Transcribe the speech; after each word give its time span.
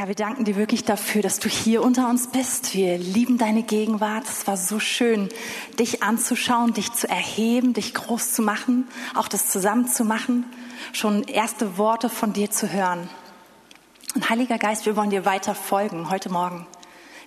Herr, 0.00 0.08
wir 0.08 0.14
danken 0.14 0.46
dir 0.46 0.56
wirklich 0.56 0.84
dafür, 0.84 1.20
dass 1.20 1.40
du 1.40 1.50
hier 1.50 1.82
unter 1.82 2.08
uns 2.08 2.28
bist. 2.28 2.72
Wir 2.72 2.96
lieben 2.96 3.36
deine 3.36 3.62
Gegenwart. 3.62 4.24
Es 4.26 4.46
war 4.46 4.56
so 4.56 4.80
schön, 4.80 5.28
dich 5.78 6.02
anzuschauen, 6.02 6.72
dich 6.72 6.90
zu 6.94 7.06
erheben, 7.06 7.74
dich 7.74 7.92
groß 7.92 8.32
zu 8.32 8.40
machen, 8.40 8.88
auch 9.14 9.28
das 9.28 9.50
zusammen 9.50 9.88
zu 9.88 10.06
machen, 10.06 10.46
schon 10.94 11.24
erste 11.24 11.76
Worte 11.76 12.08
von 12.08 12.32
dir 12.32 12.50
zu 12.50 12.72
hören. 12.72 13.10
Und 14.14 14.30
Heiliger 14.30 14.56
Geist, 14.56 14.86
wir 14.86 14.96
wollen 14.96 15.10
dir 15.10 15.26
weiter 15.26 15.54
folgen 15.54 16.08
heute 16.08 16.30
Morgen. 16.30 16.66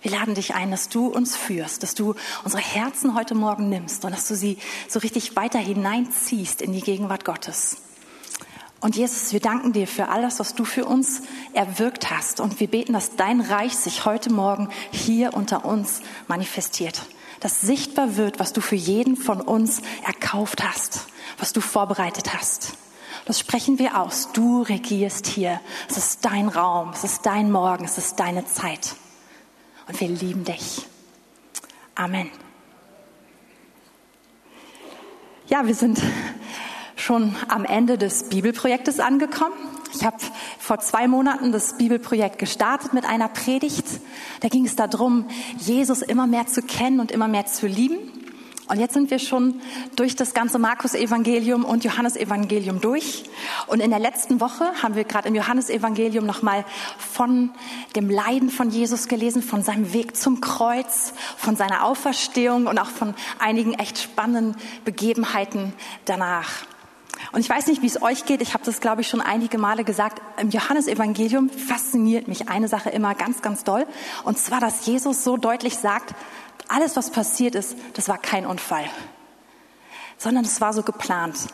Wir 0.02 0.10
laden 0.10 0.34
dich 0.34 0.56
ein, 0.56 0.72
dass 0.72 0.90
du 0.90 1.06
uns 1.06 1.36
führst, 1.36 1.84
dass 1.84 1.94
du 1.94 2.16
unsere 2.44 2.64
Herzen 2.64 3.14
heute 3.14 3.36
Morgen 3.36 3.70
nimmst 3.70 4.04
und 4.04 4.16
dass 4.16 4.28
du 4.28 4.36
sie 4.36 4.58
so 4.90 4.98
richtig 4.98 5.36
weiter 5.36 5.60
hineinziehst 5.60 6.60
in 6.64 6.74
die 6.74 6.82
Gegenwart 6.82 7.24
Gottes. 7.24 7.78
Und 8.84 8.98
Jesus, 8.98 9.32
wir 9.32 9.40
danken 9.40 9.72
dir 9.72 9.88
für 9.88 10.10
alles, 10.10 10.42
was 10.42 10.56
du 10.56 10.66
für 10.66 10.84
uns 10.84 11.22
erwirkt 11.54 12.12
hast. 12.12 12.42
Und 12.42 12.60
wir 12.60 12.68
beten, 12.68 12.92
dass 12.92 13.16
dein 13.16 13.40
Reich 13.40 13.78
sich 13.78 14.04
heute 14.04 14.30
Morgen 14.30 14.68
hier 14.92 15.34
unter 15.34 15.64
uns 15.64 16.02
manifestiert. 16.28 17.02
Dass 17.40 17.62
sichtbar 17.62 18.18
wird, 18.18 18.42
was 18.42 18.52
du 18.52 18.60
für 18.60 18.76
jeden 18.76 19.16
von 19.16 19.40
uns 19.40 19.82
erkauft 20.06 20.62
hast, 20.62 21.08
was 21.38 21.54
du 21.54 21.62
vorbereitet 21.62 22.34
hast. 22.34 22.74
Das 23.24 23.40
sprechen 23.40 23.80
wir 23.80 23.98
aus. 23.98 24.34
Du 24.34 24.64
regierst 24.64 25.28
hier. 25.28 25.62
Es 25.90 25.96
ist 25.96 26.26
dein 26.26 26.50
Raum, 26.50 26.90
es 26.90 27.06
ist 27.06 27.26
dein 27.26 27.54
Morgen, 27.54 27.86
es 27.86 27.98
ist 27.98 28.20
deine 28.20 28.46
Zeit. 28.48 28.98
Und 29.88 30.02
wir 30.02 30.10
lieben 30.10 30.44
dich. 30.44 30.86
Amen. 31.96 32.30
Ja, 35.48 35.66
wir 35.66 35.76
sind 35.76 36.02
schon 37.04 37.36
am 37.50 37.66
Ende 37.66 37.98
des 37.98 38.30
Bibelprojektes 38.30 39.02
angekommen. 39.02 39.54
Ich 39.94 40.06
habe 40.06 40.18
vor 40.58 40.80
zwei 40.80 41.08
Monaten 41.08 41.52
das 41.52 41.78
Bibelprojekt 41.78 42.40
gestartet 42.40 42.94
mit 42.94 43.04
einer 43.06 43.28
Predigt. 43.28 43.86
Da 44.40 44.48
ging 44.48 44.66
es 44.66 44.78
darum, 44.78 45.26
Jesus 45.60 46.02
immer 46.02 46.28
mehr 46.28 46.48
zu 46.48 46.62
kennen 46.62 47.02
und 47.02 47.12
immer 47.12 47.28
mehr 47.28 47.46
zu 47.46 47.68
lieben. 47.68 47.98
Und 48.70 48.80
jetzt 48.80 48.94
sind 48.94 49.12
wir 49.12 49.20
schon 49.20 49.60
durch 49.98 50.16
das 50.16 50.34
ganze 50.34 50.58
Markus-Evangelium 50.58 51.66
und 51.66 51.84
Johannesevangelium 51.84 52.80
durch. 52.80 53.26
Und 53.68 53.82
in 53.82 53.90
der 53.90 54.00
letzten 54.00 54.40
Woche 54.40 54.64
haben 54.82 54.96
wir 54.96 55.04
gerade 55.04 55.28
im 55.28 55.36
Johannesevangelium 55.36 56.26
nochmal 56.26 56.64
von 56.98 57.52
dem 57.98 58.10
Leiden 58.10 58.50
von 58.50 58.70
Jesus 58.70 59.10
gelesen, 59.10 59.44
von 59.44 59.62
seinem 59.62 59.92
Weg 59.92 60.16
zum 60.16 60.40
Kreuz, 60.40 61.14
von 61.36 61.58
seiner 61.58 61.84
Auferstehung 61.84 62.68
und 62.68 62.80
auch 62.80 62.90
von 62.90 63.14
einigen 63.40 63.74
echt 63.74 64.00
spannenden 64.00 64.56
Begebenheiten 64.86 65.74
danach. 66.06 66.66
Und 67.32 67.40
ich 67.40 67.50
weiß 67.50 67.68
nicht, 67.68 67.82
wie 67.82 67.88
es 67.88 68.02
euch 68.02 68.26
geht. 68.26 68.42
Ich 68.42 68.54
habe 68.54 68.64
das, 68.64 68.82
glaube 68.82 69.02
ich, 69.02 69.08
schon 69.08 69.22
einige 69.22 69.58
Male 69.58 69.84
gesagt. 69.84 70.22
Im 70.40 70.50
Johannesevangelium 70.50 71.50
fasziniert 71.50 72.28
mich 72.28 72.50
eine 72.50 72.68
Sache 72.68 72.90
immer 72.90 73.16
ganz, 73.16 73.42
ganz 73.42 73.64
doll. 73.64 73.86
Und 74.24 74.38
zwar, 74.38 74.60
dass 74.60 74.86
Jesus 74.86 75.24
so 75.24 75.38
deutlich 75.38 75.78
sagt, 75.78 76.14
alles, 76.68 76.96
was 76.96 77.12
passiert 77.12 77.56
ist, 77.56 77.76
das 77.94 78.08
war 78.08 78.18
kein 78.18 78.46
Unfall, 78.46 78.86
sondern 80.18 80.46
es 80.46 80.62
war 80.62 80.74
so 80.74 80.84
geplant. 80.84 81.48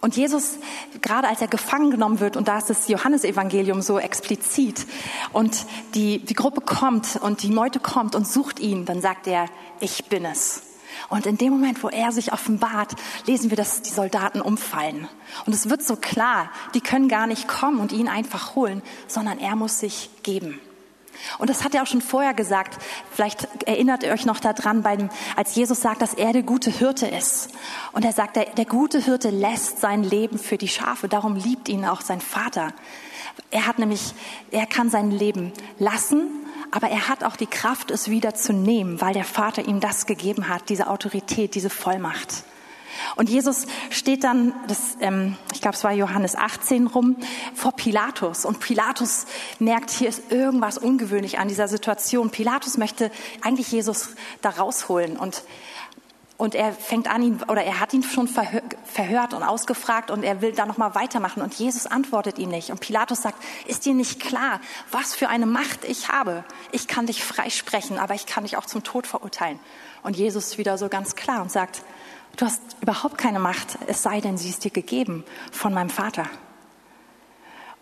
Und 0.00 0.16
Jesus, 0.16 0.58
gerade 1.00 1.28
als 1.28 1.40
er 1.40 1.46
gefangen 1.46 1.92
genommen 1.92 2.18
wird, 2.18 2.36
und 2.36 2.48
da 2.48 2.58
ist 2.58 2.68
das 2.68 2.88
Johannesevangelium 2.88 3.82
so 3.82 4.00
explizit, 4.00 4.86
und 5.32 5.64
die, 5.94 6.18
die 6.18 6.34
Gruppe 6.34 6.60
kommt 6.60 7.16
und 7.22 7.44
die 7.44 7.52
Meute 7.52 7.78
kommt 7.78 8.16
und 8.16 8.26
sucht 8.26 8.58
ihn, 8.58 8.84
dann 8.84 9.00
sagt 9.00 9.28
er, 9.28 9.46
ich 9.78 10.06
bin 10.06 10.24
es. 10.24 10.71
Und 11.08 11.26
in 11.26 11.38
dem 11.38 11.52
Moment, 11.52 11.82
wo 11.82 11.88
er 11.88 12.12
sich 12.12 12.32
offenbart, 12.32 12.94
lesen 13.26 13.50
wir, 13.50 13.56
dass 13.56 13.82
die 13.82 13.90
Soldaten 13.90 14.40
umfallen. 14.40 15.08
Und 15.46 15.54
es 15.54 15.68
wird 15.68 15.82
so 15.82 15.96
klar, 15.96 16.50
die 16.74 16.80
können 16.80 17.08
gar 17.08 17.26
nicht 17.26 17.48
kommen 17.48 17.80
und 17.80 17.92
ihn 17.92 18.08
einfach 18.08 18.54
holen, 18.54 18.82
sondern 19.06 19.38
er 19.38 19.56
muss 19.56 19.78
sich 19.78 20.10
geben. 20.22 20.60
Und 21.38 21.50
das 21.50 21.64
hat 21.64 21.74
er 21.74 21.82
auch 21.82 21.86
schon 21.86 22.00
vorher 22.00 22.34
gesagt. 22.34 22.82
Vielleicht 23.12 23.46
erinnert 23.66 24.02
ihr 24.02 24.12
euch 24.12 24.24
noch 24.24 24.40
daran, 24.40 25.10
als 25.36 25.54
Jesus 25.54 25.80
sagt, 25.80 26.02
dass 26.02 26.14
er 26.14 26.32
der 26.32 26.42
gute 26.42 26.70
Hirte 26.70 27.06
ist. 27.06 27.50
Und 27.92 28.04
er 28.04 28.12
sagt, 28.12 28.36
der, 28.36 28.46
der 28.46 28.64
gute 28.64 28.98
Hirte 29.00 29.30
lässt 29.30 29.80
sein 29.80 30.02
Leben 30.02 30.38
für 30.38 30.58
die 30.58 30.68
Schafe. 30.68 31.08
Darum 31.08 31.36
liebt 31.36 31.68
ihn 31.68 31.84
auch 31.84 32.00
sein 32.00 32.20
Vater. 32.20 32.72
Er 33.50 33.66
hat 33.66 33.78
nämlich, 33.78 34.14
er 34.50 34.66
kann 34.66 34.90
sein 34.90 35.10
Leben 35.10 35.52
lassen, 35.78 36.28
aber 36.72 36.88
er 36.88 37.08
hat 37.08 37.22
auch 37.22 37.36
die 37.36 37.46
Kraft, 37.46 37.90
es 37.90 38.08
wieder 38.08 38.34
zu 38.34 38.52
nehmen, 38.52 39.00
weil 39.00 39.12
der 39.12 39.24
Vater 39.24 39.68
ihm 39.68 39.78
das 39.78 40.06
gegeben 40.06 40.48
hat, 40.48 40.70
diese 40.70 40.88
Autorität, 40.88 41.54
diese 41.54 41.70
Vollmacht. 41.70 42.44
Und 43.16 43.28
Jesus 43.28 43.66
steht 43.90 44.24
dann, 44.24 44.54
das, 44.68 44.96
ähm, 45.00 45.36
ich 45.52 45.60
glaube, 45.60 45.76
es 45.76 45.84
war 45.84 45.92
Johannes 45.92 46.34
18 46.34 46.86
rum, 46.86 47.16
vor 47.54 47.72
Pilatus. 47.72 48.44
Und 48.44 48.60
Pilatus 48.60 49.26
merkt, 49.58 49.90
hier 49.90 50.08
ist 50.08 50.30
irgendwas 50.30 50.78
ungewöhnlich 50.78 51.38
an 51.38 51.48
dieser 51.48 51.68
Situation. 51.68 52.30
Pilatus 52.30 52.78
möchte 52.78 53.10
eigentlich 53.42 53.70
Jesus 53.70 54.10
da 54.40 54.50
rausholen. 54.50 55.16
Und 55.16 55.42
und 56.38 56.54
er 56.54 56.72
fängt 56.72 57.08
an, 57.08 57.22
ihn, 57.22 57.42
oder 57.48 57.62
er 57.62 57.78
hat 57.78 57.92
ihn 57.92 58.02
schon 58.02 58.26
verhört 58.26 59.34
und 59.34 59.42
ausgefragt 59.42 60.10
und 60.10 60.22
er 60.24 60.40
will 60.40 60.52
da 60.52 60.66
nochmal 60.66 60.94
weitermachen. 60.94 61.42
Und 61.42 61.54
Jesus 61.54 61.86
antwortet 61.86 62.38
ihm 62.38 62.50
nicht. 62.50 62.70
Und 62.70 62.80
Pilatus 62.80 63.22
sagt, 63.22 63.42
ist 63.66 63.84
dir 63.84 63.94
nicht 63.94 64.20
klar, 64.20 64.60
was 64.90 65.14
für 65.14 65.28
eine 65.28 65.46
Macht 65.46 65.84
ich 65.84 66.08
habe? 66.08 66.44
Ich 66.72 66.88
kann 66.88 67.06
dich 67.06 67.22
freisprechen, 67.22 67.98
aber 67.98 68.14
ich 68.14 68.26
kann 68.26 68.44
dich 68.44 68.56
auch 68.56 68.66
zum 68.66 68.82
Tod 68.82 69.06
verurteilen. 69.06 69.60
Und 70.02 70.16
Jesus 70.16 70.58
wieder 70.58 70.78
so 70.78 70.88
ganz 70.88 71.14
klar 71.14 71.42
und 71.42 71.52
sagt, 71.52 71.82
du 72.36 72.46
hast 72.46 72.60
überhaupt 72.80 73.18
keine 73.18 73.38
Macht, 73.38 73.78
es 73.86 74.02
sei 74.02 74.20
denn, 74.20 74.36
sie 74.36 74.48
ist 74.48 74.64
dir 74.64 74.70
gegeben 74.70 75.24
von 75.52 75.72
meinem 75.72 75.90
Vater. 75.90 76.26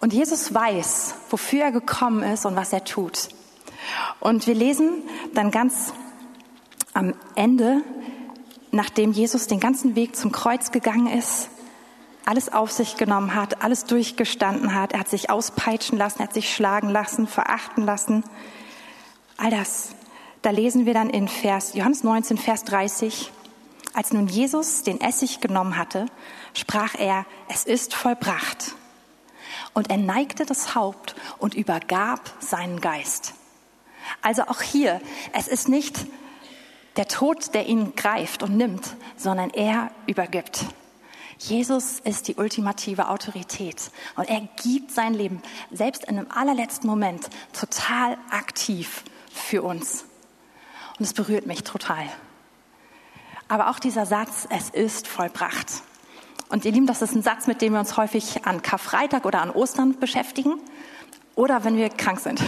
Und 0.00 0.12
Jesus 0.12 0.52
weiß, 0.52 1.14
wofür 1.30 1.64
er 1.64 1.72
gekommen 1.72 2.22
ist 2.22 2.44
und 2.44 2.56
was 2.56 2.72
er 2.72 2.84
tut. 2.84 3.28
Und 4.18 4.46
wir 4.46 4.54
lesen 4.54 5.02
dann 5.34 5.50
ganz 5.50 5.92
am 6.92 7.14
Ende 7.34 7.82
nachdem 8.72 9.12
Jesus 9.12 9.46
den 9.46 9.60
ganzen 9.60 9.96
Weg 9.96 10.16
zum 10.16 10.32
Kreuz 10.32 10.70
gegangen 10.70 11.06
ist, 11.06 11.50
alles 12.24 12.52
auf 12.52 12.70
sich 12.70 12.96
genommen 12.96 13.34
hat, 13.34 13.62
alles 13.62 13.84
durchgestanden 13.84 14.74
hat, 14.74 14.92
er 14.92 15.00
hat 15.00 15.08
sich 15.08 15.30
auspeitschen 15.30 15.98
lassen, 15.98 16.20
er 16.20 16.28
hat 16.28 16.34
sich 16.34 16.54
schlagen 16.54 16.90
lassen, 16.90 17.26
verachten 17.26 17.84
lassen, 17.84 18.24
all 19.36 19.50
das. 19.50 19.90
Da 20.42 20.50
lesen 20.50 20.86
wir 20.86 20.94
dann 20.94 21.10
in 21.10 21.28
Vers, 21.28 21.74
Johannes 21.74 22.02
19, 22.04 22.38
Vers 22.38 22.64
30, 22.64 23.30
als 23.92 24.12
nun 24.12 24.28
Jesus 24.28 24.82
den 24.82 25.00
Essig 25.00 25.40
genommen 25.40 25.76
hatte, 25.76 26.06
sprach 26.54 26.94
er, 26.94 27.26
es 27.48 27.64
ist 27.64 27.94
vollbracht. 27.94 28.74
Und 29.74 29.90
er 29.90 29.98
neigte 29.98 30.46
das 30.46 30.74
Haupt 30.74 31.14
und 31.38 31.54
übergab 31.54 32.32
seinen 32.40 32.80
Geist. 32.80 33.34
Also 34.22 34.42
auch 34.44 34.62
hier, 34.62 35.00
es 35.32 35.48
ist 35.48 35.68
nicht 35.68 36.06
der 36.96 37.06
Tod, 37.06 37.54
der 37.54 37.66
ihn 37.66 37.94
greift 37.94 38.42
und 38.42 38.56
nimmt, 38.56 38.96
sondern 39.16 39.50
er 39.50 39.90
übergibt. 40.06 40.66
Jesus 41.38 42.00
ist 42.00 42.28
die 42.28 42.34
ultimative 42.34 43.08
Autorität 43.08 43.90
und 44.16 44.28
er 44.28 44.42
gibt 44.62 44.90
sein 44.90 45.14
Leben 45.14 45.40
selbst 45.70 46.04
in 46.04 46.18
einem 46.18 46.30
allerletzten 46.30 46.88
Moment 46.88 47.30
total 47.52 48.18
aktiv 48.30 49.04
für 49.32 49.62
uns. 49.62 50.04
Und 50.98 51.06
es 51.06 51.14
berührt 51.14 51.46
mich 51.46 51.64
total. 51.64 52.04
Aber 53.48 53.70
auch 53.70 53.78
dieser 53.78 54.04
Satz, 54.04 54.46
es 54.50 54.68
ist 54.68 55.08
vollbracht. 55.08 55.82
Und 56.50 56.64
ihr 56.64 56.72
Lieben, 56.72 56.86
das 56.86 57.00
ist 57.00 57.14
ein 57.14 57.22
Satz, 57.22 57.46
mit 57.46 57.62
dem 57.62 57.72
wir 57.72 57.80
uns 57.80 57.96
häufig 57.96 58.44
an 58.44 58.60
Karfreitag 58.60 59.24
oder 59.24 59.40
an 59.40 59.50
Ostern 59.50 59.98
beschäftigen 59.98 60.54
oder 61.36 61.64
wenn 61.64 61.76
wir 61.76 61.88
krank 61.88 62.20
sind. 62.20 62.42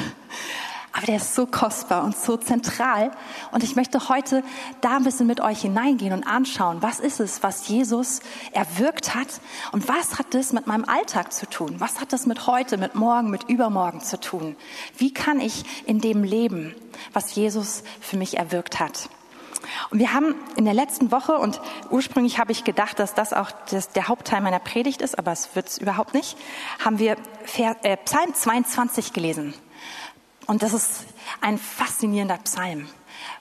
Aber 0.92 1.06
der 1.06 1.16
ist 1.16 1.34
so 1.34 1.46
kostbar 1.46 2.04
und 2.04 2.16
so 2.16 2.36
zentral. 2.36 3.10
Und 3.50 3.64
ich 3.64 3.76
möchte 3.76 4.10
heute 4.10 4.44
da 4.82 4.96
ein 4.96 5.04
bisschen 5.04 5.26
mit 5.26 5.40
euch 5.40 5.62
hineingehen 5.62 6.12
und 6.12 6.26
anschauen, 6.26 6.82
was 6.82 7.00
ist 7.00 7.18
es, 7.18 7.42
was 7.42 7.68
Jesus 7.68 8.20
erwirkt 8.52 9.14
hat 9.14 9.28
und 9.72 9.88
was 9.88 10.18
hat 10.18 10.34
das 10.34 10.52
mit 10.52 10.66
meinem 10.66 10.84
Alltag 10.84 11.32
zu 11.32 11.48
tun? 11.48 11.76
Was 11.78 12.00
hat 12.00 12.12
das 12.12 12.26
mit 12.26 12.46
heute, 12.46 12.76
mit 12.76 12.94
morgen, 12.94 13.30
mit 13.30 13.44
übermorgen 13.48 14.00
zu 14.00 14.20
tun? 14.20 14.54
Wie 14.98 15.14
kann 15.14 15.40
ich 15.40 15.64
in 15.86 16.00
dem 16.00 16.24
leben, 16.24 16.74
was 17.14 17.34
Jesus 17.34 17.84
für 18.00 18.18
mich 18.18 18.36
erwirkt 18.36 18.78
hat? 18.78 19.08
Und 19.90 19.98
wir 19.98 20.12
haben 20.12 20.34
in 20.56 20.64
der 20.64 20.74
letzten 20.74 21.10
Woche, 21.10 21.38
und 21.38 21.60
ursprünglich 21.90 22.38
habe 22.38 22.52
ich 22.52 22.64
gedacht, 22.64 22.98
dass 22.98 23.14
das 23.14 23.32
auch 23.32 23.50
das, 23.70 23.90
der 23.90 24.08
Hauptteil 24.08 24.40
meiner 24.40 24.58
Predigt 24.58 25.00
ist, 25.00 25.18
aber 25.18 25.32
es 25.32 25.54
wird 25.54 25.68
es 25.68 25.78
überhaupt 25.78 26.14
nicht, 26.14 26.36
haben 26.84 26.98
wir 26.98 27.16
äh, 27.56 27.96
Psalm 27.98 28.34
22 28.34 29.12
gelesen. 29.12 29.54
Und 30.46 30.62
das 30.62 30.72
ist 30.72 31.04
ein 31.40 31.58
faszinierender 31.58 32.38
Psalm, 32.38 32.88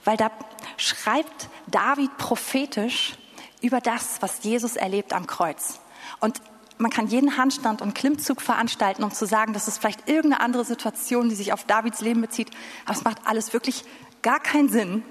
weil 0.06 0.18
da 0.18 0.32
schreibt 0.78 1.50
David 1.68 2.18
prophetisch 2.18 3.14
über 3.62 3.80
das, 3.80 4.22
was 4.22 4.44
Jesus 4.44 4.76
erlebt 4.76 5.14
am 5.14 5.28
Kreuz. 5.28 5.80
Und 6.20 6.42
man 6.78 6.92
kann 6.92 7.08
jeden 7.08 7.38
Handstand 7.38 7.82
und 7.82 7.94
Klimmzug 7.94 8.42
veranstalten, 8.42 9.04
um 9.04 9.12
zu 9.12 9.26
sagen, 9.26 9.54
dass 9.54 9.68
es 9.68 9.78
vielleicht 9.78 10.10
irgendeine 10.10 10.42
andere 10.42 10.66
Situation, 10.66 11.30
die 11.30 11.36
sich 11.36 11.54
auf 11.54 11.64
Davids 11.66 12.02
Leben 12.02 12.22
bezieht, 12.22 12.50
aber 12.86 12.98
es 12.98 13.04
macht 13.04 13.20
alles 13.26 13.54
wirklich 13.54 13.84
gar 14.24 14.40
keinen 14.40 14.70
Sinn, 14.70 15.04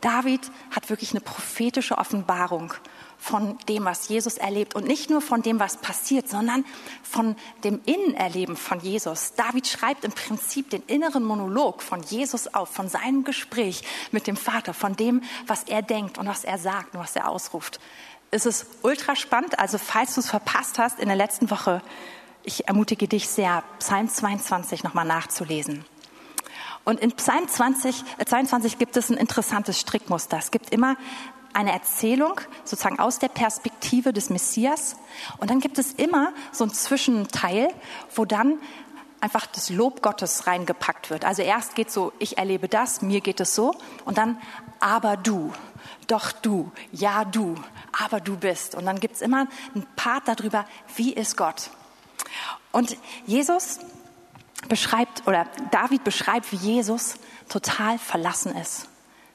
David 0.00 0.50
hat 0.70 0.90
wirklich 0.90 1.12
eine 1.12 1.20
prophetische 1.20 1.98
Offenbarung 1.98 2.74
von 3.18 3.58
dem, 3.68 3.84
was 3.84 4.08
Jesus 4.08 4.36
erlebt 4.36 4.74
und 4.74 4.86
nicht 4.86 5.10
nur 5.10 5.20
von 5.20 5.42
dem, 5.42 5.58
was 5.58 5.78
passiert, 5.78 6.28
sondern 6.28 6.64
von 7.02 7.34
dem 7.64 7.80
Innenerleben 7.86 8.56
von 8.56 8.78
Jesus. 8.80 9.32
David 9.34 9.66
schreibt 9.66 10.04
im 10.04 10.12
Prinzip 10.12 10.70
den 10.70 10.82
inneren 10.86 11.24
Monolog 11.24 11.82
von 11.82 12.02
Jesus 12.02 12.52
auf, 12.54 12.68
von 12.68 12.88
seinem 12.88 13.24
Gespräch 13.24 13.82
mit 14.12 14.26
dem 14.26 14.36
Vater, 14.36 14.74
von 14.74 14.96
dem, 14.96 15.22
was 15.46 15.64
er 15.64 15.82
denkt 15.82 16.18
und 16.18 16.26
was 16.26 16.44
er 16.44 16.58
sagt 16.58 16.94
und 16.94 17.00
was 17.00 17.16
er 17.16 17.28
ausruft. 17.28 17.80
Es 18.30 18.44
ist 18.44 18.66
ultra 18.82 19.16
spannend, 19.16 19.58
also 19.58 19.78
falls 19.78 20.14
du 20.14 20.20
es 20.20 20.28
verpasst 20.28 20.78
hast 20.78 21.00
in 21.00 21.08
der 21.08 21.16
letzten 21.16 21.50
Woche, 21.50 21.80
ich 22.42 22.68
ermutige 22.68 23.08
dich 23.08 23.28
sehr, 23.28 23.64
Psalm 23.78 24.08
22 24.08 24.84
nochmal 24.84 25.04
nachzulesen. 25.04 25.84
Und 26.86 27.00
in 27.00 27.10
Psalm 27.12 27.48
20, 27.48 28.04
äh 28.18 28.24
22 28.24 28.78
gibt 28.78 28.96
es 28.96 29.10
ein 29.10 29.16
interessantes 29.16 29.80
Strickmuster. 29.80 30.38
Es 30.38 30.52
gibt 30.52 30.70
immer 30.70 30.96
eine 31.52 31.72
Erzählung 31.72 32.40
sozusagen 32.64 33.00
aus 33.00 33.18
der 33.18 33.28
Perspektive 33.28 34.12
des 34.12 34.30
Messias. 34.30 34.94
Und 35.38 35.50
dann 35.50 35.58
gibt 35.58 35.78
es 35.78 35.92
immer 35.94 36.32
so 36.52 36.62
ein 36.62 36.70
Zwischenteil, 36.70 37.70
wo 38.14 38.24
dann 38.24 38.60
einfach 39.20 39.46
das 39.46 39.68
Lob 39.68 40.00
Gottes 40.00 40.46
reingepackt 40.46 41.10
wird. 41.10 41.24
Also 41.24 41.42
erst 41.42 41.74
geht 41.74 41.90
so, 41.90 42.12
ich 42.20 42.38
erlebe 42.38 42.68
das, 42.68 43.02
mir 43.02 43.20
geht 43.20 43.40
es 43.40 43.56
so. 43.56 43.74
Und 44.04 44.16
dann, 44.16 44.38
aber 44.78 45.16
du, 45.16 45.52
doch 46.06 46.30
du, 46.30 46.70
ja 46.92 47.24
du, 47.24 47.56
aber 48.00 48.20
du 48.20 48.36
bist. 48.36 48.76
Und 48.76 48.86
dann 48.86 49.00
gibt 49.00 49.16
es 49.16 49.22
immer 49.22 49.48
einen 49.74 49.86
Part 49.96 50.28
darüber, 50.28 50.66
wie 50.94 51.12
ist 51.12 51.36
Gott. 51.36 51.70
Und 52.70 52.96
Jesus 53.26 53.80
beschreibt, 54.68 55.26
oder 55.26 55.46
David 55.70 56.04
beschreibt, 56.04 56.52
wie 56.52 56.56
Jesus 56.56 57.16
total 57.48 57.98
verlassen 57.98 58.54
ist. 58.56 58.88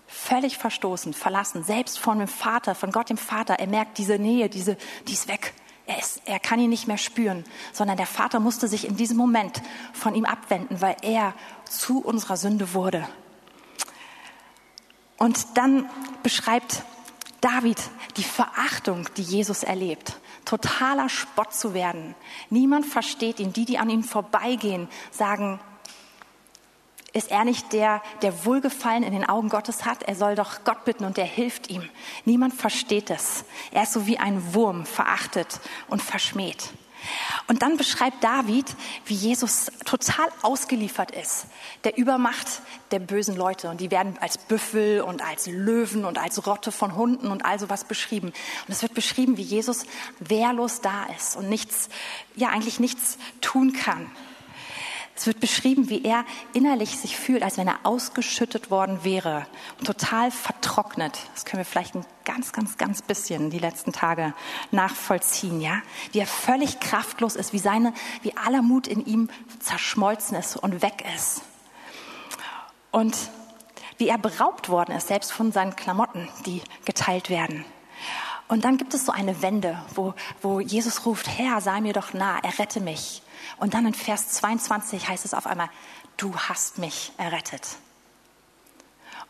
Völlig 0.07 0.57
verstoßen, 0.57 1.13
verlassen, 1.13 1.63
selbst 1.63 1.97
von 1.99 2.19
dem 2.19 2.27
Vater, 2.27 2.75
von 2.75 2.91
Gott 2.91 3.09
dem 3.09 3.17
Vater. 3.17 3.59
Er 3.59 3.67
merkt 3.67 3.97
diese 3.97 4.19
Nähe, 4.19 4.49
diese, 4.49 4.77
die 5.07 5.13
ist 5.13 5.27
weg. 5.27 5.53
Er, 5.87 5.97
ist, 5.99 6.21
er 6.25 6.39
kann 6.39 6.59
ihn 6.59 6.69
nicht 6.69 6.87
mehr 6.87 6.97
spüren, 6.97 7.43
sondern 7.73 7.97
der 7.97 8.05
Vater 8.05 8.39
musste 8.39 8.67
sich 8.67 8.87
in 8.87 8.97
diesem 8.97 9.17
Moment 9.17 9.61
von 9.93 10.15
ihm 10.15 10.25
abwenden, 10.25 10.81
weil 10.81 10.97
er 11.01 11.33
zu 11.65 11.99
unserer 11.99 12.37
Sünde 12.37 12.73
wurde. 12.73 13.07
Und 15.17 15.57
dann 15.57 15.89
beschreibt 16.23 16.83
David 17.41 17.77
die 18.17 18.23
Verachtung, 18.23 19.07
die 19.17 19.23
Jesus 19.23 19.63
erlebt 19.63 20.20
totaler 20.45 21.09
Spott 21.09 21.53
zu 21.53 21.73
werden. 21.73 22.15
Niemand 22.49 22.85
versteht 22.85 23.39
ihn. 23.39 23.53
Die, 23.53 23.65
die 23.65 23.77
an 23.77 23.89
ihm 23.89 24.03
vorbeigehen, 24.03 24.87
sagen, 25.11 25.59
ist 27.13 27.29
er 27.29 27.43
nicht 27.43 27.73
der, 27.73 28.01
der 28.21 28.45
Wohlgefallen 28.45 29.03
in 29.03 29.11
den 29.11 29.27
Augen 29.27 29.49
Gottes 29.49 29.85
hat? 29.85 30.03
Er 30.03 30.15
soll 30.15 30.35
doch 30.35 30.63
Gott 30.63 30.85
bitten 30.85 31.03
und 31.03 31.17
er 31.17 31.25
hilft 31.25 31.69
ihm. 31.69 31.89
Niemand 32.23 32.53
versteht 32.53 33.09
es. 33.09 33.43
Er 33.71 33.83
ist 33.83 33.93
so 33.93 34.07
wie 34.07 34.17
ein 34.17 34.53
Wurm, 34.53 34.85
verachtet 34.85 35.59
und 35.89 36.01
verschmäht. 36.01 36.69
Und 37.47 37.61
dann 37.61 37.77
beschreibt 37.77 38.23
David, 38.23 38.65
wie 39.05 39.13
Jesus 39.13 39.71
total 39.85 40.27
ausgeliefert 40.41 41.11
ist, 41.11 41.45
der 41.83 41.97
Übermacht 41.97 42.61
der 42.91 42.99
bösen 42.99 43.35
Leute. 43.35 43.69
Und 43.69 43.81
die 43.81 43.91
werden 43.91 44.17
als 44.19 44.37
Büffel 44.37 45.01
und 45.01 45.23
als 45.23 45.47
Löwen 45.47 46.05
und 46.05 46.17
als 46.17 46.45
Rotte 46.45 46.71
von 46.71 46.95
Hunden 46.95 47.27
und 47.27 47.45
all 47.45 47.59
sowas 47.59 47.83
beschrieben. 47.83 48.27
Und 48.27 48.69
es 48.69 48.81
wird 48.81 48.93
beschrieben, 48.93 49.37
wie 49.37 49.43
Jesus 49.43 49.85
wehrlos 50.19 50.81
da 50.81 51.05
ist 51.17 51.35
und 51.35 51.49
nichts, 51.49 51.89
ja 52.35 52.49
eigentlich 52.49 52.79
nichts 52.79 53.17
tun 53.41 53.73
kann. 53.73 54.09
Es 55.21 55.27
wird 55.27 55.39
beschrieben, 55.39 55.87
wie 55.87 56.03
er 56.03 56.25
innerlich 56.51 56.97
sich 56.97 57.15
fühlt, 57.15 57.43
als 57.43 57.59
wenn 57.59 57.67
er 57.67 57.81
ausgeschüttet 57.83 58.71
worden 58.71 59.03
wäre 59.03 59.45
und 59.77 59.85
total 59.85 60.31
vertrocknet. 60.31 61.19
Das 61.35 61.45
können 61.45 61.59
wir 61.59 61.65
vielleicht 61.65 61.93
ein 61.93 62.07
ganz, 62.25 62.53
ganz, 62.53 62.75
ganz 62.79 63.03
bisschen 63.03 63.51
die 63.51 63.59
letzten 63.59 63.93
Tage 63.93 64.33
nachvollziehen, 64.71 65.61
ja? 65.61 65.83
Wie 66.11 66.17
er 66.17 66.25
völlig 66.25 66.79
kraftlos 66.79 67.35
ist, 67.35 67.53
wie 67.53 67.59
seine, 67.59 67.93
wie 68.23 68.35
aller 68.35 68.63
Mut 68.63 68.87
in 68.87 69.05
ihm 69.05 69.29
zerschmolzen 69.59 70.35
ist 70.37 70.57
und 70.57 70.81
weg 70.81 71.03
ist. 71.15 71.43
Und 72.89 73.15
wie 73.99 74.07
er 74.07 74.17
beraubt 74.17 74.69
worden 74.69 74.95
ist, 74.95 75.09
selbst 75.09 75.31
von 75.31 75.51
seinen 75.51 75.75
Klamotten, 75.75 76.29
die 76.47 76.63
geteilt 76.85 77.29
werden. 77.29 77.63
Und 78.47 78.65
dann 78.65 78.77
gibt 78.77 78.95
es 78.95 79.05
so 79.05 79.11
eine 79.11 79.43
Wende, 79.43 79.79
wo, 79.93 80.15
wo 80.41 80.59
Jesus 80.59 81.05
ruft, 81.05 81.27
Herr, 81.27 81.61
sei 81.61 81.79
mir 81.79 81.93
doch 81.93 82.13
nah, 82.13 82.39
errette 82.39 82.79
mich. 82.79 83.21
Und 83.57 83.73
dann 83.73 83.85
in 83.85 83.93
Vers 83.93 84.29
22 84.29 85.07
heißt 85.07 85.25
es 85.25 85.33
auf 85.33 85.47
einmal, 85.47 85.69
du 86.17 86.35
hast 86.35 86.77
mich 86.77 87.11
errettet. 87.17 87.77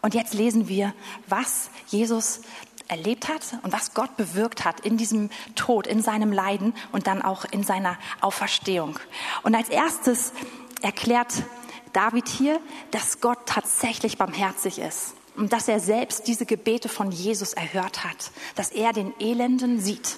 Und 0.01 0.13
jetzt 0.13 0.33
lesen 0.33 0.67
wir, 0.67 0.93
was 1.27 1.69
Jesus 1.87 2.41
erlebt 2.87 3.29
hat 3.29 3.41
und 3.61 3.71
was 3.71 3.93
Gott 3.93 4.17
bewirkt 4.17 4.65
hat 4.65 4.81
in 4.81 4.97
diesem 4.97 5.29
Tod, 5.55 5.87
in 5.87 6.01
seinem 6.01 6.33
Leiden 6.33 6.73
und 6.91 7.07
dann 7.07 7.21
auch 7.21 7.45
in 7.45 7.63
seiner 7.63 7.97
Auferstehung. 8.19 8.99
Und 9.43 9.55
als 9.55 9.69
erstes 9.69 10.33
erklärt 10.81 11.43
David 11.93 12.27
hier, 12.27 12.59
dass 12.91 13.21
Gott 13.21 13.39
tatsächlich 13.45 14.17
barmherzig 14.17 14.79
ist 14.79 15.13
und 15.35 15.53
dass 15.53 15.67
er 15.67 15.79
selbst 15.79 16.27
diese 16.27 16.45
Gebete 16.45 16.89
von 16.89 17.11
Jesus 17.11 17.53
erhört 17.53 18.03
hat, 18.03 18.31
dass 18.55 18.71
er 18.71 18.91
den 18.91 19.13
Elenden 19.19 19.79
sieht 19.79 20.17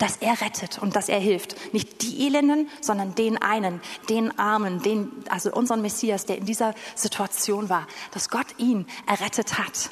dass 0.00 0.16
er 0.16 0.40
rettet 0.40 0.78
und 0.78 0.96
dass 0.96 1.08
er 1.08 1.18
hilft. 1.18 1.74
Nicht 1.74 2.02
die 2.02 2.26
Elenden, 2.26 2.68
sondern 2.80 3.14
den 3.14 3.36
einen, 3.40 3.80
den 4.08 4.38
Armen, 4.38 4.80
den, 4.82 5.10
also 5.28 5.52
unseren 5.52 5.82
Messias, 5.82 6.24
der 6.24 6.38
in 6.38 6.46
dieser 6.46 6.74
Situation 6.94 7.68
war, 7.68 7.86
dass 8.12 8.30
Gott 8.30 8.46
ihn 8.58 8.86
errettet 9.06 9.58
hat. 9.58 9.90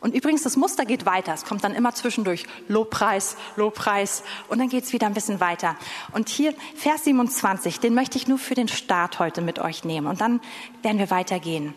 Und 0.00 0.14
übrigens, 0.14 0.42
das 0.42 0.56
Muster 0.56 0.84
geht 0.84 1.06
weiter. 1.06 1.34
Es 1.34 1.44
kommt 1.44 1.64
dann 1.64 1.74
immer 1.74 1.94
zwischendurch 1.94 2.44
Lobpreis, 2.68 3.36
Lobpreis 3.56 4.22
und 4.48 4.58
dann 4.58 4.68
geht 4.68 4.84
es 4.84 4.92
wieder 4.92 5.06
ein 5.06 5.14
bisschen 5.14 5.40
weiter. 5.40 5.76
Und 6.12 6.28
hier 6.28 6.54
Vers 6.76 7.04
27, 7.04 7.80
den 7.80 7.94
möchte 7.94 8.18
ich 8.18 8.28
nur 8.28 8.38
für 8.38 8.54
den 8.54 8.68
Start 8.68 9.18
heute 9.18 9.40
mit 9.40 9.58
euch 9.58 9.84
nehmen. 9.84 10.06
Und 10.06 10.20
dann 10.20 10.40
werden 10.82 10.98
wir 10.98 11.10
weitergehen. 11.10 11.74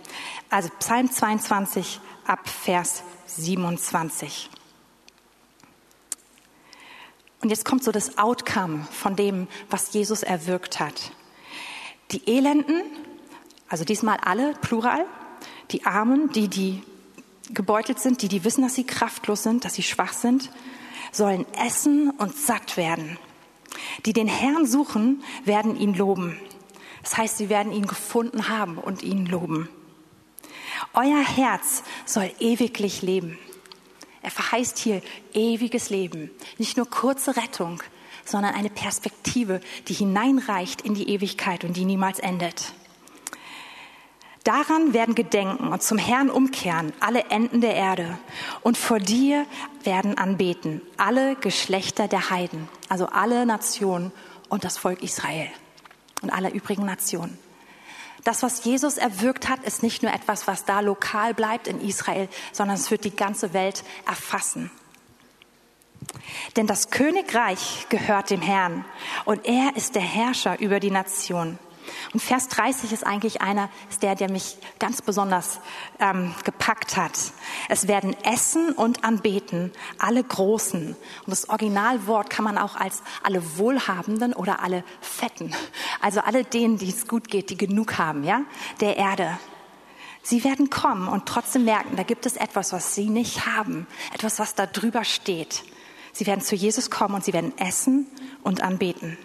Also 0.50 0.70
Psalm 0.80 1.12
22 1.12 2.00
ab 2.26 2.48
Vers 2.48 3.04
27. 3.28 4.50
Und 7.42 7.50
jetzt 7.50 7.66
kommt 7.66 7.84
so 7.84 7.92
das 7.92 8.18
Outcome 8.18 8.88
von 8.92 9.16
dem, 9.16 9.48
was 9.70 9.94
Jesus 9.94 10.24
erwirkt 10.24 10.80
hat. 10.80 11.12
Die 12.12 12.28
Elenden, 12.30 12.84
also 13.68 13.84
diesmal 13.84 14.18
alle, 14.18 14.54
plural, 14.62 15.06
die 15.72 15.86
Armen, 15.86 16.32
die, 16.32 16.48
die 16.48 16.84
gebeutelt 17.54 18.00
sind, 18.00 18.22
die, 18.22 18.28
die 18.28 18.44
wissen, 18.44 18.62
dass 18.62 18.76
sie 18.76 18.84
kraftlos 18.84 19.44
sind, 19.44 19.66
dass 19.66 19.74
sie 19.74 19.84
schwach 19.84 20.14
sind, 20.14 20.52
sollen 21.12 21.46
essen 21.54 22.12
und 22.12 22.36
satt 22.36 22.78
werden. 22.78 23.18
Die 24.06 24.14
den 24.14 24.28
Herrn 24.28 24.66
suchen, 24.66 25.24
werden 25.44 25.76
ihn 25.78 25.94
loben. 25.94 26.40
Das 27.02 27.18
heißt, 27.18 27.38
sie 27.38 27.50
werden 27.50 27.72
ihn 27.72 27.88
gefunden 27.88 28.50
haben 28.50 28.78
und 28.78 29.02
ihn 29.02 29.26
loben. 29.26 29.70
Euer 30.94 31.24
Herz 31.24 31.84
soll 32.06 32.32
ewiglich 32.40 33.02
leben. 33.02 33.40
Er 34.22 34.32
verheißt 34.32 34.78
hier 34.78 35.02
ewiges 35.34 35.90
Leben, 35.90 36.30
nicht 36.58 36.78
nur 36.78 36.90
kurze 36.90 37.36
Rettung, 37.36 37.82
sondern 38.26 38.54
eine 38.54 38.70
Perspektive, 38.70 39.62
die 39.88 39.94
hineinreicht 39.94 40.82
in 40.82 40.94
die 40.94 41.10
Ewigkeit 41.10 41.64
und 41.64 41.76
die 41.76 41.86
niemals 41.86 42.20
endet. 42.20 42.74
Daran 44.44 44.94
werden 44.94 45.14
gedenken 45.14 45.68
und 45.68 45.84
zum 45.84 46.00
Herrn 46.00 46.32
umkehren 46.32 46.94
alle 47.00 47.26
Enden 47.26 47.62
der 47.62 47.76
Erde 47.76 48.18
und 48.62 48.76
vor 48.76 48.98
dir 48.98 49.46
werden 49.84 50.18
anbeten 50.18 50.82
alle 50.98 51.36
Geschlechter 51.36 52.08
der 52.08 52.32
Heiden, 52.32 52.68
also 52.90 53.06
alle 53.06 53.46
Nationen 53.46 54.12
und 54.50 54.64
das 54.64 54.78
Volk 54.78 55.04
Israel 55.04 55.50
und 56.24 56.32
alle 56.32 56.50
übrigen 56.50 56.86
Nationen. 56.86 57.38
Das, 58.24 58.44
was 58.44 58.64
Jesus 58.64 58.98
erwirkt 58.98 59.50
hat, 59.50 59.64
ist 59.64 59.82
nicht 59.82 60.04
nur 60.04 60.14
etwas, 60.14 60.48
was 60.48 60.66
da 60.66 60.80
lokal 60.80 61.34
bleibt 61.34 61.68
in 61.68 61.82
Israel, 61.82 62.30
sondern 62.52 62.78
es 62.78 62.92
wird 62.92 63.04
die 63.04 63.16
ganze 63.16 63.54
Welt 63.54 63.84
erfassen. 64.08 64.70
Denn 66.56 66.68
das 66.68 66.90
Königreich 66.90 67.88
gehört 67.90 68.30
dem 68.30 68.42
Herrn 68.42 68.86
und 69.26 69.46
er 69.46 69.76
ist 69.76 69.96
der 69.96 70.02
Herrscher 70.02 70.60
über 70.60 70.80
die 70.80 70.92
Nation. 70.92 71.58
Und 72.14 72.20
Vers 72.20 72.48
30 72.50 72.92
ist 72.92 73.06
eigentlich 73.06 73.42
einer, 73.42 73.70
ist 73.90 74.04
der, 74.04 74.16
der 74.16 74.30
mich 74.30 74.58
ganz 74.80 75.02
besonders 75.02 75.60
ähm, 76.00 76.34
gepackt 76.44 76.98
hat. 76.98 77.18
Es 77.70 77.88
werden 77.88 78.16
essen 78.24 78.72
und 78.74 79.04
anbeten 79.04 79.72
alle 79.98 80.24
Großen. 80.24 80.96
Und 81.26 81.28
das 81.28 81.50
Originalwort 81.50 82.30
kann 82.30 82.46
man 82.46 82.58
auch 82.58 82.76
als 82.76 83.02
alle 83.24 83.58
Wohlhabenden 83.58 84.34
oder 84.34 84.62
alle 84.62 84.84
Fetten, 85.02 85.54
also 86.02 86.22
alle 86.22 86.44
denen, 86.44 86.78
die 86.78 86.90
es 86.90 87.08
gut 87.08 87.28
geht, 87.28 87.50
die 87.50 87.58
genug 87.58 87.98
haben, 87.98 88.24
ja, 88.24 88.42
der 88.80 88.98
Erde. 88.98 89.38
Sie 90.24 90.44
werden 90.44 90.70
kommen 90.70 91.08
und 91.08 91.26
trotzdem 91.26 91.66
merken, 91.66 91.96
da 91.96 92.04
gibt 92.04 92.26
es 92.26 92.36
etwas, 92.38 92.74
was 92.74 92.94
sie 92.94 93.10
nicht 93.10 93.48
haben, 93.48 93.88
etwas, 94.14 94.38
was 94.38 94.54
da 94.54 94.68
drüber 94.68 95.04
steht. 95.04 95.64
Sie 96.14 96.28
werden 96.28 96.42
zu 96.42 96.56
Jesus 96.56 96.92
kommen 96.92 97.16
und 97.16 97.24
sie 97.24 97.34
werden 97.34 97.58
essen 97.58 98.08
und 98.44 98.62
anbeten. 98.62 99.18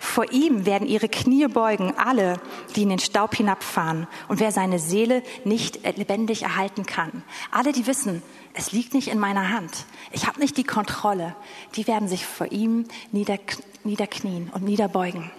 Vor 0.00 0.32
ihm 0.32 0.66
werden 0.66 0.88
ihre 0.88 1.08
Knie 1.08 1.46
beugen, 1.46 1.94
alle, 1.96 2.40
die 2.74 2.82
in 2.82 2.88
den 2.88 2.98
Staub 2.98 3.34
hinabfahren. 3.34 4.06
Und 4.28 4.40
wer 4.40 4.52
seine 4.52 4.78
Seele 4.78 5.22
nicht 5.44 5.80
lebendig 5.96 6.42
erhalten 6.42 6.86
kann. 6.86 7.22
Alle, 7.50 7.72
die 7.72 7.86
wissen, 7.86 8.22
es 8.54 8.72
liegt 8.72 8.94
nicht 8.94 9.08
in 9.08 9.18
meiner 9.18 9.50
Hand. 9.50 9.84
Ich 10.12 10.26
habe 10.26 10.40
nicht 10.40 10.56
die 10.56 10.64
Kontrolle. 10.64 11.36
Die 11.74 11.86
werden 11.86 12.08
sich 12.08 12.24
vor 12.24 12.50
ihm 12.52 12.86
niederknien 13.12 14.50
und 14.52 14.64
niederbeugen. 14.64 15.30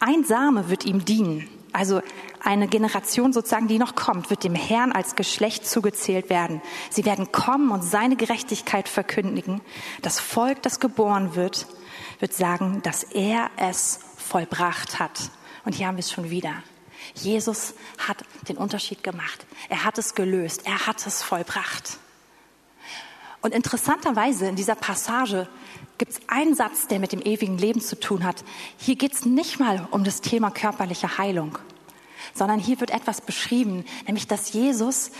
Ein 0.00 0.24
Same 0.24 0.68
wird 0.68 0.84
ihm 0.84 1.04
dienen. 1.04 1.48
Also 1.72 2.02
eine 2.40 2.68
Generation 2.68 3.32
sozusagen, 3.32 3.68
die 3.68 3.78
noch 3.78 3.94
kommt, 3.94 4.28
wird 4.28 4.44
dem 4.44 4.54
Herrn 4.54 4.92
als 4.92 5.16
Geschlecht 5.16 5.66
zugezählt 5.66 6.28
werden. 6.28 6.60
Sie 6.90 7.06
werden 7.06 7.32
kommen 7.32 7.70
und 7.70 7.82
seine 7.82 8.16
Gerechtigkeit 8.16 8.88
verkündigen. 8.88 9.62
Das 10.02 10.20
Volk, 10.20 10.62
das 10.62 10.78
geboren 10.78 11.34
wird, 11.34 11.66
wird 12.24 12.32
sagen, 12.32 12.80
dass 12.80 13.02
er 13.02 13.50
es 13.58 14.00
vollbracht 14.16 14.98
hat. 14.98 15.30
Und 15.66 15.74
hier 15.74 15.88
haben 15.88 15.96
wir 15.96 16.00
es 16.00 16.10
schon 16.10 16.30
wieder. 16.30 16.62
Jesus 17.14 17.74
hat 17.98 18.24
den 18.48 18.56
Unterschied 18.56 19.02
gemacht. 19.02 19.44
Er 19.68 19.84
hat 19.84 19.98
es 19.98 20.14
gelöst. 20.14 20.62
Er 20.64 20.86
hat 20.86 21.06
es 21.06 21.22
vollbracht. 21.22 21.98
Und 23.42 23.52
interessanterweise 23.52 24.46
in 24.46 24.56
dieser 24.56 24.74
Passage 24.74 25.46
gibt 25.98 26.12
es 26.12 26.20
einen 26.26 26.54
Satz, 26.54 26.86
der 26.86 26.98
mit 26.98 27.12
dem 27.12 27.20
ewigen 27.20 27.58
Leben 27.58 27.82
zu 27.82 28.00
tun 28.00 28.24
hat. 28.24 28.42
Hier 28.78 28.96
geht 28.96 29.12
es 29.12 29.26
nicht 29.26 29.60
mal 29.60 29.86
um 29.90 30.02
das 30.02 30.22
Thema 30.22 30.50
körperliche 30.50 31.18
Heilung, 31.18 31.58
sondern 32.32 32.58
hier 32.58 32.80
wird 32.80 32.90
etwas 32.90 33.20
beschrieben, 33.20 33.84
nämlich 34.06 34.26
dass 34.26 34.54
Jesus 34.54 35.10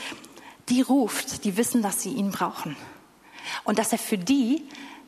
die 0.71 0.81
ruft, 0.81 1.45
die 1.45 1.59
wissen, 1.59 1.83
dass 1.83 2.01
sie 2.01 2.15
ihn 2.15 2.31
brauchen. 2.31 2.79
Und 3.65 3.79
dass 3.79 3.93
er 3.93 3.99
für 3.99 4.17
die, 4.17 4.67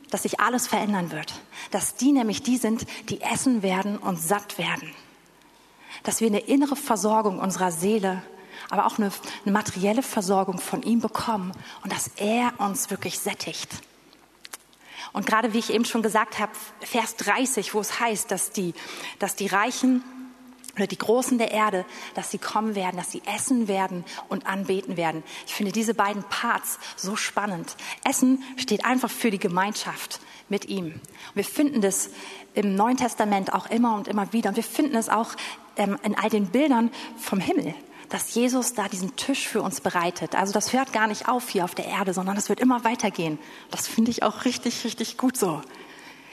dass 0.09 0.23
sich 0.23 0.39
alles 0.39 0.67
verändern 0.67 1.11
wird. 1.11 1.33
Dass 1.71 1.95
die 1.95 2.11
nämlich 2.11 2.43
die 2.43 2.57
sind, 2.57 2.85
die 3.09 3.21
essen 3.21 3.61
werden 3.61 3.97
und 3.97 4.21
satt 4.21 4.57
werden. 4.57 4.91
Dass 6.03 6.21
wir 6.21 6.27
eine 6.27 6.39
innere 6.39 6.75
Versorgung 6.75 7.39
unserer 7.39 7.71
Seele, 7.71 8.21
aber 8.69 8.85
auch 8.85 8.97
eine, 8.97 9.11
eine 9.43 9.51
materielle 9.51 10.03
Versorgung 10.03 10.59
von 10.59 10.83
ihm 10.83 10.99
bekommen 10.99 11.51
und 11.83 11.91
dass 11.91 12.11
er 12.17 12.53
uns 12.59 12.89
wirklich 12.89 13.19
sättigt. 13.19 13.69
Und 15.13 15.25
gerade 15.25 15.53
wie 15.53 15.59
ich 15.59 15.73
eben 15.73 15.85
schon 15.85 16.01
gesagt 16.01 16.39
habe, 16.39 16.51
Vers 16.81 17.15
30, 17.15 17.73
wo 17.73 17.79
es 17.79 17.99
heißt, 17.99 18.29
dass 18.29 18.51
die, 18.51 18.73
dass 19.19 19.35
die 19.35 19.47
Reichen 19.47 20.03
oder 20.77 20.87
die 20.87 20.97
Großen 20.97 21.37
der 21.37 21.51
Erde, 21.51 21.85
dass 22.13 22.31
sie 22.31 22.37
kommen 22.37 22.75
werden, 22.75 22.97
dass 22.97 23.11
sie 23.11 23.21
essen 23.25 23.67
werden 23.67 24.05
und 24.29 24.47
anbeten 24.47 24.95
werden. 24.95 25.23
Ich 25.45 25.53
finde 25.53 25.71
diese 25.71 25.93
beiden 25.93 26.23
Parts 26.23 26.79
so 26.95 27.15
spannend. 27.15 27.75
Essen 28.03 28.43
steht 28.55 28.85
einfach 28.85 29.11
für 29.11 29.31
die 29.31 29.39
Gemeinschaft 29.39 30.21
mit 30.49 30.65
ihm. 30.65 31.01
Wir 31.33 31.43
finden 31.43 31.81
das 31.81 32.09
im 32.53 32.75
Neuen 32.75 32.97
Testament 32.97 33.53
auch 33.53 33.69
immer 33.69 33.95
und 33.95 34.07
immer 34.07 34.31
wieder. 34.31 34.49
Und 34.49 34.55
wir 34.55 34.63
finden 34.63 34.95
es 34.95 35.09
auch 35.09 35.31
ähm, 35.75 35.97
in 36.03 36.15
all 36.17 36.29
den 36.29 36.47
Bildern 36.47 36.91
vom 37.17 37.39
Himmel 37.39 37.73
dass 38.09 38.33
Jesus 38.33 38.73
da 38.73 38.87
diesen 38.87 39.17
Tisch 39.17 39.49
für 39.49 39.61
uns 39.61 39.81
bereitet. 39.81 40.33
Also 40.33 40.53
das 40.53 40.71
hört 40.71 40.93
gar 40.93 41.07
nicht 41.07 41.27
auf 41.27 41.49
hier 41.49 41.65
auf 41.65 41.75
der 41.75 41.87
Erde, 41.87 42.13
sondern 42.13 42.35
das 42.35 42.47
wird 42.47 42.61
immer 42.61 42.85
weitergehen. 42.85 43.37
Das 43.69 43.85
finde 43.85 44.11
ich 44.11 44.23
auch 44.23 44.45
richtig, 44.45 44.85
richtig 44.85 45.17
gut 45.17 45.35
so. 45.35 45.61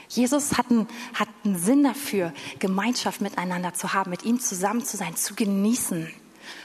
Jesus 0.09 0.57
hat 0.59 0.71
einen, 0.71 0.87
hat 1.15 1.29
einen 1.45 1.59
Sinn 1.59 1.85
dafür, 1.85 2.33
Gemeinschaft 2.59 3.21
miteinander 3.21 3.75
zu 3.75 3.93
haben, 3.93 4.11
mit 4.11 4.25
ihm 4.25 4.41
zusammen 4.41 4.85
zu 4.85 4.97
sein, 4.97 5.17
zu 5.17 5.35
genießen, 5.35 6.13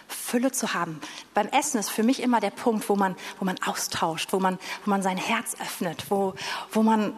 Fülle 0.08 0.52
zu 0.52 0.74
haben. 0.74 1.00
Beim 1.34 1.48
Essen 1.48 1.80
ist 1.80 1.90
für 1.90 2.04
mich 2.04 2.22
immer 2.22 2.40
der 2.40 2.50
Punkt, 2.50 2.90
wo 2.90 2.96
man, 2.96 3.16
wo 3.40 3.46
man 3.46 3.58
austauscht, 3.66 4.34
wo 4.34 4.40
man, 4.40 4.58
wo 4.84 4.90
man 4.90 5.02
sein 5.02 5.18
Herz 5.18 5.56
öffnet, 5.60 6.06
wo, 6.10 6.34
wo 6.72 6.84
man 6.84 7.14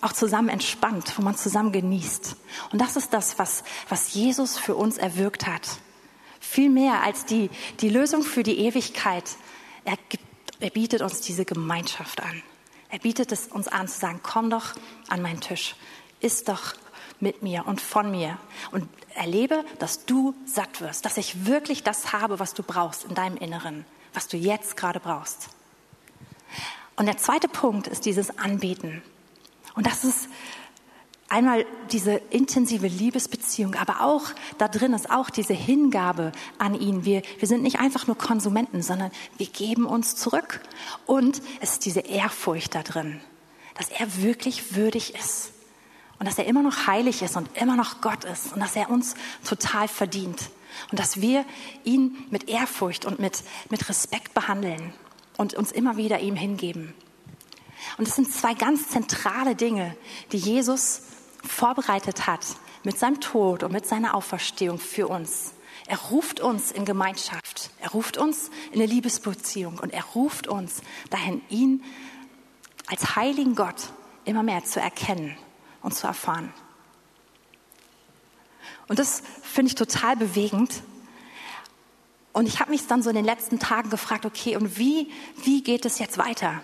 auch 0.00 0.12
zusammen 0.12 0.48
entspannt, 0.50 1.14
wo 1.16 1.22
man 1.22 1.36
zusammen 1.36 1.72
genießt. 1.72 2.36
Und 2.72 2.80
das 2.80 2.96
ist 2.96 3.12
das, 3.12 3.38
was, 3.38 3.64
was 3.88 4.14
Jesus 4.14 4.58
für 4.58 4.74
uns 4.74 4.98
erwirkt 4.98 5.46
hat. 5.46 5.62
Viel 6.40 6.68
mehr 6.68 7.02
als 7.02 7.24
die, 7.24 7.50
die 7.80 7.88
Lösung 7.88 8.22
für 8.22 8.42
die 8.42 8.58
Ewigkeit. 8.58 9.24
Er, 9.84 9.96
gibt, 10.08 10.24
er 10.60 10.70
bietet 10.70 11.00
uns 11.00 11.22
diese 11.22 11.44
Gemeinschaft 11.44 12.22
an. 12.22 12.42
Er 12.94 13.00
bietet 13.00 13.32
es 13.32 13.48
uns 13.48 13.66
an 13.66 13.88
zu 13.88 13.98
sagen, 13.98 14.20
komm 14.22 14.50
doch 14.50 14.66
an 15.08 15.20
meinen 15.20 15.40
Tisch, 15.40 15.74
iss 16.20 16.44
doch 16.44 16.74
mit 17.18 17.42
mir 17.42 17.66
und 17.66 17.80
von 17.80 18.08
mir 18.08 18.38
und 18.70 18.88
erlebe, 19.16 19.64
dass 19.80 20.04
du 20.04 20.32
satt 20.46 20.80
wirst, 20.80 21.04
dass 21.04 21.16
ich 21.16 21.44
wirklich 21.44 21.82
das 21.82 22.12
habe, 22.12 22.38
was 22.38 22.54
du 22.54 22.62
brauchst 22.62 23.02
in 23.02 23.16
deinem 23.16 23.36
Inneren, 23.36 23.84
was 24.12 24.28
du 24.28 24.36
jetzt 24.36 24.76
gerade 24.76 25.00
brauchst. 25.00 25.48
Und 26.94 27.06
der 27.06 27.16
zweite 27.16 27.48
Punkt 27.48 27.88
ist 27.88 28.06
dieses 28.06 28.38
Anbeten. 28.38 29.02
Und 29.74 29.88
das 29.88 30.04
ist 30.04 30.28
einmal 31.34 31.66
diese 31.90 32.12
intensive 32.30 32.86
Liebesbeziehung, 32.86 33.74
aber 33.74 34.02
auch 34.02 34.22
da 34.56 34.68
drin 34.68 34.92
ist 34.92 35.10
auch 35.10 35.30
diese 35.30 35.52
Hingabe 35.52 36.30
an 36.58 36.80
ihn. 36.80 37.04
Wir, 37.04 37.22
wir 37.40 37.48
sind 37.48 37.64
nicht 37.64 37.80
einfach 37.80 38.06
nur 38.06 38.16
Konsumenten, 38.16 38.82
sondern 38.82 39.10
wir 39.36 39.46
geben 39.46 39.84
uns 39.84 40.14
zurück. 40.14 40.60
Und 41.06 41.42
es 41.60 41.72
ist 41.72 41.86
diese 41.86 42.00
Ehrfurcht 42.00 42.76
da 42.76 42.84
drin, 42.84 43.20
dass 43.74 43.88
er 43.90 44.22
wirklich 44.22 44.76
würdig 44.76 45.16
ist 45.16 45.50
und 46.20 46.28
dass 46.28 46.38
er 46.38 46.46
immer 46.46 46.62
noch 46.62 46.86
heilig 46.86 47.20
ist 47.20 47.36
und 47.36 47.48
immer 47.60 47.74
noch 47.74 48.00
Gott 48.00 48.24
ist 48.24 48.52
und 48.52 48.60
dass 48.60 48.76
er 48.76 48.88
uns 48.88 49.14
total 49.44 49.88
verdient 49.88 50.50
und 50.92 51.00
dass 51.00 51.20
wir 51.20 51.44
ihn 51.82 52.16
mit 52.30 52.48
Ehrfurcht 52.48 53.06
und 53.06 53.18
mit, 53.18 53.42
mit 53.70 53.88
Respekt 53.88 54.34
behandeln 54.34 54.92
und 55.36 55.54
uns 55.54 55.72
immer 55.72 55.96
wieder 55.96 56.20
ihm 56.20 56.36
hingeben. 56.36 56.94
Und 57.98 58.06
es 58.06 58.14
sind 58.14 58.32
zwei 58.32 58.54
ganz 58.54 58.88
zentrale 58.88 59.56
Dinge, 59.56 59.96
die 60.30 60.38
Jesus 60.38 61.02
vorbereitet 61.44 62.26
hat 62.26 62.44
mit 62.82 62.98
seinem 62.98 63.20
Tod 63.20 63.62
und 63.62 63.72
mit 63.72 63.86
seiner 63.86 64.14
Auferstehung 64.14 64.78
für 64.78 65.08
uns. 65.08 65.54
Er 65.86 65.98
ruft 65.98 66.40
uns 66.40 66.72
in 66.72 66.84
Gemeinschaft. 66.84 67.70
Er 67.80 67.90
ruft 67.90 68.16
uns 68.16 68.50
in 68.72 68.80
eine 68.80 68.86
Liebesbeziehung 68.86 69.78
und 69.78 69.92
er 69.92 70.04
ruft 70.14 70.46
uns 70.46 70.80
dahin, 71.10 71.42
ihn 71.50 71.84
als 72.86 73.16
heiligen 73.16 73.54
Gott 73.54 73.90
immer 74.24 74.42
mehr 74.42 74.64
zu 74.64 74.80
erkennen 74.80 75.36
und 75.82 75.94
zu 75.94 76.06
erfahren. 76.06 76.52
Und 78.88 78.98
das 78.98 79.22
finde 79.42 79.68
ich 79.68 79.74
total 79.74 80.16
bewegend. 80.16 80.82
Und 82.32 82.46
ich 82.46 82.60
habe 82.60 82.70
mich 82.70 82.86
dann 82.86 83.02
so 83.02 83.10
in 83.10 83.16
den 83.16 83.24
letzten 83.24 83.58
Tagen 83.58 83.90
gefragt, 83.90 84.26
okay, 84.26 84.56
und 84.56 84.78
wie, 84.78 85.10
wie 85.42 85.62
geht 85.62 85.84
es 85.84 85.98
jetzt 85.98 86.18
weiter? 86.18 86.62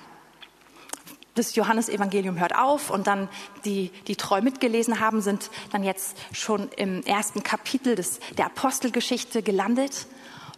Das 1.41 1.55
Johannesevangelium 1.57 2.39
hört 2.39 2.55
auf 2.57 2.91
und 2.91 3.07
dann 3.07 3.29
die, 3.65 3.91
die 4.07 4.17
treu 4.17 4.41
mitgelesen 4.43 5.01
haben, 5.01 5.21
sind 5.21 5.51
dann 5.73 5.83
jetzt 5.83 6.17
schon 6.33 6.69
im 6.77 7.03
ersten 7.05 7.43
Kapitel 7.43 7.97
des, 7.97 8.21
der 8.39 8.47
Apostelgeschichte 8.47 9.43
gelandet. 9.43 10.07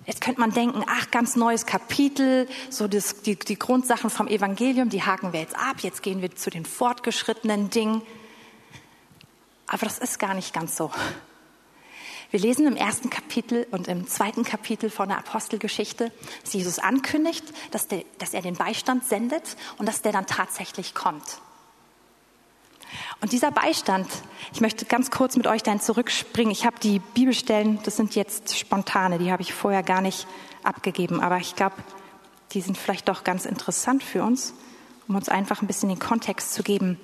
Jetzt 0.07 0.21
könnte 0.21 0.41
man 0.41 0.51
denken, 0.51 0.85
ach, 0.87 1.11
ganz 1.11 1.37
neues 1.37 1.65
Kapitel, 1.65 2.49
so 2.71 2.89
das, 2.89 3.23
die, 3.23 3.37
die 3.37 3.59
Grundsachen 3.59 4.11
vom 4.11 4.27
Evangelium, 4.27 4.89
die 4.89 5.03
haken 5.03 5.33
wir 5.33 5.41
jetzt 5.41 5.57
ab, 5.57 5.77
jetzt 5.81 6.03
gehen 6.03 6.23
wir 6.23 6.35
zu 6.35 6.51
den 6.51 6.65
fortgeschrittenen 6.65 7.71
Dingen. 7.71 8.03
Aber 9.69 9.87
das 9.87 9.99
ist 9.99 10.19
gar 10.19 10.35
nicht 10.35 10.53
ganz 10.53 10.77
so. 10.77 10.91
Wir 12.33 12.41
lesen 12.41 12.67
im 12.67 12.77
ersten 12.77 13.11
Kapitel 13.11 13.67
und 13.73 13.89
im 13.89 14.09
zweiten 14.09 14.43
Kapitel 14.43 14.89
von 14.89 15.11
der 15.11 15.19
Apostelgeschichte, 15.19 16.11
dass 16.43 16.55
Jesus 16.55 16.79
ankündigt, 16.79 17.45
dass, 17.73 17.89
der, 17.89 18.05
dass 18.17 18.33
er 18.33 18.41
den 18.41 18.55
Beistand 18.55 19.05
sendet 19.05 19.55
und 19.77 19.87
dass 19.87 20.01
der 20.01 20.13
dann 20.13 20.27
tatsächlich 20.27 20.95
kommt. 20.95 21.43
Und 23.21 23.33
dieser 23.33 23.51
Beistand, 23.51 24.09
ich 24.55 24.63
möchte 24.63 24.87
ganz 24.87 25.11
kurz 25.11 25.37
mit 25.37 25.47
euch 25.47 25.63
dann 25.63 25.79
zurückspringen. 25.79 26.51
Ich 26.51 26.65
habe 26.65 26.77
die 26.83 27.01
Bibelstellen, 27.01 27.81
das 27.85 27.97
sind 27.97 28.15
jetzt 28.15 28.59
spontane, 28.59 29.19
die 29.19 29.31
habe 29.31 29.43
ich 29.43 29.53
vorher 29.53 29.83
gar 29.83 30.01
nicht 30.01 30.27
abgegeben, 30.63 31.21
aber 31.21 31.37
ich 31.37 31.55
glaube, 31.55 31.77
die 32.53 32.63
sind 32.63 32.79
vielleicht 32.79 33.11
doch 33.11 33.25
ganz 33.25 33.45
interessant 33.45 34.03
für 34.03 34.23
uns, 34.23 34.55
um 35.07 35.17
uns 35.17 35.29
einfach 35.29 35.61
ein 35.61 35.67
bisschen 35.67 35.91
den 35.91 35.99
Kontext 35.99 36.55
zu 36.55 36.63
geben. 36.63 36.99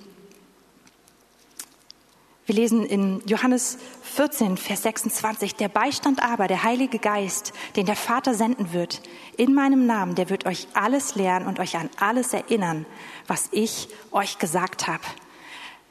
Wir 2.48 2.54
lesen 2.54 2.82
in 2.82 3.20
Johannes 3.26 3.76
14, 4.04 4.56
Vers 4.56 4.84
26, 4.84 5.56
der 5.56 5.68
Beistand 5.68 6.22
aber, 6.22 6.48
der 6.48 6.62
Heilige 6.62 6.98
Geist, 6.98 7.52
den 7.76 7.84
der 7.84 7.94
Vater 7.94 8.32
senden 8.32 8.72
wird, 8.72 9.02
in 9.36 9.52
meinem 9.52 9.84
Namen, 9.84 10.14
der 10.14 10.30
wird 10.30 10.46
euch 10.46 10.66
alles 10.72 11.14
lehren 11.14 11.46
und 11.46 11.60
euch 11.60 11.76
an 11.76 11.90
alles 12.00 12.32
erinnern, 12.32 12.86
was 13.26 13.50
ich 13.52 13.90
euch 14.12 14.38
gesagt 14.38 14.86
habe. 14.86 15.02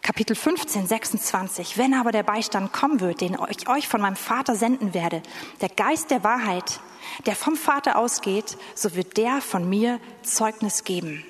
Kapitel 0.02 0.36
15, 0.36 0.88
26. 0.88 1.78
Wenn 1.78 1.94
aber 1.94 2.12
der 2.12 2.24
Beistand 2.24 2.74
kommen 2.74 3.02
wird, 3.02 3.22
den 3.22 3.38
ich 3.52 3.70
euch 3.70 3.88
von 3.88 4.02
meinem 4.02 4.16
Vater 4.16 4.56
senden 4.56 4.96
werde, 4.96 5.22
der 5.62 5.70
Geist 5.70 6.10
der 6.10 6.24
Wahrheit, 6.24 6.80
der 7.28 7.36
vom 7.36 7.56
Vater 7.56 8.00
ausgeht, 8.00 8.58
so 8.74 8.96
wird 8.96 9.18
der 9.18 9.42
von 9.42 9.70
mir 9.70 10.00
Zeugnis 10.24 10.84
geben. 10.84 11.24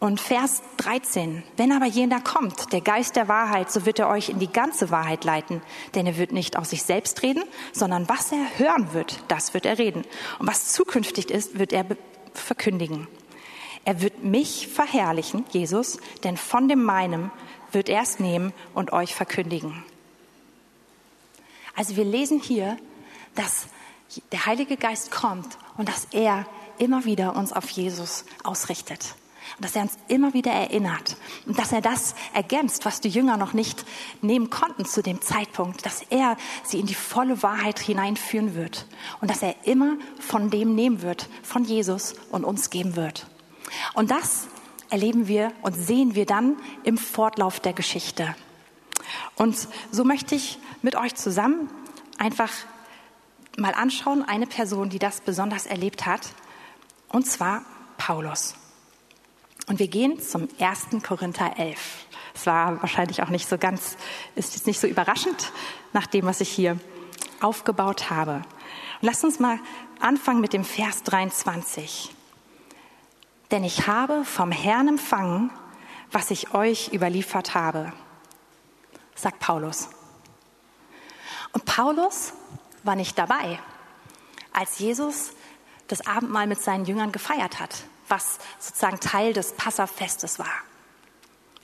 Und 0.00 0.20
Vers 0.20 0.62
13, 0.76 1.42
wenn 1.56 1.72
aber 1.72 1.86
jener 1.86 2.20
kommt, 2.20 2.72
der 2.72 2.80
Geist 2.80 3.16
der 3.16 3.26
Wahrheit, 3.26 3.72
so 3.72 3.84
wird 3.84 3.98
er 3.98 4.08
euch 4.08 4.28
in 4.28 4.38
die 4.38 4.52
ganze 4.52 4.90
Wahrheit 4.90 5.24
leiten, 5.24 5.60
denn 5.94 6.06
er 6.06 6.16
wird 6.16 6.30
nicht 6.30 6.56
aus 6.56 6.70
sich 6.70 6.84
selbst 6.84 7.22
reden, 7.22 7.42
sondern 7.72 8.08
was 8.08 8.30
er 8.30 8.58
hören 8.58 8.92
wird, 8.92 9.24
das 9.26 9.54
wird 9.54 9.66
er 9.66 9.78
reden. 9.78 10.04
Und 10.38 10.46
was 10.46 10.72
zukünftig 10.72 11.32
ist, 11.32 11.58
wird 11.58 11.72
er 11.72 11.84
verkündigen. 12.32 13.08
Er 13.84 14.00
wird 14.00 14.22
mich 14.22 14.68
verherrlichen, 14.68 15.44
Jesus, 15.50 15.98
denn 16.22 16.36
von 16.36 16.68
dem 16.68 16.84
meinem 16.84 17.32
wird 17.72 17.88
er 17.88 18.02
es 18.02 18.20
nehmen 18.20 18.52
und 18.74 18.92
euch 18.92 19.16
verkündigen. 19.16 19.82
Also 21.74 21.96
wir 21.96 22.04
lesen 22.04 22.38
hier, 22.38 22.76
dass 23.34 23.66
der 24.30 24.46
Heilige 24.46 24.76
Geist 24.76 25.10
kommt 25.10 25.58
und 25.76 25.88
dass 25.88 26.06
er 26.12 26.46
immer 26.78 27.04
wieder 27.04 27.34
uns 27.34 27.52
auf 27.52 27.68
Jesus 27.70 28.24
ausrichtet. 28.44 29.14
Und 29.56 29.64
dass 29.64 29.76
er 29.76 29.82
uns 29.82 29.98
immer 30.08 30.34
wieder 30.34 30.52
erinnert 30.52 31.16
und 31.46 31.58
dass 31.58 31.72
er 31.72 31.80
das 31.80 32.14
ergänzt, 32.34 32.84
was 32.84 33.00
die 33.00 33.08
Jünger 33.08 33.36
noch 33.36 33.52
nicht 33.52 33.84
nehmen 34.22 34.50
konnten 34.50 34.84
zu 34.84 35.02
dem 35.02 35.20
Zeitpunkt, 35.20 35.84
dass 35.84 36.02
er 36.10 36.36
sie 36.64 36.80
in 36.80 36.86
die 36.86 36.94
volle 36.94 37.42
Wahrheit 37.42 37.78
hineinführen 37.78 38.54
wird 38.54 38.86
und 39.20 39.30
dass 39.30 39.42
er 39.42 39.54
immer 39.64 39.96
von 40.20 40.50
dem 40.50 40.74
nehmen 40.74 41.02
wird, 41.02 41.28
von 41.42 41.64
Jesus 41.64 42.14
und 42.30 42.44
uns 42.44 42.70
geben 42.70 42.96
wird. 42.96 43.26
Und 43.94 44.10
das 44.10 44.46
erleben 44.90 45.28
wir 45.28 45.52
und 45.62 45.74
sehen 45.74 46.14
wir 46.14 46.26
dann 46.26 46.56
im 46.84 46.98
Fortlauf 46.98 47.60
der 47.60 47.72
Geschichte. 47.72 48.34
Und 49.36 49.68
so 49.90 50.04
möchte 50.04 50.34
ich 50.34 50.58
mit 50.82 50.96
euch 50.96 51.14
zusammen 51.14 51.68
einfach 52.18 52.50
mal 53.56 53.74
anschauen, 53.74 54.22
eine 54.22 54.46
Person, 54.46 54.88
die 54.88 54.98
das 54.98 55.20
besonders 55.20 55.66
erlebt 55.66 56.06
hat, 56.06 56.20
und 57.08 57.26
zwar 57.26 57.62
Paulus. 57.96 58.54
Und 59.68 59.78
wir 59.78 59.88
gehen 59.88 60.18
zum 60.20 60.48
1. 60.58 61.02
Korinther 61.06 61.58
11. 61.58 61.78
Es 62.34 62.46
war 62.46 62.80
wahrscheinlich 62.80 63.22
auch 63.22 63.28
nicht 63.28 63.48
so 63.48 63.58
ganz, 63.58 63.96
ist 64.34 64.54
jetzt 64.54 64.66
nicht 64.66 64.80
so 64.80 64.86
überraschend 64.86 65.52
nach 65.92 66.06
dem, 66.06 66.24
was 66.24 66.40
ich 66.40 66.48
hier 66.48 66.78
aufgebaut 67.40 68.08
habe. 68.08 68.36
Und 69.00 69.02
lasst 69.02 69.24
uns 69.24 69.38
mal 69.38 69.58
anfangen 70.00 70.40
mit 70.40 70.54
dem 70.54 70.64
Vers 70.64 71.02
23. 71.02 72.14
Denn 73.50 73.62
ich 73.62 73.86
habe 73.86 74.24
vom 74.24 74.50
Herrn 74.50 74.88
empfangen, 74.88 75.50
was 76.12 76.30
ich 76.30 76.54
euch 76.54 76.92
überliefert 76.92 77.54
habe, 77.54 77.92
sagt 79.14 79.40
Paulus. 79.40 79.90
Und 81.52 81.66
Paulus 81.66 82.32
war 82.84 82.94
nicht 82.94 83.18
dabei, 83.18 83.58
als 84.52 84.78
Jesus 84.78 85.32
das 85.88 86.06
Abendmahl 86.06 86.46
mit 86.46 86.60
seinen 86.60 86.84
Jüngern 86.86 87.12
gefeiert 87.12 87.60
hat, 87.60 87.84
was 88.08 88.38
sozusagen 88.58 89.00
Teil 89.00 89.32
des 89.32 89.52
Passafestes 89.52 90.38
war. 90.38 90.46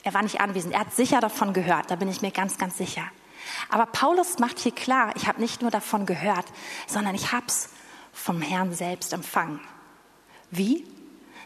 Er 0.03 0.15
war 0.15 0.23
nicht 0.23 0.41
anwesend. 0.41 0.75
Er 0.75 0.81
hat 0.81 0.95
sicher 0.95 1.21
davon 1.21 1.53
gehört, 1.53 1.91
da 1.91 1.97
bin 1.97 2.09
ich 2.09 2.23
mir 2.23 2.31
ganz, 2.31 2.59
ganz 2.59 2.77
sicher. 2.77 3.05
Aber 3.69 3.87
Paulus 3.87 4.39
macht 4.39 4.59
hier 4.59 4.73
klar, 4.73 5.13
ich 5.17 5.27
habe 5.27 5.41
nicht 5.41 5.63
nur 5.63 5.71
davon 5.71 6.07
gehört, 6.07 6.47
sondern 6.87 7.15
ich 7.15 7.33
habe 7.33 7.47
es 7.47 7.69
vom 8.13 8.41
Herrn 8.43 8.73
selbst 8.73 9.13
empfangen. 9.13 9.61
Wie? 10.51 10.87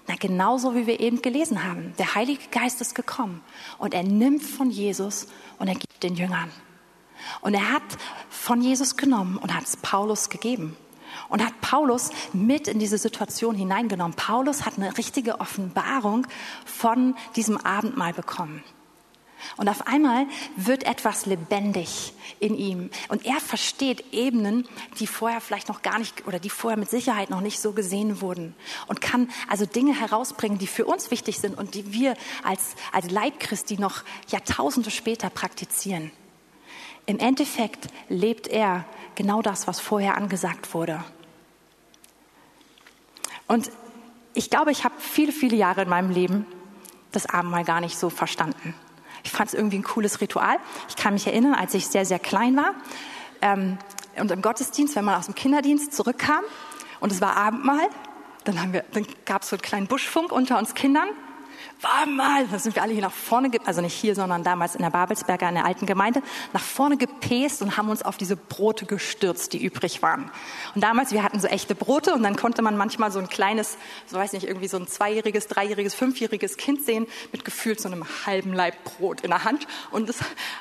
Na, 0.07 0.15
genauso 0.19 0.75
wie 0.75 0.87
wir 0.87 1.01
eben 1.01 1.23
gelesen 1.23 1.65
haben. 1.65 1.95
Der 1.99 2.15
Heilige 2.15 2.49
Geist 2.51 2.81
ist 2.81 2.95
gekommen 2.95 3.43
und 3.79 3.95
er 3.95 4.03
nimmt 4.03 4.43
von 4.43 4.71
Jesus 4.71 5.29
und 5.59 5.69
er 5.69 5.75
gibt 5.75 6.03
den 6.03 6.15
Jüngern. 6.15 6.51
Und 7.41 7.55
er 7.55 7.73
hat 7.73 7.83
von 8.31 8.63
Jesus 8.63 8.97
genommen 8.97 9.37
und 9.37 9.55
hat 9.55 9.65
es 9.65 9.77
Paulus 9.77 10.31
gegeben. 10.31 10.77
Und 11.29 11.45
hat 11.45 11.61
Paulus 11.61 12.11
mit 12.33 12.69
in 12.69 12.79
diese 12.79 12.99
Situation 12.99 13.55
hineingenommen. 13.55 14.17
Paulus 14.17 14.65
hat 14.65 14.79
eine 14.79 14.97
richtige 14.97 15.41
Offenbarung 15.41 16.27
von 16.65 17.15
diesem 17.37 17.59
Abendmahl 17.59 18.15
bekommen. 18.15 18.63
Und 19.57 19.69
auf 19.69 19.87
einmal 19.87 20.27
wird 20.57 20.85
etwas 20.85 21.27
lebendig 21.27 22.13
in 22.41 22.57
ihm. 22.57 22.91
Und 23.09 23.25
er 23.25 23.41
versteht 23.41 24.13
Ebenen, 24.13 24.69
die 24.99 25.07
vorher 25.07 25.41
vielleicht 25.41 25.69
noch 25.69 25.83
gar 25.83 25.99
nicht 25.99 26.27
oder 26.27 26.39
die 26.39 26.51
vorher 26.51 26.79
mit 26.79 26.91
Sicherheit 26.91 27.31
noch 27.31 27.41
nicht 27.41 27.61
so 27.61 27.73
gesehen 27.73 28.21
wurden. 28.21 28.55
Und 28.87 29.01
kann 29.01 29.31
also 29.49 29.65
Dinge 29.65 29.99
herausbringen, 29.99 30.59
die 30.59 30.67
für 30.67 30.87
uns 30.87 31.11
wichtig 31.11 31.39
sind 31.39 31.57
und 31.57 31.75
die 31.75 31.93
wir 31.93 32.15
als, 32.43 32.75
als 32.93 33.11
Leib 33.11 33.41
Christi 33.41 33.79
noch 33.79 34.03
Jahrtausende 34.29 34.91
später 34.91 35.31
praktizieren. 35.31 36.11
Im 37.07 37.19
Endeffekt 37.19 37.87
lebt 38.09 38.49
er 38.49 38.85
genau 39.15 39.41
das, 39.41 39.67
was 39.67 39.81
vorher 39.81 40.17
angesagt 40.17 40.75
wurde. 40.75 41.03
Und 43.49 43.71
ich 44.35 44.51
glaube, 44.51 44.71
ich 44.71 44.85
habe 44.85 44.95
viele, 44.99 45.33
viele 45.33 45.57
Jahre 45.57 45.83
in 45.83 45.89
meinem 45.89 46.11
Leben 46.11 46.47
das 47.11 47.27
Abendmahl 47.27 47.65
gar 47.65 47.81
nicht 47.81 47.99
so 47.99 48.11
verstanden. 48.11 48.75
Ich 49.25 49.33
fand 49.33 49.49
es 49.49 49.55
irgendwie 49.55 49.79
ein 49.79 49.83
cooles 49.83 50.21
Ritual. 50.21 50.59
Ich 50.89 50.97
kann 50.97 51.15
mich 51.15 51.27
erinnern, 51.27 51.55
als 51.55 51.75
ich 51.75 51.87
sehr, 51.89 52.05
sehr 52.05 52.19
klein 52.19 52.57
war 52.57 52.75
ähm, 53.43 53.79
und 54.17 54.31
im 54.31 54.43
Gottesdienst, 54.43 54.95
wenn 54.95 55.05
man 55.05 55.17
aus 55.17 55.27
dem 55.27 55.35
Kinderdienst 55.35 55.93
zurückkam 55.93 56.45
und 57.01 57.11
es 57.11 57.21
war 57.21 57.37
Abendmahl, 57.37 57.89
dann, 58.45 58.81
dann 58.93 59.07
gab 59.25 59.43
es 59.43 59.51
so 59.51 59.57
einen 59.57 59.63
kleinen 59.63 59.87
Buschfunk 59.87 60.31
unter 60.31 60.59
uns 60.59 60.75
Kindern 60.75 61.09
war 61.81 62.07
mal, 62.07 62.47
da 62.49 62.59
sind 62.59 62.75
wir 62.75 62.83
alle 62.83 62.93
hier 62.93 63.03
nach 63.03 63.13
vorne, 63.13 63.51
also 63.65 63.81
nicht 63.81 63.95
hier, 63.95 64.15
sondern 64.15 64.43
damals 64.43 64.75
in 64.75 64.83
der 64.83 64.91
Babelsberger, 64.91 65.49
in 65.49 65.55
der 65.55 65.65
alten 65.65 65.87
Gemeinde, 65.87 66.23
nach 66.53 66.63
vorne 66.63 66.97
gepäst 66.97 67.63
und 67.63 67.77
haben 67.77 67.89
uns 67.89 68.03
auf 68.03 68.17
diese 68.17 68.37
Brote 68.37 68.87
gestürzt, 68.87 69.53
die 69.53 69.65
übrig 69.65 70.03
waren. 70.03 70.31
Und 70.75 70.83
damals, 70.83 71.13
wir 71.13 71.23
hatten 71.23 71.41
so 71.41 71.47
echte 71.47 71.75
Brote 71.75 72.15
und 72.15 72.23
dann 72.23 72.37
konnte 72.37 72.63
man 72.63 72.77
manchmal 72.77 73.13
so 73.13 73.19
ein 73.19 73.29
kleines, 73.29 73.77
so 74.07 74.17
weiß 74.17 74.33
nicht, 74.33 74.47
irgendwie 74.47 74.69
so 74.69 74.77
ein 74.77 74.89
zweijähriges, 74.89 75.47
dreijähriges, 75.47 75.95
fünfjähriges 75.95 76.57
Kind 76.57 76.85
sehen 76.85 77.07
mit 77.33 77.45
gefühlt 77.45 77.81
so 77.81 77.89
einem 77.89 78.05
halben 78.27 78.53
Leib 78.53 78.75
Brot 78.85 79.21
in 79.21 79.31
der 79.31 79.45
Hand 79.45 79.67
und 79.91 80.09
das 80.09 80.19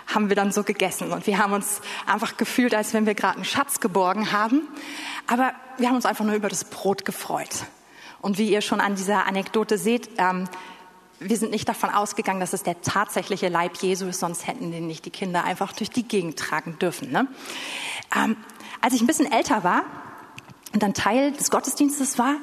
haben 0.08 0.30
wir 0.30 0.36
dann 0.36 0.52
so 0.52 0.64
gegessen 0.64 1.12
und 1.12 1.28
wir 1.28 1.38
haben 1.38 1.54
uns 1.54 1.82
einfach 2.06 2.38
gefühlt, 2.38 2.76
als 2.76 2.94
wenn 2.94 3.06
wir 3.06 3.16
gerade 3.16 3.36
einen 3.36 3.46
Schatz 3.46 3.80
geborgen 3.80 4.32
haben. 4.32 4.68
Aber 5.28 5.54
wir 5.78 5.88
haben 5.88 5.96
uns 5.96 6.06
einfach 6.06 6.26
nur 6.26 6.36
über 6.36 6.50
das 6.50 6.66
Brot 6.66 7.06
gefreut. 7.06 7.66
Und 8.22 8.38
wie 8.38 8.50
ihr 8.50 8.62
schon 8.62 8.82
an 8.82 8.96
dieser 8.96 9.28
Anekdote 9.28 9.78
seht, 9.78 10.10
ähm, 10.18 10.50
wir 11.20 11.38
sind 11.38 11.52
nicht 11.52 11.68
davon 11.68 11.90
ausgegangen, 11.90 12.40
dass 12.40 12.54
es 12.54 12.64
der 12.64 12.82
tatsächliche 12.82 13.50
Leib 13.50 13.78
Jesu 13.78 14.08
ist, 14.08 14.20
sonst 14.20 14.48
hätten 14.48 14.72
den 14.72 14.88
nicht 14.88 15.06
die 15.06 15.10
Kinder 15.10 15.44
einfach 15.44 15.74
durch 15.74 15.90
die 15.90 16.04
Gegend 16.04 16.38
tragen 16.38 16.78
dürfen. 16.80 17.12
Ne? 17.12 17.28
Ähm, 18.16 18.38
als 18.82 18.94
ich 18.94 19.02
ein 19.02 19.08
bisschen 19.08 19.32
älter 19.32 19.64
war 19.64 19.84
und 20.74 20.84
dann 20.84 20.94
Teil 20.94 21.32
des 21.32 21.50
Gottesdienstes 21.50 22.20
war, 22.20 22.36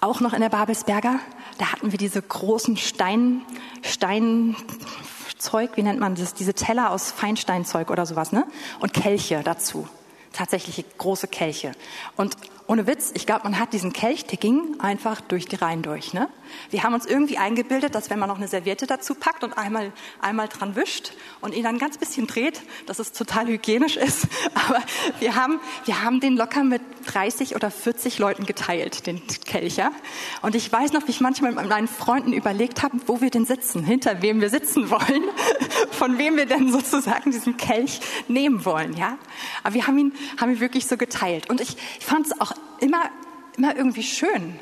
auch 0.00 0.20
noch 0.20 0.32
in 0.32 0.40
der 0.40 0.48
Babelsberger, 0.48 1.20
da 1.58 1.72
hatten 1.72 1.92
wir 1.92 1.98
diese 1.98 2.20
großen 2.20 2.76
Stein, 2.76 3.42
Steinzeug, 3.82 5.76
wie 5.76 5.82
nennt 5.82 6.00
man 6.00 6.16
das, 6.16 6.34
diese 6.34 6.52
Teller 6.52 6.90
aus 6.90 7.12
Feinsteinzeug 7.12 7.90
oder 7.90 8.06
sowas, 8.06 8.32
ne? 8.32 8.44
Und 8.80 8.92
Kelche 8.92 9.42
dazu 9.44 9.88
tatsächlich 10.34 10.84
große 10.98 11.28
Kelche. 11.28 11.72
Und 12.16 12.36
ohne 12.66 12.86
Witz, 12.86 13.12
ich 13.14 13.26
glaube, 13.26 13.42
man 13.44 13.58
hat 13.58 13.74
diesen 13.74 13.92
Kelch, 13.92 14.24
der 14.24 14.38
ging 14.38 14.80
einfach 14.80 15.20
durch 15.20 15.44
die 15.44 15.56
Reihen 15.56 15.82
durch. 15.82 16.14
Ne? 16.14 16.28
Wir 16.70 16.82
haben 16.82 16.94
uns 16.94 17.04
irgendwie 17.04 17.36
eingebildet, 17.36 17.94
dass 17.94 18.08
wenn 18.08 18.18
man 18.18 18.28
noch 18.28 18.38
eine 18.38 18.48
Serviette 18.48 18.86
dazu 18.86 19.14
packt 19.14 19.44
und 19.44 19.58
einmal, 19.58 19.92
einmal 20.22 20.48
dran 20.48 20.74
wischt 20.74 21.12
und 21.42 21.54
ihn 21.54 21.62
dann 21.62 21.78
ganz 21.78 21.98
bisschen 21.98 22.26
dreht, 22.26 22.62
dass 22.86 22.98
es 23.00 23.12
total 23.12 23.48
hygienisch 23.48 23.96
ist. 23.96 24.28
Aber 24.54 24.82
wir 25.18 25.34
haben, 25.34 25.60
wir 25.84 26.02
haben 26.02 26.20
den 26.20 26.36
locker 26.36 26.64
mit 26.64 26.80
30 27.06 27.54
oder 27.54 27.70
40 27.70 28.18
Leuten 28.18 28.46
geteilt, 28.46 29.06
den 29.06 29.20
Kelch. 29.44 29.76
Ja? 29.76 29.92
Und 30.40 30.54
ich 30.54 30.72
weiß 30.72 30.94
noch, 30.94 31.06
wie 31.06 31.10
ich 31.10 31.20
manchmal 31.20 31.52
mit 31.52 31.68
meinen 31.68 31.88
Freunden 31.88 32.32
überlegt 32.32 32.82
habe, 32.82 32.96
wo 33.06 33.20
wir 33.20 33.28
denn 33.28 33.44
sitzen, 33.44 33.84
hinter 33.84 34.22
wem 34.22 34.40
wir 34.40 34.48
sitzen 34.48 34.88
wollen, 34.90 35.24
von 35.90 36.16
wem 36.16 36.36
wir 36.36 36.46
denn 36.46 36.72
sozusagen 36.72 37.30
diesen 37.30 37.58
Kelch 37.58 38.00
nehmen 38.26 38.64
wollen. 38.64 38.96
Ja? 38.96 39.18
Aber 39.62 39.74
wir 39.74 39.86
haben 39.86 39.98
ihn, 39.98 40.12
haben 40.40 40.52
ihn 40.52 40.60
wirklich 40.60 40.86
so 40.86 40.96
geteilt. 40.96 41.50
Und 41.50 41.60
ich, 41.60 41.76
ich 41.98 42.06
fand 42.06 42.26
es 42.26 42.40
auch 42.40 42.53
immer, 42.84 43.10
immer 43.56 43.74
irgendwie 43.74 44.02
schön. 44.02 44.58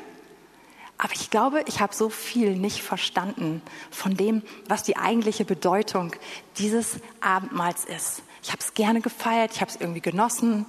Aber 0.97 1.13
ich 1.13 1.29
glaube, 1.29 1.63
ich 1.67 1.81
habe 1.81 1.93
so 1.93 2.09
viel 2.09 2.55
nicht 2.55 2.81
verstanden 2.81 3.61
von 3.91 4.15
dem, 4.15 4.41
was 4.67 4.83
die 4.83 4.95
eigentliche 4.95 5.43
Bedeutung 5.43 6.15
dieses 6.57 6.97
Abendmahls 7.19 7.83
ist. 7.83 8.23
Ich 8.41 8.51
habe 8.51 8.61
es 8.61 8.73
gerne 8.73 9.01
gefeiert, 9.01 9.51
ich 9.53 9.61
habe 9.61 9.69
es 9.69 9.79
irgendwie 9.79 10.01
genossen. 10.01 10.65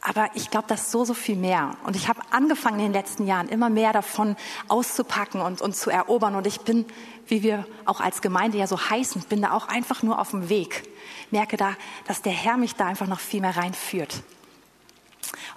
Aber 0.00 0.30
ich 0.34 0.50
glaube, 0.50 0.68
das 0.68 0.82
ist 0.82 0.90
so, 0.92 1.04
so 1.04 1.14
viel 1.14 1.34
mehr. 1.34 1.76
Und 1.84 1.96
ich 1.96 2.08
habe 2.08 2.20
angefangen 2.30 2.78
in 2.78 2.86
den 2.86 2.92
letzten 2.92 3.26
Jahren 3.26 3.48
immer 3.48 3.70
mehr 3.70 3.92
davon 3.92 4.36
auszupacken 4.68 5.40
und, 5.40 5.60
und 5.60 5.74
zu 5.74 5.90
erobern. 5.90 6.36
Und 6.36 6.46
ich 6.46 6.60
bin, 6.60 6.84
wie 7.26 7.42
wir 7.42 7.66
auch 7.84 8.00
als 8.00 8.22
Gemeinde 8.22 8.58
ja 8.58 8.68
so 8.68 8.78
heißen, 8.78 9.22
bin 9.22 9.42
da 9.42 9.50
auch 9.50 9.66
einfach 9.66 10.04
nur 10.04 10.20
auf 10.20 10.30
dem 10.30 10.48
Weg. 10.48 10.88
Merke 11.32 11.56
da, 11.56 11.74
dass 12.06 12.22
der 12.22 12.32
Herr 12.32 12.56
mich 12.56 12.76
da 12.76 12.86
einfach 12.86 13.08
noch 13.08 13.18
viel 13.18 13.40
mehr 13.40 13.56
reinführt. 13.56 14.22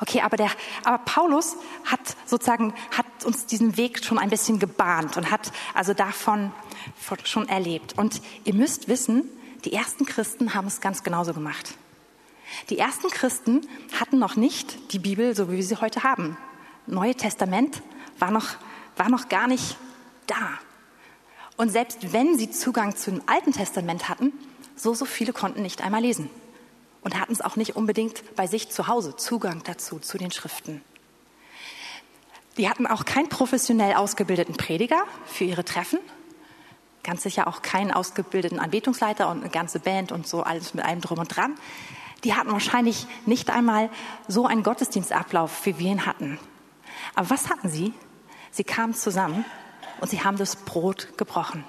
Okay, 0.01 0.21
aber, 0.21 0.37
der, 0.37 0.49
aber 0.83 0.99
Paulus 0.99 1.57
hat 1.85 1.99
sozusagen, 2.25 2.73
hat 2.95 3.05
uns 3.25 3.45
diesen 3.45 3.75
Weg 3.75 4.03
schon 4.03 4.17
ein 4.17 4.29
bisschen 4.29 4.59
gebahnt 4.59 5.17
und 5.17 5.29
hat 5.29 5.51
also 5.73 5.93
davon 5.93 6.51
schon 7.25 7.49
erlebt. 7.49 7.97
Und 7.97 8.21
ihr 8.45 8.53
müsst 8.53 8.87
wissen, 8.87 9.29
die 9.65 9.73
ersten 9.73 10.05
Christen 10.05 10.53
haben 10.53 10.67
es 10.67 10.79
ganz 10.79 11.03
genauso 11.03 11.33
gemacht. 11.33 11.75
Die 12.69 12.77
ersten 12.77 13.09
Christen 13.09 13.67
hatten 13.99 14.19
noch 14.19 14.35
nicht 14.37 14.93
die 14.93 14.99
Bibel, 14.99 15.35
so 15.35 15.51
wie 15.51 15.57
wir 15.57 15.63
sie 15.63 15.81
heute 15.81 16.03
haben. 16.03 16.37
Neue 16.87 17.15
Testament 17.15 17.81
war 18.17 18.31
noch, 18.31 18.47
war 18.95 19.09
noch 19.09 19.27
gar 19.27 19.47
nicht 19.47 19.75
da. 20.27 20.59
Und 21.57 21.69
selbst 21.69 22.13
wenn 22.13 22.37
sie 22.37 22.49
Zugang 22.49 22.95
zum 22.95 23.21
Alten 23.25 23.51
Testament 23.51 24.07
hatten, 24.07 24.31
so, 24.77 24.93
so 24.93 25.03
viele 25.03 25.33
konnten 25.33 25.61
nicht 25.61 25.81
einmal 25.81 26.01
lesen 26.01 26.29
und 27.01 27.19
hatten 27.19 27.31
es 27.31 27.41
auch 27.41 27.55
nicht 27.55 27.75
unbedingt 27.75 28.35
bei 28.35 28.47
sich 28.47 28.69
zu 28.69 28.87
Hause, 28.87 29.15
Zugang 29.15 29.63
dazu, 29.63 29.99
zu 29.99 30.17
den 30.17 30.31
Schriften. 30.31 30.81
Die 32.57 32.69
hatten 32.69 32.87
auch 32.87 33.05
keinen 33.05 33.29
professionell 33.29 33.93
ausgebildeten 33.93 34.57
Prediger 34.57 35.03
für 35.25 35.45
ihre 35.45 35.63
Treffen. 35.63 35.99
Ganz 37.03 37.23
sicher 37.23 37.47
auch 37.47 37.61
keinen 37.61 37.91
ausgebildeten 37.91 38.59
Anbetungsleiter 38.59 39.29
und 39.29 39.41
eine 39.41 39.49
ganze 39.49 39.79
Band 39.79 40.11
und 40.11 40.27
so 40.27 40.43
alles 40.43 40.73
mit 40.73 40.83
allem 40.83 40.99
drum 40.99 41.19
und 41.19 41.33
dran. 41.33 41.55
Die 42.25 42.33
hatten 42.35 42.51
wahrscheinlich 42.51 43.07
nicht 43.25 43.49
einmal 43.49 43.89
so 44.27 44.45
einen 44.45 44.63
Gottesdienstablauf, 44.63 45.65
wie 45.65 45.79
wir 45.79 45.91
ihn 45.91 46.05
hatten. 46.05 46.37
Aber 47.15 47.29
was 47.29 47.49
hatten 47.49 47.69
sie? 47.69 47.93
Sie 48.51 48.65
kamen 48.65 48.93
zusammen 48.93 49.45
und 50.01 50.09
sie 50.09 50.21
haben 50.21 50.37
das 50.37 50.57
Brot 50.57 51.17
gebrochen. 51.17 51.63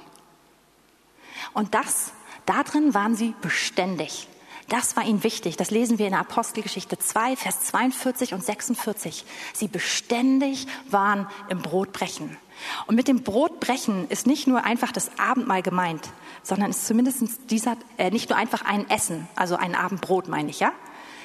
Und 1.53 1.75
das, 1.75 2.13
darin 2.47 2.95
waren 2.95 3.15
sie 3.15 3.35
beständig. 3.41 4.29
Das 4.71 4.95
war 4.95 5.05
ihnen 5.05 5.25
wichtig. 5.25 5.57
Das 5.57 5.73
lesen 5.73 5.99
wir 5.99 6.07
in 6.07 6.13
der 6.13 6.21
Apostelgeschichte 6.21 6.97
2, 6.97 7.35
Vers 7.35 7.61
42 7.65 8.35
und 8.35 8.45
46. 8.45 9.25
Sie 9.53 9.67
beständig 9.67 10.69
waren 10.89 11.27
im 11.49 11.61
Brotbrechen. 11.61 12.37
Und 12.87 12.95
mit 12.95 13.09
dem 13.09 13.25
Brotbrechen 13.25 14.09
ist 14.11 14.29
nicht 14.29 14.47
nur 14.47 14.63
einfach 14.63 14.93
das 14.93 15.11
Abendmahl 15.19 15.63
gemeint, 15.63 16.11
sondern 16.45 16.71
ist 16.71 16.87
zumindest 16.87 17.51
dieser, 17.51 17.77
äh, 17.99 18.13
nicht 18.13 18.31
nur 18.31 18.39
einfach 18.39 18.65
ein 18.65 18.89
Essen, 18.89 19.27
also 19.35 19.57
ein 19.57 19.75
Abendbrot 19.75 20.29
meine 20.29 20.51
ich, 20.51 20.61
ja, 20.61 20.71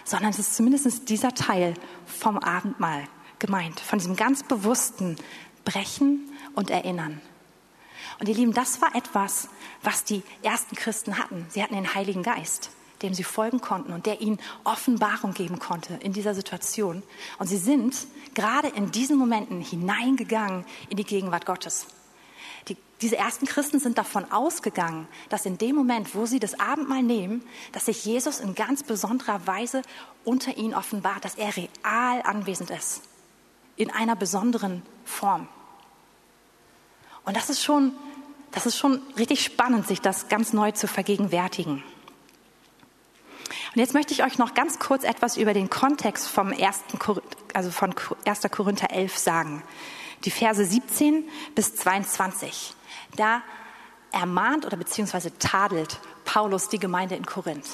sondern 0.05 0.31
es 0.31 0.39
ist 0.39 0.55
zumindest 0.55 1.07
dieser 1.09 1.35
Teil 1.35 1.75
vom 2.07 2.39
Abendmahl 2.39 3.03
gemeint, 3.37 3.79
von 3.79 3.99
diesem 3.99 4.15
ganz 4.15 4.41
bewussten 4.41 5.17
Brechen 5.65 6.31
und 6.55 6.71
Erinnern. 6.71 7.21
Und 8.19 8.27
ihr 8.27 8.35
Lieben, 8.35 8.55
das 8.55 8.81
war 8.81 8.95
etwas, 8.95 9.49
was 9.83 10.03
die 10.03 10.23
ersten 10.41 10.75
Christen 10.75 11.19
hatten. 11.19 11.45
Sie 11.49 11.61
hatten 11.61 11.75
den 11.75 11.93
Heiligen 11.93 12.23
Geist 12.23 12.71
dem 13.01 13.13
sie 13.13 13.23
folgen 13.23 13.61
konnten 13.61 13.93
und 13.93 14.05
der 14.05 14.21
ihnen 14.21 14.39
Offenbarung 14.63 15.33
geben 15.33 15.59
konnte 15.59 15.95
in 15.95 16.13
dieser 16.13 16.33
Situation. 16.33 17.03
Und 17.39 17.47
sie 17.47 17.57
sind 17.57 17.95
gerade 18.33 18.67
in 18.69 18.91
diesen 18.91 19.17
Momenten 19.17 19.61
hineingegangen 19.61 20.65
in 20.89 20.97
die 20.97 21.03
Gegenwart 21.03 21.45
Gottes. 21.45 21.87
Die, 22.67 22.77
diese 23.01 23.17
ersten 23.17 23.45
Christen 23.45 23.79
sind 23.79 23.97
davon 23.97 24.31
ausgegangen, 24.31 25.07
dass 25.29 25.45
in 25.45 25.57
dem 25.57 25.75
Moment, 25.75 26.15
wo 26.15 26.25
sie 26.25 26.39
das 26.39 26.59
Abendmahl 26.59 27.03
nehmen, 27.03 27.43
dass 27.71 27.85
sich 27.85 28.05
Jesus 28.05 28.39
in 28.39 28.55
ganz 28.55 28.83
besonderer 28.83 29.45
Weise 29.45 29.81
unter 30.23 30.57
ihnen 30.57 30.73
offenbart, 30.73 31.23
dass 31.23 31.35
er 31.35 31.55
real 31.55 32.21
anwesend 32.23 32.71
ist, 32.71 33.01
in 33.75 33.91
einer 33.91 34.15
besonderen 34.15 34.81
Form. 35.03 35.47
Und 37.25 37.35
das 37.35 37.49
ist 37.49 37.63
schon, 37.63 37.91
das 38.51 38.65
ist 38.65 38.77
schon 38.77 39.01
richtig 39.17 39.43
spannend, 39.43 39.87
sich 39.87 40.01
das 40.01 40.27
ganz 40.29 40.53
neu 40.53 40.71
zu 40.71 40.87
vergegenwärtigen. 40.87 41.83
Und 43.75 43.81
jetzt 43.81 43.93
möchte 43.93 44.13
ich 44.13 44.23
euch 44.23 44.37
noch 44.37 44.53
ganz 44.53 44.79
kurz 44.79 45.03
etwas 45.03 45.35
über 45.35 45.53
den 45.53 45.69
Kontext 45.69 46.29
vom 46.29 46.53
ersten, 46.53 46.97
also 47.53 47.71
von 47.71 47.93
1. 48.23 48.41
Korinther 48.49 48.89
11 48.89 49.17
sagen. 49.17 49.63
Die 50.23 50.31
Verse 50.31 50.63
17 50.63 51.25
bis 51.55 51.75
22. 51.75 52.73
Da 53.17 53.41
ermahnt 54.13 54.65
oder 54.65 54.77
beziehungsweise 54.77 55.37
tadelt 55.39 55.99
Paulus 56.23 56.69
die 56.69 56.79
Gemeinde 56.79 57.15
in 57.15 57.25
Korinth. 57.25 57.67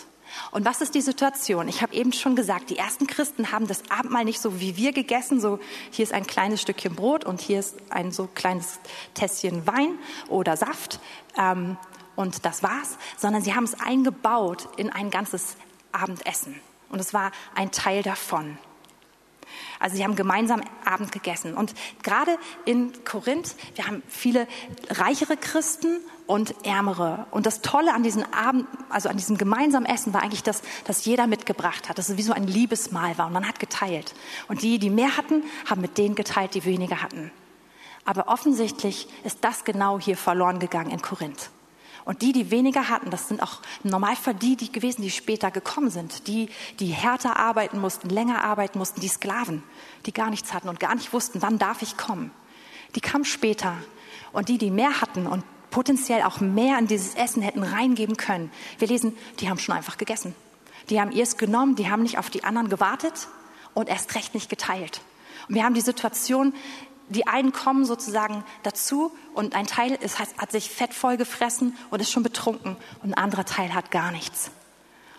Und 0.49 0.65
was 0.65 0.81
ist 0.81 0.95
die 0.95 1.01
Situation? 1.01 1.67
Ich 1.67 1.83
habe 1.83 1.93
eben 1.93 2.13
schon 2.13 2.35
gesagt, 2.35 2.71
die 2.71 2.77
ersten 2.77 3.05
Christen 3.05 3.51
haben 3.51 3.67
das 3.67 3.83
Abendmahl 3.91 4.25
nicht 4.25 4.41
so 4.41 4.59
wie 4.59 4.77
wir 4.77 4.93
gegessen, 4.93 5.39
so 5.39 5.59
hier 5.91 6.01
ist 6.01 6.13
ein 6.13 6.25
kleines 6.25 6.63
Stückchen 6.63 6.95
Brot 6.95 7.25
und 7.25 7.41
hier 7.41 7.59
ist 7.59 7.75
ein 7.91 8.11
so 8.11 8.27
kleines 8.33 8.79
Tässchen 9.13 9.67
Wein 9.67 9.99
oder 10.29 10.57
Saft 10.57 10.99
ähm, 11.37 11.77
und 12.15 12.43
das 12.43 12.63
war's, 12.63 12.97
sondern 13.17 13.43
sie 13.43 13.53
haben 13.53 13.65
es 13.65 13.79
eingebaut 13.79 14.67
in 14.77 14.89
ein 14.89 15.11
ganzes 15.11 15.57
Abendessen. 15.91 16.59
Und 16.89 16.99
es 16.99 17.13
war 17.13 17.31
ein 17.55 17.71
Teil 17.71 18.03
davon. 18.03 18.57
Also 19.79 19.95
sie 19.95 20.03
haben 20.03 20.15
gemeinsam 20.15 20.61
Abend 20.85 21.11
gegessen. 21.11 21.55
Und 21.55 21.73
gerade 22.03 22.37
in 22.65 23.03
Korinth, 23.03 23.55
wir 23.75 23.87
haben 23.87 24.03
viele 24.07 24.47
reichere 24.89 25.37
Christen 25.37 25.99
und 26.27 26.53
ärmere. 26.65 27.25
Und 27.31 27.45
das 27.45 27.61
Tolle 27.61 27.93
an 27.93 28.03
diesem 28.03 28.23
Abend, 28.33 28.67
also 28.89 29.09
an 29.09 29.17
diesem 29.17 29.37
gemeinsamen 29.37 29.85
Essen 29.85 30.13
war 30.13 30.21
eigentlich, 30.21 30.43
dass, 30.43 30.61
dass 30.85 31.05
jeder 31.05 31.27
mitgebracht 31.27 31.89
hat, 31.89 31.97
dass 31.97 32.09
es 32.09 32.17
wie 32.17 32.21
so 32.21 32.33
ein 32.33 32.47
Liebesmahl 32.47 33.17
war 33.17 33.27
und 33.27 33.33
man 33.33 33.47
hat 33.47 33.59
geteilt. 33.59 34.13
Und 34.47 34.61
die, 34.61 34.79
die 34.79 34.89
mehr 34.89 35.17
hatten, 35.17 35.43
haben 35.69 35.81
mit 35.81 35.97
denen 35.97 36.15
geteilt, 36.15 36.53
die 36.53 36.65
weniger 36.65 37.01
hatten. 37.01 37.31
Aber 38.05 38.27
offensichtlich 38.29 39.07
ist 39.23 39.39
das 39.41 39.63
genau 39.63 39.99
hier 39.99 40.17
verloren 40.17 40.59
gegangen 40.59 40.91
in 40.91 41.01
Korinth. 41.01 41.49
Und 42.03 42.21
die, 42.21 42.31
die 42.31 42.51
weniger 42.51 42.89
hatten, 42.89 43.11
das 43.11 43.27
sind 43.27 43.43
auch 43.43 43.59
im 43.83 43.91
Normalfall 43.91 44.33
die, 44.33 44.55
die 44.55 44.71
gewesen, 44.71 45.01
die 45.01 45.11
später 45.11 45.51
gekommen 45.51 45.89
sind. 45.89 46.27
Die, 46.27 46.49
die 46.79 46.87
härter 46.87 47.37
arbeiten 47.37 47.79
mussten, 47.79 48.09
länger 48.09 48.43
arbeiten 48.43 48.79
mussten, 48.79 49.01
die 49.01 49.07
Sklaven, 49.07 49.63
die 50.05 50.13
gar 50.13 50.29
nichts 50.29 50.53
hatten 50.53 50.69
und 50.69 50.79
gar 50.79 50.95
nicht 50.95 51.13
wussten, 51.13 51.41
wann 51.41 51.59
darf 51.59 51.81
ich 51.81 51.97
kommen. 51.97 52.31
Die 52.95 53.01
kamen 53.01 53.25
später. 53.25 53.77
Und 54.31 54.49
die, 54.49 54.57
die 54.57 54.71
mehr 54.71 55.01
hatten 55.01 55.27
und 55.27 55.43
potenziell 55.69 56.23
auch 56.23 56.39
mehr 56.39 56.77
in 56.79 56.87
dieses 56.87 57.15
Essen 57.15 57.41
hätten 57.41 57.63
reingeben 57.63 58.17
können. 58.17 58.51
Wir 58.79 58.87
lesen, 58.87 59.17
die 59.39 59.49
haben 59.49 59.59
schon 59.59 59.75
einfach 59.75 59.97
gegessen. 59.97 60.35
Die 60.89 60.99
haben 60.99 61.11
ihrs 61.11 61.37
genommen, 61.37 61.75
die 61.75 61.89
haben 61.89 62.03
nicht 62.03 62.17
auf 62.17 62.29
die 62.29 62.43
anderen 62.43 62.69
gewartet 62.69 63.27
und 63.73 63.89
erst 63.89 64.15
recht 64.15 64.33
nicht 64.33 64.49
geteilt. 64.49 65.01
Und 65.47 65.55
wir 65.55 65.63
haben 65.63 65.73
die 65.73 65.81
Situation, 65.81 66.53
die 67.11 67.27
einen 67.27 67.51
kommen 67.51 67.85
sozusagen 67.85 68.43
dazu 68.63 69.11
und 69.33 69.55
ein 69.55 69.67
Teil 69.67 69.93
ist, 69.93 70.19
hat, 70.19 70.51
sich 70.51 70.69
fett 70.69 70.93
voll 70.93 71.17
gefressen 71.17 71.77
und 71.89 71.99
ist 71.99 72.11
schon 72.11 72.23
betrunken 72.23 72.77
und 73.03 73.11
ein 73.11 73.13
anderer 73.13 73.45
Teil 73.45 73.73
hat 73.73 73.91
gar 73.91 74.11
nichts. 74.11 74.51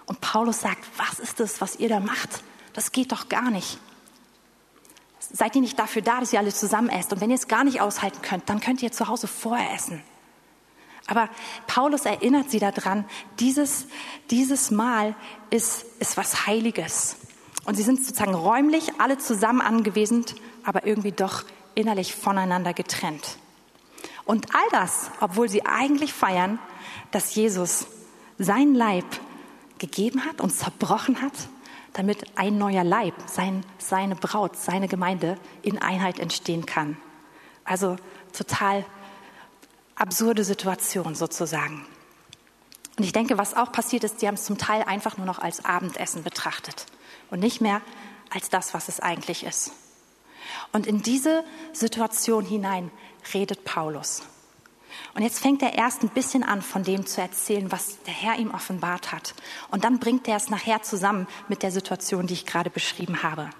Und 0.07 0.21
Paulus 0.21 0.61
sagt, 0.61 0.85
was 0.97 1.19
ist 1.19 1.41
das, 1.41 1.61
was 1.61 1.77
ihr 1.77 1.89
da 1.89 2.01
macht? 2.01 2.43
Das 2.73 2.93
geht 2.93 3.13
doch 3.13 3.29
gar 3.29 3.51
nicht. 3.51 3.79
Seid 5.21 5.55
ihr 5.55 5.63
nicht 5.63 5.79
dafür 5.79 6.03
da, 6.03 6.21
dass 6.21 6.33
ihr 6.33 6.39
alle 6.39 6.53
zusammen 6.53 6.89
esst? 6.89 7.13
Und 7.13 7.21
wenn 7.21 7.31
ihr 7.31 7.37
es 7.37 7.49
gar 7.49 7.65
nicht 7.65 7.81
aushalten 7.81 8.21
könnt, 8.23 8.49
dann 8.49 8.61
könnt 8.61 8.83
ihr 8.83 8.93
zu 8.93 9.09
Hause 9.09 9.29
vorher 9.29 9.73
essen. 9.73 10.03
Aber 11.07 11.29
Paulus 11.67 12.05
erinnert 12.05 12.51
sie 12.51 12.59
daran, 12.59 13.05
dieses, 13.39 13.87
dieses 14.31 14.71
Mal 14.71 15.15
ist, 15.51 15.85
ist 15.99 16.17
was 16.17 16.47
Heiliges. 16.47 17.17
Und 17.65 17.77
sie 17.77 17.83
sind 17.83 18.05
sozusagen 18.05 18.35
räumlich 18.35 19.01
alle 19.01 19.19
zusammen 19.19 19.61
angewiesen, 19.61 20.25
aber 20.65 20.87
irgendwie 20.87 21.13
doch 21.13 21.45
innerlich 21.75 22.15
voneinander 22.15 22.75
getrennt. 22.75 23.39
Und 24.25 24.55
all 24.55 24.69
das, 24.71 25.11
obwohl 25.21 25.49
sie 25.49 25.65
eigentlich 25.67 26.13
feiern, 26.13 26.59
dass 27.11 27.35
Jesus 27.35 27.87
sein 28.39 28.75
Leib 28.75 29.05
gegeben 29.79 30.25
hat 30.25 30.41
und 30.41 30.51
zerbrochen 30.51 31.21
hat, 31.21 31.33
damit 31.93 32.25
ein 32.37 32.57
neuer 32.57 32.85
Leib, 32.85 33.15
sein, 33.27 33.65
seine 33.79 34.15
Braut, 34.15 34.57
seine 34.57 34.89
Gemeinde 34.89 35.37
in 35.63 35.79
Einheit 35.79 36.19
entstehen 36.19 36.67
kann. 36.67 36.97
Also 37.65 37.97
total 38.33 38.85
absurde 39.95 40.45
Situation 40.45 41.15
sozusagen. 41.15 41.87
Und 42.97 43.05
ich 43.05 43.13
denke, 43.13 43.39
was 43.39 43.55
auch 43.55 43.73
passiert 43.73 44.05
ist, 44.05 44.21
sie 44.21 44.27
haben 44.27 44.35
es 44.35 44.45
zum 44.45 44.59
Teil 44.59 44.83
einfach 44.83 45.17
nur 45.17 45.27
noch 45.27 45.39
als 45.39 45.65
Abendessen 45.65 46.23
betrachtet 46.23 46.87
und 47.31 47.41
nicht 47.41 47.61
mehr 47.61 47.81
als 48.31 48.49
das, 48.49 48.75
was 48.75 48.89
es 48.89 49.01
eigentlich 49.01 49.45
ist. 49.45 49.73
Und 50.71 50.87
in 50.87 51.03
diese 51.03 51.45
Situation 51.73 52.45
hinein 52.45 52.91
redet 53.35 53.65
Paulus. 53.65 54.23
Und 55.15 55.23
jetzt 55.23 55.41
fängt 55.41 55.63
er 55.63 55.75
erst 55.75 56.03
ein 56.03 56.09
bisschen 56.09 56.43
an, 56.43 56.63
von 56.63 56.85
dem 56.85 57.07
zu 57.07 57.21
erzählen, 57.21 57.73
was 57.73 58.03
der 58.03 58.15
Herr 58.15 58.39
ihm 58.39 58.51
offenbart 58.51 59.13
hat. 59.13 59.35
Und 59.71 59.85
dann 59.85 59.99
bringt 59.99 60.29
er 60.29 60.37
es 60.37 60.51
nachher 60.51 60.83
zusammen 60.83 61.27
mit 61.49 61.63
der 61.63 61.71
Situation, 61.71 62.27
die 62.27 62.35
ich 62.35 62.47
gerade 62.47 62.71
beschrieben 62.71 63.23
habe. 63.23 63.51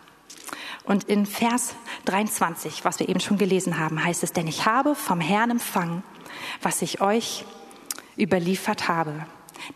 Und 0.85 1.05
in 1.05 1.27
Vers 1.27 1.75
23, 2.07 2.85
was 2.85 2.99
wir 2.99 3.09
eben 3.09 3.21
schon 3.21 3.39
gelesen 3.39 3.79
haben, 3.79 4.03
heißt 4.03 4.23
es, 4.23 4.33
denn 4.33 4.47
ich 4.47 4.67
habe 4.67 4.95
vom 4.95 5.21
Herrn 5.21 5.51
empfangen, 5.51 6.03
was 6.61 6.83
ich 6.83 7.01
euch 7.01 7.45
überliefert 8.19 8.89
habe. 8.89 9.27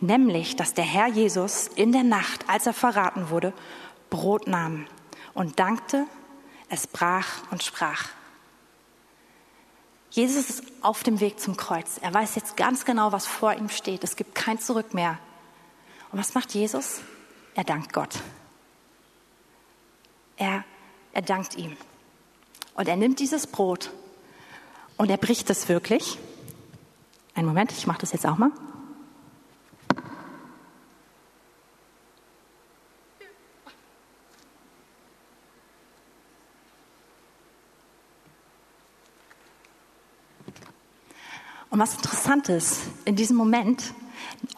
Nämlich, 0.01 0.57
dass 0.57 0.75
der 0.75 0.85
Herr 0.85 1.07
Jesus 1.07 1.69
in 1.69 1.93
der 1.93 2.03
Nacht, 2.03 2.49
als 2.49 2.67
er 2.67 2.73
verraten 2.73 3.31
wurde, 3.31 3.53
Brot 4.11 4.49
nahm 4.49 4.87
und 5.33 5.59
dankte 5.59 6.07
es 6.69 6.87
brach 6.87 7.51
und 7.51 7.63
sprach. 7.63 8.09
Jesus 10.11 10.49
ist 10.49 10.65
auf 10.81 11.03
dem 11.03 11.21
Weg 11.21 11.39
zum 11.41 11.57
Kreuz. 11.57 11.99
Er 12.01 12.13
weiß 12.15 12.37
jetzt 12.37 12.57
ganz 12.57 12.85
genau, 12.85 13.13
was 13.13 13.27
vor 13.27 13.53
ihm 13.53 13.69
steht. 13.69 14.03
Es 14.03 14.17
gibt 14.17 14.35
kein 14.35 14.59
Zurück 14.59 14.95
mehr. 14.95 15.19
Und 16.11 16.19
was 16.19 16.35
macht 16.35 16.55
Jesus? 16.55 17.01
Er 17.55 17.65
dankt 17.65 17.93
Gott. 17.93 18.21
Er, 20.37 20.65
er 21.13 21.23
dankt 21.23 21.57
ihm. 21.57 21.77
Und 22.75 22.89
er 22.89 22.97
nimmt 22.97 23.21
dieses 23.21 23.47
Brot 23.47 23.91
und 24.97 25.11
er 25.11 25.17
bricht 25.17 25.51
es 25.51 25.69
wirklich. 25.69 26.19
Einen 27.35 27.47
Moment, 27.47 27.73
ich 27.73 27.87
mache 27.87 28.01
das 28.01 28.13
jetzt 28.13 28.27
auch 28.27 28.39
mal. 28.39 28.51
Und 41.77 41.83
was 41.83 41.93
interessant 41.93 42.49
ist, 42.49 42.85
in 43.05 43.17
diesem 43.17 43.37
Moment, 43.37 43.93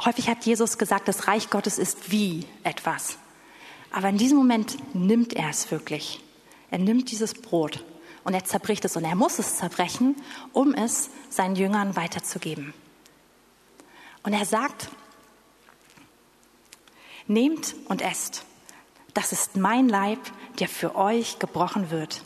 häufig 0.04 0.28
hat 0.28 0.46
Jesus 0.46 0.78
gesagt, 0.78 1.09
das 1.09 1.26
Reich 1.26 1.50
Gottes 1.50 1.76
ist 1.76 2.12
wie 2.12 2.46
etwas. 2.62 3.18
Aber 3.90 4.09
in 4.09 4.18
diesem 4.18 4.38
Moment 4.38 4.76
nimmt 4.94 5.33
er 5.33 5.50
es 5.50 5.68
wirklich. 5.72 6.22
Er 6.70 6.78
nimmt 6.78 7.11
dieses 7.11 7.35
Brot 7.35 7.85
Und 8.22 8.35
er 8.35 8.44
zerbricht 8.44 8.85
es 8.85 8.94
und 8.94 9.02
er 9.02 9.16
muss 9.16 9.40
es 9.40 9.57
zerbrechen, 9.57 10.14
um 10.52 10.74
es 10.74 11.11
seinen 11.28 11.57
Jüngern 11.57 11.96
weiterzugeben. 11.96 12.72
Und 14.22 14.33
er 14.33 14.44
sagt, 14.44 14.88
nehmt 17.26 17.74
und 17.87 18.00
esst. 18.00 18.44
Das 19.12 19.33
ist 19.33 19.57
mein 19.57 19.88
Leib, 19.88 20.20
der 20.61 20.68
für 20.68 20.94
euch 20.94 21.40
gebrochen 21.40 21.90
wird. 21.90 22.22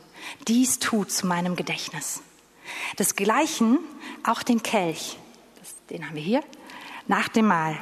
Dies 0.48 0.80
tut 0.80 1.10
zu 1.10 1.26
meinem 1.26 1.56
Gedächtnis. 1.56 2.20
Desgleichen 2.98 3.78
auch 4.24 4.42
den 4.42 4.62
Kelch, 4.62 5.18
den 5.90 6.06
haben 6.06 6.16
wir 6.16 6.22
hier, 6.22 6.42
nach 7.06 7.28
dem 7.28 7.46
Mahl. 7.46 7.76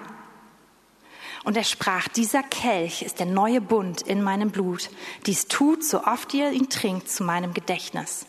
Und 1.44 1.56
er 1.56 1.64
sprach, 1.64 2.08
dieser 2.08 2.42
Kelch 2.42 3.02
ist 3.02 3.18
der 3.18 3.26
neue 3.26 3.60
Bund 3.60 4.02
in 4.02 4.22
meinem 4.22 4.50
Blut. 4.50 4.90
Dies 5.26 5.46
tut, 5.46 5.82
so 5.82 6.04
oft 6.04 6.34
ihr 6.34 6.50
ihn 6.50 6.68
trinkt, 6.68 7.08
zu 7.08 7.24
meinem 7.24 7.54
Gedächtnis. 7.54 8.26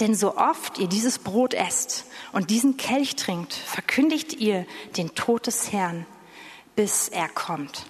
Denn 0.00 0.14
so 0.14 0.36
oft 0.36 0.78
ihr 0.78 0.88
dieses 0.88 1.18
Brot 1.18 1.54
esst 1.54 2.04
und 2.32 2.50
diesen 2.50 2.76
Kelch 2.76 3.16
trinkt, 3.16 3.54
verkündigt 3.54 4.34
ihr 4.34 4.66
den 4.96 5.14
Tod 5.14 5.46
des 5.46 5.72
Herrn, 5.72 6.04
bis 6.74 7.08
er 7.08 7.28
kommt. 7.28 7.86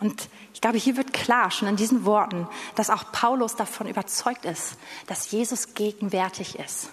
Und 0.00 0.28
ich 0.62 0.64
glaube, 0.64 0.78
hier 0.78 0.96
wird 0.96 1.12
klar, 1.12 1.50
schon 1.50 1.66
in 1.66 1.74
diesen 1.74 2.04
Worten, 2.04 2.46
dass 2.76 2.88
auch 2.88 3.10
Paulus 3.10 3.56
davon 3.56 3.88
überzeugt 3.88 4.44
ist, 4.44 4.76
dass 5.08 5.32
Jesus 5.32 5.74
gegenwärtig 5.74 6.56
ist. 6.56 6.90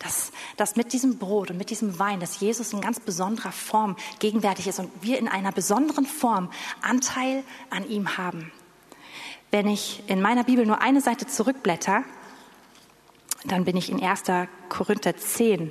Dass, 0.00 0.32
dass 0.56 0.74
mit 0.74 0.92
diesem 0.92 1.16
Brot 1.16 1.52
und 1.52 1.56
mit 1.56 1.70
diesem 1.70 2.00
Wein, 2.00 2.18
dass 2.18 2.40
Jesus 2.40 2.72
in 2.72 2.80
ganz 2.80 2.98
besonderer 2.98 3.52
Form 3.52 3.94
gegenwärtig 4.18 4.66
ist 4.66 4.80
und 4.80 4.90
wir 5.02 5.20
in 5.20 5.28
einer 5.28 5.52
besonderen 5.52 6.04
Form 6.04 6.50
Anteil 6.82 7.44
an 7.70 7.88
ihm 7.88 8.18
haben. 8.18 8.50
Wenn 9.52 9.68
ich 9.68 10.02
in 10.08 10.20
meiner 10.20 10.42
Bibel 10.42 10.66
nur 10.66 10.80
eine 10.80 11.00
Seite 11.00 11.28
zurückblätter, 11.28 12.02
dann 13.44 13.64
bin 13.64 13.76
ich 13.76 13.88
in 13.88 14.02
1. 14.02 14.24
Korinther 14.68 15.16
10. 15.16 15.70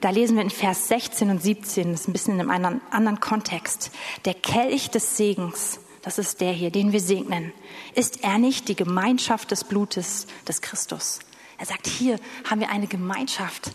Da 0.00 0.10
lesen 0.10 0.34
wir 0.34 0.42
in 0.42 0.50
Vers 0.50 0.88
16 0.88 1.30
und 1.30 1.40
17, 1.40 1.92
das 1.92 2.00
ist 2.00 2.08
ein 2.08 2.12
bisschen 2.12 2.34
in 2.34 2.40
einem 2.40 2.50
anderen, 2.50 2.80
anderen 2.90 3.20
Kontext. 3.20 3.92
Der 4.24 4.34
Kelch 4.34 4.90
des 4.90 5.16
Segens, 5.16 5.78
das 6.04 6.18
ist 6.18 6.42
der 6.42 6.52
hier, 6.52 6.70
den 6.70 6.92
wir 6.92 7.00
segnen, 7.00 7.52
ist 7.94 8.22
er 8.22 8.36
nicht 8.36 8.68
die 8.68 8.76
Gemeinschaft 8.76 9.50
des 9.50 9.64
Blutes 9.64 10.26
des 10.46 10.60
Christus? 10.60 11.18
Er 11.56 11.64
sagt, 11.64 11.86
hier 11.86 12.20
haben 12.48 12.60
wir 12.60 12.68
eine 12.68 12.86
Gemeinschaft, 12.86 13.72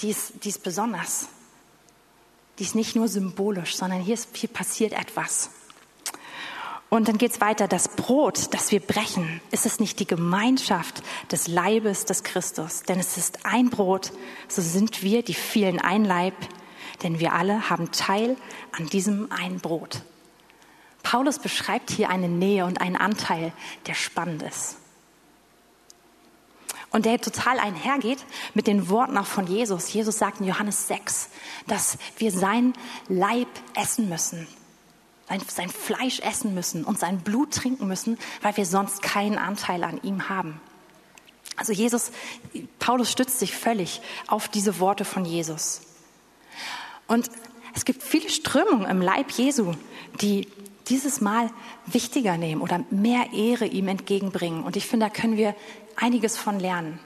die 0.00 0.10
ist, 0.10 0.44
die 0.44 0.50
ist 0.50 0.62
besonders. 0.62 1.26
Die 2.58 2.62
ist 2.62 2.76
nicht 2.76 2.94
nur 2.94 3.08
symbolisch, 3.08 3.76
sondern 3.76 4.00
hier, 4.00 4.14
ist, 4.14 4.28
hier 4.36 4.48
passiert 4.48 4.92
etwas. 4.92 5.50
Und 6.88 7.08
dann 7.08 7.18
geht 7.18 7.32
es 7.32 7.40
weiter. 7.40 7.66
Das 7.66 7.88
Brot, 7.88 8.54
das 8.54 8.70
wir 8.70 8.78
brechen, 8.78 9.40
ist 9.50 9.66
es 9.66 9.80
nicht 9.80 9.98
die 9.98 10.06
Gemeinschaft 10.06 11.02
des 11.32 11.48
Leibes 11.48 12.04
des 12.04 12.22
Christus? 12.22 12.82
Denn 12.82 13.00
es 13.00 13.16
ist 13.16 13.44
ein 13.44 13.70
Brot, 13.70 14.12
so 14.46 14.62
sind 14.62 15.02
wir 15.02 15.22
die 15.24 15.34
vielen 15.34 15.80
ein 15.80 16.04
Leib, 16.04 16.34
denn 17.02 17.18
wir 17.18 17.32
alle 17.32 17.70
haben 17.70 17.90
Teil 17.90 18.36
an 18.70 18.86
diesem 18.86 19.32
ein 19.32 19.58
Brot. 19.58 20.02
Paulus 21.12 21.38
beschreibt 21.38 21.90
hier 21.90 22.08
eine 22.08 22.26
Nähe 22.26 22.64
und 22.64 22.80
einen 22.80 22.96
Anteil, 22.96 23.52
der 23.86 23.92
spannend 23.92 24.40
ist. 24.40 24.78
Und 26.90 27.04
der 27.04 27.20
total 27.20 27.58
einhergeht 27.58 28.24
mit 28.54 28.66
den 28.66 28.88
Worten 28.88 29.18
auch 29.18 29.26
von 29.26 29.46
Jesus. 29.46 29.92
Jesus 29.92 30.16
sagt 30.16 30.40
in 30.40 30.46
Johannes 30.46 30.88
6, 30.88 31.28
dass 31.66 31.98
wir 32.16 32.32
sein 32.32 32.72
Leib 33.10 33.48
essen 33.74 34.08
müssen, 34.08 34.48
sein, 35.28 35.42
sein 35.46 35.68
Fleisch 35.68 36.20
essen 36.20 36.54
müssen 36.54 36.82
und 36.82 36.98
sein 36.98 37.20
Blut 37.20 37.52
trinken 37.52 37.88
müssen, 37.88 38.18
weil 38.40 38.56
wir 38.56 38.64
sonst 38.64 39.02
keinen 39.02 39.36
Anteil 39.36 39.84
an 39.84 40.00
ihm 40.02 40.30
haben. 40.30 40.62
Also 41.56 41.74
Jesus, 41.74 42.10
Paulus 42.78 43.12
stützt 43.12 43.38
sich 43.38 43.54
völlig 43.54 44.00
auf 44.28 44.48
diese 44.48 44.80
Worte 44.80 45.04
von 45.04 45.26
Jesus. 45.26 45.82
Und 47.06 47.30
es 47.74 47.84
gibt 47.84 48.02
viele 48.02 48.30
Strömungen 48.30 48.88
im 48.88 49.02
Leib 49.02 49.30
Jesu, 49.32 49.74
die 50.22 50.48
dieses 50.92 51.22
Mal 51.22 51.50
wichtiger 51.86 52.36
nehmen 52.36 52.60
oder 52.60 52.84
mehr 52.90 53.32
Ehre 53.32 53.64
ihm 53.64 53.88
entgegenbringen. 53.88 54.62
Und 54.62 54.76
ich 54.76 54.86
finde, 54.86 55.06
da 55.06 55.10
können 55.10 55.38
wir 55.38 55.56
einiges 55.96 56.36
von 56.36 56.60
lernen. 56.60 57.00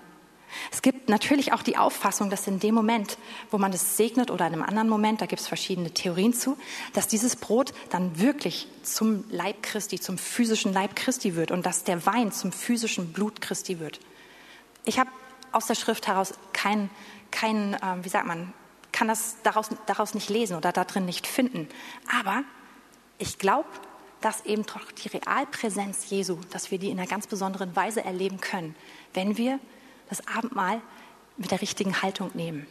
Es 0.72 0.82
gibt 0.82 1.08
natürlich 1.08 1.52
auch 1.52 1.62
die 1.62 1.76
Auffassung, 1.76 2.28
dass 2.28 2.48
in 2.48 2.58
dem 2.58 2.74
Moment, 2.74 3.16
wo 3.50 3.58
man 3.58 3.72
es 3.72 3.96
segnet 3.96 4.32
oder 4.32 4.46
in 4.46 4.54
einem 4.54 4.62
anderen 4.64 4.88
Moment, 4.88 5.20
da 5.20 5.26
gibt 5.26 5.40
es 5.40 5.46
verschiedene 5.46 5.92
Theorien 5.92 6.32
zu, 6.32 6.56
dass 6.94 7.06
dieses 7.06 7.36
Brot 7.36 7.72
dann 7.90 8.18
wirklich 8.18 8.66
zum 8.82 9.24
Leib 9.30 9.62
Christi, 9.62 10.00
zum 10.00 10.18
physischen 10.18 10.72
Leib 10.72 10.96
Christi 10.96 11.36
wird 11.36 11.52
und 11.52 11.64
dass 11.64 11.84
der 11.84 12.06
Wein 12.06 12.32
zum 12.32 12.50
physischen 12.50 13.12
Blut 13.12 13.40
Christi 13.40 13.78
wird. 13.78 14.00
Ich 14.84 14.98
habe 14.98 15.10
aus 15.52 15.66
der 15.66 15.74
Schrift 15.76 16.08
heraus 16.08 16.34
kein, 16.52 16.90
kein 17.30 17.74
äh, 17.74 17.78
wie 18.02 18.08
sagt 18.08 18.26
man, 18.26 18.52
kann 18.90 19.06
das 19.06 19.36
daraus, 19.44 19.68
daraus 19.86 20.14
nicht 20.14 20.28
lesen 20.28 20.56
oder 20.56 20.72
da 20.72 20.84
drin 20.84 21.04
nicht 21.04 21.26
finden. 21.26 21.68
Aber 22.20 22.42
ich 23.18 23.38
glaube, 23.38 23.68
dass 24.20 24.44
eben 24.44 24.64
doch 24.64 24.90
die 24.92 25.08
Realpräsenz 25.08 26.10
Jesu, 26.10 26.38
dass 26.50 26.70
wir 26.70 26.78
die 26.78 26.90
in 26.90 26.98
einer 26.98 27.08
ganz 27.08 27.26
besonderen 27.26 27.76
Weise 27.76 28.04
erleben 28.04 28.40
können, 28.40 28.74
wenn 29.14 29.36
wir 29.36 29.58
das 30.08 30.26
Abendmahl 30.26 30.80
mit 31.36 31.50
der 31.50 31.60
richtigen 31.60 32.02
Haltung 32.02 32.30
nehmen. 32.34 32.66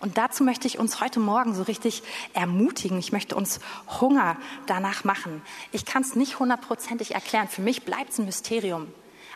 Und 0.00 0.18
dazu 0.18 0.42
möchte 0.42 0.66
ich 0.66 0.80
uns 0.80 1.00
heute 1.00 1.20
Morgen 1.20 1.54
so 1.54 1.62
richtig 1.62 2.02
ermutigen. 2.34 2.98
Ich 2.98 3.12
möchte 3.12 3.36
uns 3.36 3.60
Hunger 4.00 4.36
danach 4.66 5.04
machen. 5.04 5.42
Ich 5.70 5.84
kann 5.84 6.02
es 6.02 6.16
nicht 6.16 6.40
hundertprozentig 6.40 7.14
erklären. 7.14 7.46
Für 7.46 7.62
mich 7.62 7.84
bleibt 7.84 8.10
es 8.10 8.18
ein 8.18 8.24
Mysterium. 8.24 8.92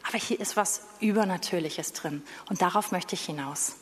Aber 0.08 0.18
hier 0.18 0.40
ist 0.40 0.56
was 0.56 0.82
Übernatürliches 0.98 1.92
drin. 1.92 2.22
Und 2.48 2.62
darauf 2.62 2.90
möchte 2.90 3.14
ich 3.14 3.24
hinaus. 3.24 3.76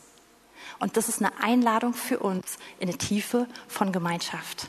Und 0.78 0.98
das 0.98 1.08
ist 1.08 1.22
eine 1.22 1.32
Einladung 1.42 1.94
für 1.94 2.18
uns 2.18 2.58
in 2.78 2.88
eine 2.88 2.98
Tiefe 2.98 3.46
von 3.66 3.90
Gemeinschaft. 3.90 4.68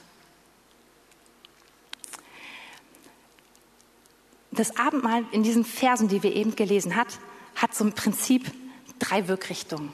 Das 4.56 4.78
Abendmahl 4.78 5.26
in 5.32 5.44
diesen 5.44 5.66
Versen, 5.66 6.08
die 6.08 6.24
wir 6.24 6.36
eben 6.36 6.56
gelesen 6.56 6.96
hat, 6.96 7.20
hat 7.56 7.74
so 7.74 7.84
im 7.84 7.94
Prinzip 7.94 8.52
drei 9.00 9.28
Wirkrichtungen. 9.28 9.94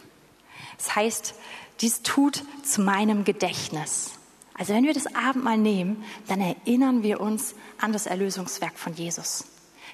Das 0.77 0.95
heißt, 0.95 1.35
dies 1.81 2.01
tut 2.01 2.43
zu 2.63 2.81
meinem 2.81 3.23
Gedächtnis. 3.23 4.11
Also 4.53 4.73
wenn 4.73 4.83
wir 4.83 4.93
das 4.93 5.07
Abendmahl 5.15 5.57
nehmen, 5.57 6.03
dann 6.27 6.41
erinnern 6.41 7.03
wir 7.03 7.19
uns 7.19 7.55
an 7.79 7.93
das 7.93 8.05
Erlösungswerk 8.05 8.77
von 8.77 8.93
Jesus. 8.93 9.45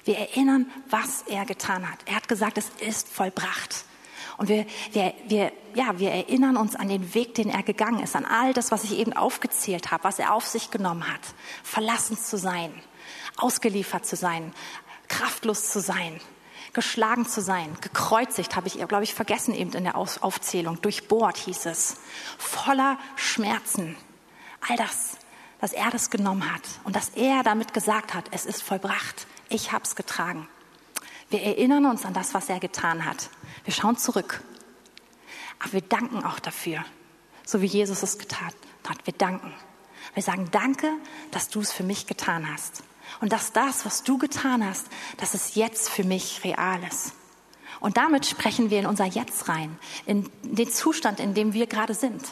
Wir 0.04 0.18
erinnern, 0.18 0.70
was 0.90 1.22
er 1.26 1.44
getan 1.44 1.90
hat. 1.90 1.98
Er 2.06 2.16
hat 2.16 2.28
gesagt, 2.28 2.58
es 2.58 2.70
ist 2.80 3.08
vollbracht. 3.08 3.84
Und 4.38 4.48
wir, 4.48 4.66
wir, 4.92 5.14
wir, 5.26 5.52
ja, 5.74 5.98
wir 5.98 6.10
erinnern 6.10 6.56
uns 6.56 6.76
an 6.76 6.88
den 6.88 7.14
Weg, 7.14 7.34
den 7.34 7.50
er 7.50 7.62
gegangen 7.62 8.00
ist, 8.00 8.14
an 8.14 8.24
all 8.24 8.52
das, 8.52 8.70
was 8.70 8.84
ich 8.84 8.98
eben 8.98 9.12
aufgezählt 9.12 9.90
habe, 9.90 10.04
was 10.04 10.18
er 10.18 10.32
auf 10.32 10.46
sich 10.46 10.70
genommen 10.70 11.12
hat, 11.12 11.20
verlassen 11.64 12.16
zu 12.16 12.38
sein, 12.38 12.72
ausgeliefert 13.36 14.06
zu 14.06 14.16
sein, 14.16 14.52
kraftlos 15.08 15.70
zu 15.70 15.80
sein, 15.80 16.20
geschlagen 16.72 17.26
zu 17.26 17.40
sein, 17.40 17.76
gekreuzigt, 17.80 18.56
habe 18.56 18.68
ich, 18.68 18.74
glaube 18.86 19.04
ich, 19.04 19.14
vergessen 19.14 19.54
eben 19.54 19.72
in 19.72 19.84
der 19.84 19.96
Aufzählung, 19.96 20.80
durchbohrt 20.82 21.36
hieß 21.36 21.66
es, 21.66 21.96
voller 22.36 22.98
Schmerzen. 23.16 23.96
All 24.68 24.76
das, 24.76 25.16
dass 25.60 25.72
er 25.72 25.90
das 25.90 26.10
genommen 26.10 26.52
hat 26.52 26.62
und 26.84 26.94
dass 26.94 27.10
er 27.10 27.42
damit 27.42 27.74
gesagt 27.74 28.14
hat, 28.14 28.26
es 28.32 28.46
ist 28.46 28.62
vollbracht, 28.62 29.26
ich 29.48 29.72
habe 29.72 29.84
es 29.84 29.96
getragen. 29.96 30.48
Wir 31.30 31.42
erinnern 31.42 31.86
uns 31.86 32.04
an 32.04 32.14
das, 32.14 32.32
was 32.34 32.48
er 32.48 32.58
getan 32.58 33.04
hat. 33.04 33.28
Wir 33.64 33.72
schauen 33.72 33.96
zurück. 33.96 34.42
Aber 35.58 35.72
wir 35.74 35.80
danken 35.82 36.24
auch 36.24 36.38
dafür, 36.38 36.84
so 37.44 37.60
wie 37.60 37.66
Jesus 37.66 38.02
es 38.02 38.18
getan 38.18 38.52
hat. 38.88 39.06
Wir 39.06 39.12
danken. 39.12 39.52
Wir 40.14 40.22
sagen, 40.22 40.48
danke, 40.50 40.90
dass 41.30 41.48
du 41.48 41.60
es 41.60 41.72
für 41.72 41.82
mich 41.82 42.06
getan 42.06 42.50
hast. 42.50 42.82
Und 43.20 43.32
dass 43.32 43.52
das, 43.52 43.84
was 43.84 44.02
du 44.02 44.18
getan 44.18 44.64
hast, 44.64 44.86
dass 45.16 45.34
es 45.34 45.54
jetzt 45.54 45.88
für 45.88 46.04
mich 46.04 46.44
real 46.44 46.80
ist. 46.88 47.12
Und 47.80 47.96
damit 47.96 48.26
sprechen 48.26 48.70
wir 48.70 48.80
in 48.80 48.86
unser 48.86 49.04
Jetzt 49.04 49.48
rein, 49.48 49.78
in 50.06 50.28
den 50.42 50.70
Zustand, 50.70 51.20
in 51.20 51.34
dem 51.34 51.52
wir 51.52 51.66
gerade 51.66 51.94
sind. 51.94 52.22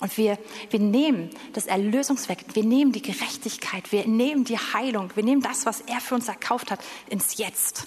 Und 0.00 0.16
wir, 0.18 0.38
wir 0.70 0.80
nehmen 0.80 1.30
das 1.52 1.66
Erlösungswerk, 1.66 2.38
wir 2.54 2.64
nehmen 2.64 2.92
die 2.92 3.00
Gerechtigkeit, 3.00 3.92
wir 3.92 4.06
nehmen 4.06 4.44
die 4.44 4.58
Heilung, 4.58 5.10
wir 5.14 5.22
nehmen 5.22 5.40
das, 5.40 5.66
was 5.66 5.80
er 5.82 6.00
für 6.00 6.14
uns 6.16 6.28
erkauft 6.28 6.70
hat, 6.70 6.80
ins 7.08 7.38
Jetzt. 7.38 7.86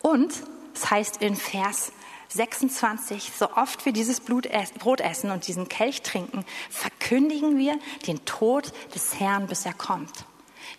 Und 0.00 0.32
es 0.74 0.90
heißt 0.90 1.20
in 1.20 1.36
Vers 1.36 1.92
26, 2.28 3.32
so 3.36 3.52
oft 3.54 3.84
wir 3.86 3.92
dieses 3.92 4.20
Brot 4.20 5.00
essen 5.00 5.30
und 5.30 5.46
diesen 5.46 5.68
Kelch 5.68 6.02
trinken, 6.02 6.44
verkündigen 6.70 7.56
wir 7.56 7.78
den 8.06 8.24
Tod 8.24 8.72
des 8.94 9.18
Herrn, 9.18 9.46
bis 9.46 9.64
er 9.64 9.72
kommt. 9.72 10.24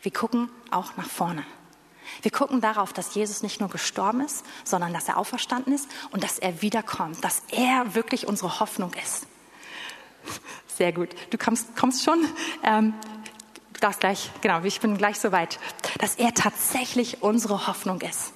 Wir 0.01 0.13
gucken 0.13 0.49
auch 0.71 0.95
nach 0.97 1.09
vorne. 1.09 1.43
Wir 2.21 2.31
gucken 2.31 2.61
darauf, 2.61 2.93
dass 2.93 3.15
Jesus 3.15 3.43
nicht 3.43 3.59
nur 3.59 3.69
gestorben 3.69 4.21
ist, 4.21 4.45
sondern 4.63 4.93
dass 4.93 5.07
er 5.07 5.17
auferstanden 5.17 5.73
ist 5.73 5.87
und 6.11 6.23
dass 6.23 6.39
er 6.39 6.61
wiederkommt, 6.61 7.23
dass 7.23 7.43
er 7.51 7.95
wirklich 7.95 8.27
unsere 8.27 8.59
Hoffnung 8.59 8.91
ist. 9.03 9.27
Sehr 10.67 10.91
gut. 10.91 11.09
Du 11.29 11.37
kommst, 11.37 11.75
kommst 11.75 12.03
schon. 12.03 12.25
Ähm, 12.63 12.93
du 13.73 13.79
darfst 13.79 13.99
gleich, 13.99 14.31
genau, 14.41 14.61
ich 14.63 14.79
bin 14.79 14.97
gleich 14.97 15.19
soweit. 15.19 15.59
dass 15.99 16.15
er 16.15 16.33
tatsächlich 16.33 17.21
unsere 17.21 17.67
Hoffnung 17.67 18.01
ist. 18.01 18.33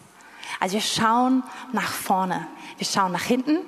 Also 0.60 0.76
wir 0.76 0.82
schauen 0.82 1.44
nach 1.72 1.92
vorne, 1.92 2.48
wir 2.78 2.86
schauen 2.86 3.12
nach 3.12 3.24
hinten, 3.24 3.60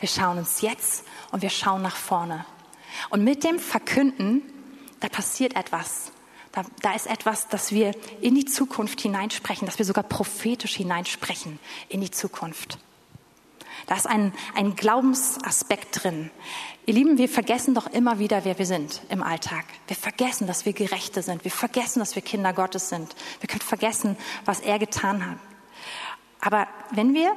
wir 0.00 0.08
schauen 0.08 0.38
uns 0.38 0.60
jetzt 0.60 1.04
und 1.30 1.42
wir 1.42 1.50
schauen 1.50 1.82
nach 1.82 1.96
vorne. 1.96 2.44
Und 3.10 3.24
mit 3.24 3.44
dem 3.44 3.58
Verkünden, 3.58 4.42
da 5.00 5.08
passiert 5.08 5.56
etwas. 5.56 6.12
Da, 6.52 6.62
da 6.82 6.92
ist 6.94 7.06
etwas, 7.06 7.48
dass 7.48 7.72
wir 7.72 7.92
in 8.20 8.34
die 8.34 8.44
Zukunft 8.44 9.00
hineinsprechen, 9.00 9.66
dass 9.66 9.78
wir 9.78 9.84
sogar 9.84 10.04
prophetisch 10.04 10.76
hineinsprechen 10.76 11.58
in 11.88 12.00
die 12.00 12.10
Zukunft. 12.10 12.78
Da 13.86 13.96
ist 13.96 14.06
ein, 14.06 14.32
ein 14.54 14.74
Glaubensaspekt 14.76 16.02
drin. 16.02 16.30
Ihr 16.86 16.94
Lieben, 16.94 17.18
wir 17.18 17.28
vergessen 17.28 17.74
doch 17.74 17.86
immer 17.86 18.18
wieder, 18.18 18.44
wer 18.44 18.58
wir 18.58 18.66
sind 18.66 19.02
im 19.08 19.22
Alltag. 19.22 19.64
Wir 19.86 19.96
vergessen, 19.96 20.46
dass 20.46 20.64
wir 20.64 20.72
Gerechte 20.72 21.22
sind. 21.22 21.44
Wir 21.44 21.50
vergessen, 21.50 22.00
dass 22.00 22.14
wir 22.14 22.22
Kinder 22.22 22.52
Gottes 22.52 22.88
sind. 22.88 23.14
Wir 23.40 23.48
können 23.48 23.60
vergessen, 23.60 24.16
was 24.44 24.60
er 24.60 24.78
getan 24.78 25.24
hat. 25.24 25.38
Aber 26.40 26.66
wenn 26.90 27.14
wir 27.14 27.34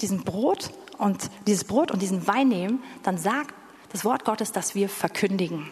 diesen 0.00 0.24
Brot 0.24 0.70
und 0.98 1.30
dieses 1.46 1.64
Brot 1.64 1.90
und 1.90 2.02
diesen 2.02 2.26
Wein 2.26 2.48
nehmen, 2.48 2.82
dann 3.02 3.18
sagt 3.18 3.54
das 3.92 4.04
Wort 4.04 4.24
Gottes, 4.24 4.52
dass 4.52 4.74
wir 4.74 4.88
verkündigen. 4.88 5.68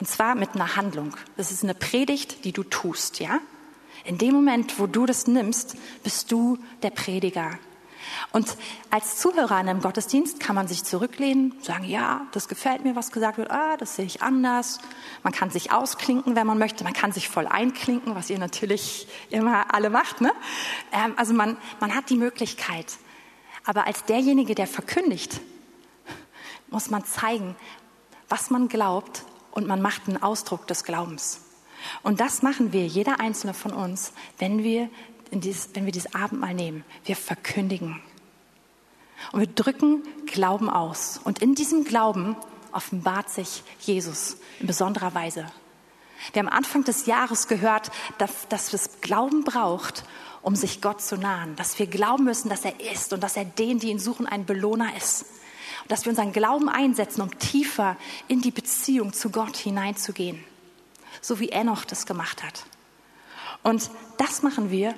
Und 0.00 0.06
zwar 0.06 0.34
mit 0.34 0.54
einer 0.54 0.76
Handlung. 0.76 1.16
Das 1.36 1.50
ist 1.50 1.64
eine 1.64 1.74
Predigt, 1.74 2.44
die 2.44 2.52
du 2.52 2.62
tust, 2.62 3.18
ja? 3.18 3.40
In 4.04 4.16
dem 4.16 4.32
Moment, 4.32 4.78
wo 4.78 4.86
du 4.86 5.06
das 5.06 5.26
nimmst, 5.26 5.76
bist 6.02 6.30
du 6.30 6.58
der 6.82 6.90
Prediger. 6.90 7.58
Und 8.32 8.56
als 8.90 9.16
Zuhörer 9.18 9.60
in 9.60 9.68
einem 9.68 9.80
Gottesdienst 9.80 10.40
kann 10.40 10.54
man 10.54 10.68
sich 10.68 10.84
zurücklehnen, 10.84 11.54
sagen, 11.62 11.84
ja, 11.84 12.26
das 12.32 12.48
gefällt 12.48 12.84
mir, 12.84 12.96
was 12.96 13.10
gesagt 13.10 13.38
wird, 13.38 13.50
ah, 13.50 13.76
das 13.76 13.96
sehe 13.96 14.04
ich 14.04 14.22
anders. 14.22 14.80
Man 15.22 15.32
kann 15.32 15.50
sich 15.50 15.72
ausklinken, 15.72 16.36
wenn 16.36 16.46
man 16.46 16.58
möchte, 16.58 16.84
man 16.84 16.92
kann 16.92 17.12
sich 17.12 17.28
voll 17.28 17.46
einklinken, 17.46 18.14
was 18.14 18.30
ihr 18.30 18.38
natürlich 18.38 19.08
immer 19.30 19.74
alle 19.74 19.90
macht. 19.90 20.20
Ne? 20.20 20.32
Ähm, 20.92 21.14
also 21.16 21.34
man, 21.34 21.56
man 21.80 21.94
hat 21.94 22.10
die 22.10 22.16
Möglichkeit. 22.16 22.86
Aber 23.64 23.86
als 23.86 24.04
derjenige, 24.04 24.54
der 24.54 24.66
verkündigt, 24.66 25.40
muss 26.70 26.90
man 26.90 27.04
zeigen, 27.04 27.56
was 28.28 28.50
man 28.50 28.68
glaubt 28.68 29.24
und 29.52 29.66
man 29.66 29.80
macht 29.82 30.08
einen 30.08 30.22
Ausdruck 30.22 30.66
des 30.66 30.84
Glaubens. 30.84 31.40
Und 32.02 32.20
das 32.20 32.42
machen 32.42 32.72
wir, 32.72 32.86
jeder 32.86 33.20
einzelne 33.20 33.54
von 33.54 33.72
uns, 33.72 34.12
wenn 34.38 34.62
wir, 34.62 34.90
dieses, 35.32 35.70
wenn 35.74 35.84
wir 35.84 35.92
dieses 35.92 36.14
Abendmahl 36.14 36.54
nehmen. 36.54 36.84
Wir 37.04 37.16
verkündigen. 37.16 38.00
Und 39.32 39.40
wir 39.40 39.46
drücken 39.48 40.02
Glauben 40.26 40.70
aus. 40.70 41.20
Und 41.22 41.40
in 41.40 41.54
diesem 41.54 41.84
Glauben 41.84 42.36
offenbart 42.72 43.30
sich 43.30 43.62
Jesus 43.80 44.36
in 44.60 44.66
besonderer 44.66 45.14
Weise. 45.14 45.46
Wir 46.32 46.40
haben 46.40 46.48
Anfang 46.48 46.84
des 46.84 47.06
Jahres 47.06 47.48
gehört, 47.48 47.90
dass, 48.18 48.48
dass 48.48 48.72
es 48.72 49.00
Glauben 49.00 49.44
braucht, 49.44 50.04
um 50.42 50.56
sich 50.56 50.80
Gott 50.80 51.00
zu 51.00 51.16
nahen. 51.16 51.56
Dass 51.56 51.78
wir 51.78 51.86
glauben 51.86 52.24
müssen, 52.24 52.48
dass 52.48 52.64
er 52.64 52.80
ist 52.92 53.12
und 53.12 53.22
dass 53.22 53.36
er 53.36 53.44
denen, 53.44 53.80
die 53.80 53.90
ihn 53.90 53.98
suchen, 53.98 54.26
ein 54.26 54.46
Belohner 54.46 54.96
ist. 54.96 55.22
Und 55.82 55.92
dass 55.92 56.04
wir 56.04 56.10
unseren 56.10 56.32
Glauben 56.32 56.68
einsetzen, 56.68 57.22
um 57.22 57.38
tiefer 57.38 57.96
in 58.26 58.40
die 58.40 58.50
Beziehung 58.50 59.12
zu 59.12 59.30
Gott 59.30 59.56
hineinzugehen. 59.56 60.42
So 61.20 61.40
wie 61.40 61.48
er 61.48 61.64
noch 61.64 61.84
das 61.84 62.06
gemacht 62.06 62.42
hat. 62.42 62.64
Und 63.62 63.90
das 64.18 64.42
machen 64.42 64.70
wir 64.70 64.94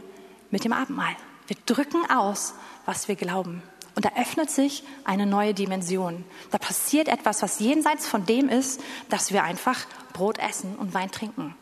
mit 0.51 0.65
dem 0.65 0.73
Abendmahl. 0.73 1.15
Wir 1.47 1.57
drücken 1.67 2.09
aus, 2.11 2.55
was 2.87 3.09
wir 3.09 3.17
glauben. 3.17 3.63
Und 3.95 4.05
da 4.05 4.11
öffnet 4.17 4.51
sich 4.51 4.85
eine 5.05 5.27
neue 5.27 5.53
Dimension. 5.53 6.25
Da 6.51 6.59
passiert 6.59 7.09
etwas, 7.09 7.43
was 7.43 7.59
jenseits 7.59 8.07
von 8.07 8.25
dem 8.25 8.49
ist, 8.49 8.81
dass 9.09 9.33
wir 9.33 9.43
einfach 9.43 9.85
Brot 10.13 10.39
essen 10.39 10.77
und 10.77 10.95
Wein 10.95 11.11
trinken. 11.11 11.55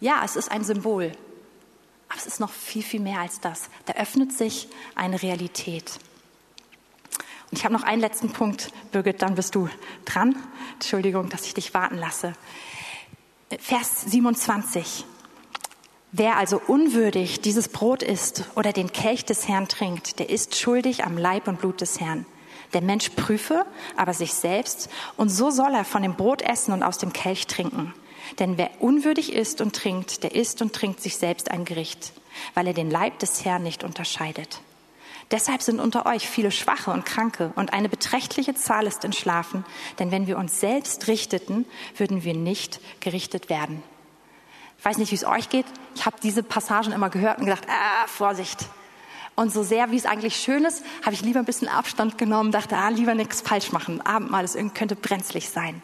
Ja, 0.00 0.22
es 0.24 0.36
ist 0.36 0.50
ein 0.50 0.64
Symbol, 0.64 1.12
aber 2.08 2.18
es 2.18 2.26
ist 2.26 2.40
noch 2.40 2.50
viel, 2.50 2.82
viel 2.82 3.00
mehr 3.00 3.20
als 3.20 3.40
das. 3.40 3.70
Da 3.86 3.94
öffnet 3.94 4.32
sich 4.32 4.68
eine 4.94 5.22
Realität. 5.22 5.98
Und 7.50 7.58
ich 7.58 7.64
habe 7.64 7.74
noch 7.74 7.82
einen 7.82 8.00
letzten 8.00 8.32
Punkt, 8.32 8.70
Birgit, 8.92 9.22
dann 9.22 9.34
bist 9.34 9.54
du 9.54 9.68
dran. 10.04 10.36
Entschuldigung, 10.74 11.28
dass 11.28 11.46
ich 11.46 11.54
dich 11.54 11.72
warten 11.74 11.96
lasse. 11.96 12.34
Vers 13.58 14.02
27. 14.02 15.06
Wer 16.10 16.36
also 16.36 16.60
unwürdig 16.66 17.42
dieses 17.42 17.68
Brot 17.68 18.02
isst 18.02 18.44
oder 18.56 18.72
den 18.72 18.92
Kelch 18.92 19.26
des 19.26 19.46
Herrn 19.46 19.68
trinkt, 19.68 20.18
der 20.18 20.30
ist 20.30 20.56
schuldig 20.56 21.04
am 21.04 21.18
Leib 21.18 21.46
und 21.48 21.60
Blut 21.60 21.82
des 21.82 22.00
Herrn. 22.00 22.24
Der 22.72 22.80
Mensch 22.80 23.10
prüfe 23.10 23.66
aber 23.94 24.14
sich 24.14 24.32
selbst, 24.32 24.88
und 25.18 25.28
so 25.28 25.50
soll 25.50 25.74
er 25.74 25.84
von 25.84 26.02
dem 26.02 26.16
Brot 26.16 26.40
essen 26.40 26.72
und 26.72 26.82
aus 26.82 26.96
dem 26.96 27.12
Kelch 27.12 27.46
trinken. 27.46 27.92
Denn 28.38 28.56
wer 28.56 28.70
unwürdig 28.80 29.34
isst 29.34 29.60
und 29.60 29.76
trinkt, 29.76 30.22
der 30.22 30.34
isst 30.34 30.62
und 30.62 30.72
trinkt 30.72 31.02
sich 31.02 31.16
selbst 31.16 31.50
ein 31.50 31.66
Gericht, 31.66 32.12
weil 32.54 32.66
er 32.66 32.74
den 32.74 32.90
Leib 32.90 33.18
des 33.18 33.44
Herrn 33.44 33.62
nicht 33.62 33.84
unterscheidet. 33.84 34.60
Deshalb 35.30 35.60
sind 35.60 35.78
unter 35.78 36.06
euch 36.06 36.26
viele 36.26 36.50
Schwache 36.50 36.90
und 36.90 37.04
Kranke, 37.04 37.52
und 37.54 37.74
eine 37.74 37.90
beträchtliche 37.90 38.54
Zahl 38.54 38.86
ist 38.86 39.04
entschlafen, 39.04 39.66
denn 39.98 40.10
wenn 40.10 40.26
wir 40.26 40.38
uns 40.38 40.58
selbst 40.58 41.06
richteten, 41.06 41.66
würden 41.98 42.24
wir 42.24 42.34
nicht 42.34 42.80
gerichtet 43.00 43.50
werden. 43.50 43.82
Ich 44.78 44.84
weiß 44.84 44.98
nicht, 44.98 45.10
wie 45.10 45.16
es 45.16 45.24
euch 45.24 45.48
geht. 45.48 45.66
Ich 45.94 46.06
habe 46.06 46.16
diese 46.22 46.42
Passagen 46.42 46.92
immer 46.92 47.10
gehört 47.10 47.38
und 47.38 47.46
gedacht, 47.46 47.66
ah, 47.68 48.06
Vorsicht. 48.06 48.66
Und 49.34 49.52
so 49.52 49.62
sehr, 49.62 49.90
wie 49.90 49.96
es 49.96 50.06
eigentlich 50.06 50.36
schön 50.36 50.64
ist, 50.64 50.84
habe 51.02 51.14
ich 51.14 51.22
lieber 51.22 51.40
ein 51.40 51.44
bisschen 51.44 51.68
Abstand 51.68 52.18
genommen, 52.18 52.52
dachte, 52.52 52.76
ah, 52.76 52.88
lieber 52.88 53.14
nichts 53.14 53.40
falsch 53.40 53.72
machen. 53.72 54.00
Abendmahl, 54.00 54.42
das 54.42 54.56
könnte 54.74 54.96
brenzlig 54.96 55.50
sein. 55.50 55.82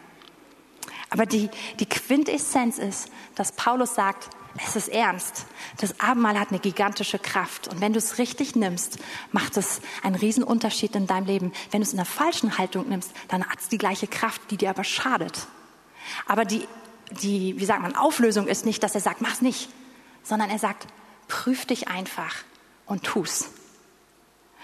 Aber 1.09 1.25
die, 1.25 1.49
die 1.79 1.85
Quintessenz 1.85 2.77
ist, 2.77 3.09
dass 3.35 3.53
Paulus 3.53 3.95
sagt, 3.95 4.29
es 4.65 4.75
ist 4.75 4.87
ernst. 4.87 5.45
Das 5.79 5.99
Abendmahl 5.99 6.39
hat 6.39 6.49
eine 6.49 6.59
gigantische 6.59 7.19
Kraft. 7.19 7.67
Und 7.67 7.81
wenn 7.81 7.93
du 7.93 7.99
es 7.99 8.17
richtig 8.17 8.55
nimmst, 8.55 8.99
macht 9.31 9.57
es 9.57 9.81
einen 10.01 10.15
riesen 10.15 10.43
Unterschied 10.43 10.95
in 10.95 11.07
deinem 11.07 11.25
Leben. 11.25 11.53
Wenn 11.71 11.81
du 11.81 11.85
es 11.85 11.91
in 11.91 11.97
der 11.97 12.05
falschen 12.05 12.57
Haltung 12.57 12.87
nimmst, 12.87 13.11
dann 13.27 13.45
hat 13.45 13.59
es 13.59 13.67
die 13.67 13.77
gleiche 13.77 14.07
Kraft, 14.07 14.41
die 14.51 14.57
dir 14.57 14.69
aber 14.69 14.85
schadet. 14.85 15.47
Aber 16.25 16.45
die 16.45 16.67
die, 17.11 17.59
wie 17.59 17.65
sagt 17.65 17.81
man, 17.81 17.95
Auflösung 17.95 18.47
ist 18.47 18.65
nicht, 18.65 18.83
dass 18.83 18.95
er 18.95 19.01
sagt, 19.01 19.21
mach's 19.21 19.41
nicht, 19.41 19.69
sondern 20.23 20.49
er 20.49 20.59
sagt, 20.59 20.87
prüf 21.27 21.65
dich 21.65 21.87
einfach 21.87 22.35
und 22.85 23.03
tu's. 23.03 23.49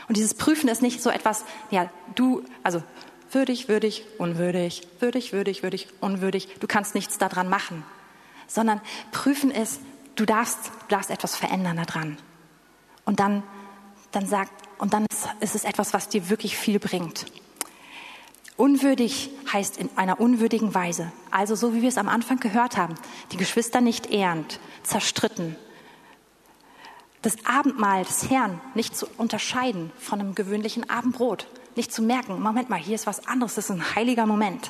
Und 0.08 0.18
dieses 0.18 0.34
Prüfen 0.34 0.68
ist 0.70 0.82
nicht 0.82 1.02
so 1.02 1.10
etwas, 1.10 1.46
ja, 1.70 1.90
du, 2.16 2.44
also 2.64 2.84
würdig, 3.32 3.70
würdig, 3.70 4.06
unwürdig, 4.18 4.88
würdig, 5.00 5.34
würdig, 5.34 5.64
würdig, 5.64 5.88
unwürdig, 6.02 6.50
du 6.60 6.68
kannst 6.68 6.96
nichts 6.96 7.18
daran 7.18 7.50
machen, 7.50 7.84
sondern 8.48 8.82
prüfen 9.12 9.52
ist, 9.52 9.80
du 10.16 10.26
darfst, 10.26 10.58
du 10.68 10.96
darfst 10.96 11.10
etwas 11.10 11.36
verändern 11.36 11.78
daran. 11.78 12.18
Und 13.06 13.20
dann, 13.20 13.44
dann 14.12 14.28
sagt, 14.28 14.52
und 14.78 14.94
dann 14.94 15.06
ist, 15.10 15.30
ist 15.40 15.56
es 15.56 15.64
etwas, 15.64 15.94
was 15.94 16.10
dir 16.10 16.30
wirklich 16.30 16.58
viel 16.58 16.80
bringt. 16.80 17.26
Unwürdig 18.62 19.32
heißt 19.52 19.78
in 19.78 19.90
einer 19.96 20.20
unwürdigen 20.20 20.76
Weise. 20.76 21.12
Also 21.32 21.56
so 21.56 21.74
wie 21.74 21.82
wir 21.82 21.90
es 21.90 21.98
am 21.98 22.08
Anfang 22.08 22.40
gehört 22.40 22.78
haben, 22.78 22.94
die 23.32 23.38
Geschwister 23.38 23.82
nicht 23.82 24.12
ehrend, 24.12 24.60
zerstritten. 24.84 25.56
Das 27.24 27.44
Abendmahl 27.48 28.06
des 28.06 28.30
Herrn 28.30 28.62
nicht 28.76 28.96
zu 28.96 29.08
unterscheiden 29.18 29.92
von 29.98 30.20
einem 30.20 30.36
gewöhnlichen 30.36 30.88
Abendbrot. 30.88 31.48
Nicht 31.76 31.92
zu 31.92 32.04
merken, 32.04 32.40
Moment 32.40 32.70
mal, 32.70 32.78
hier 32.78 32.94
ist 32.94 33.08
was 33.08 33.26
anderes, 33.28 33.56
das 33.56 33.66
ist 33.66 33.72
ein 33.72 33.96
heiliger 33.96 34.28
Moment. 34.28 34.70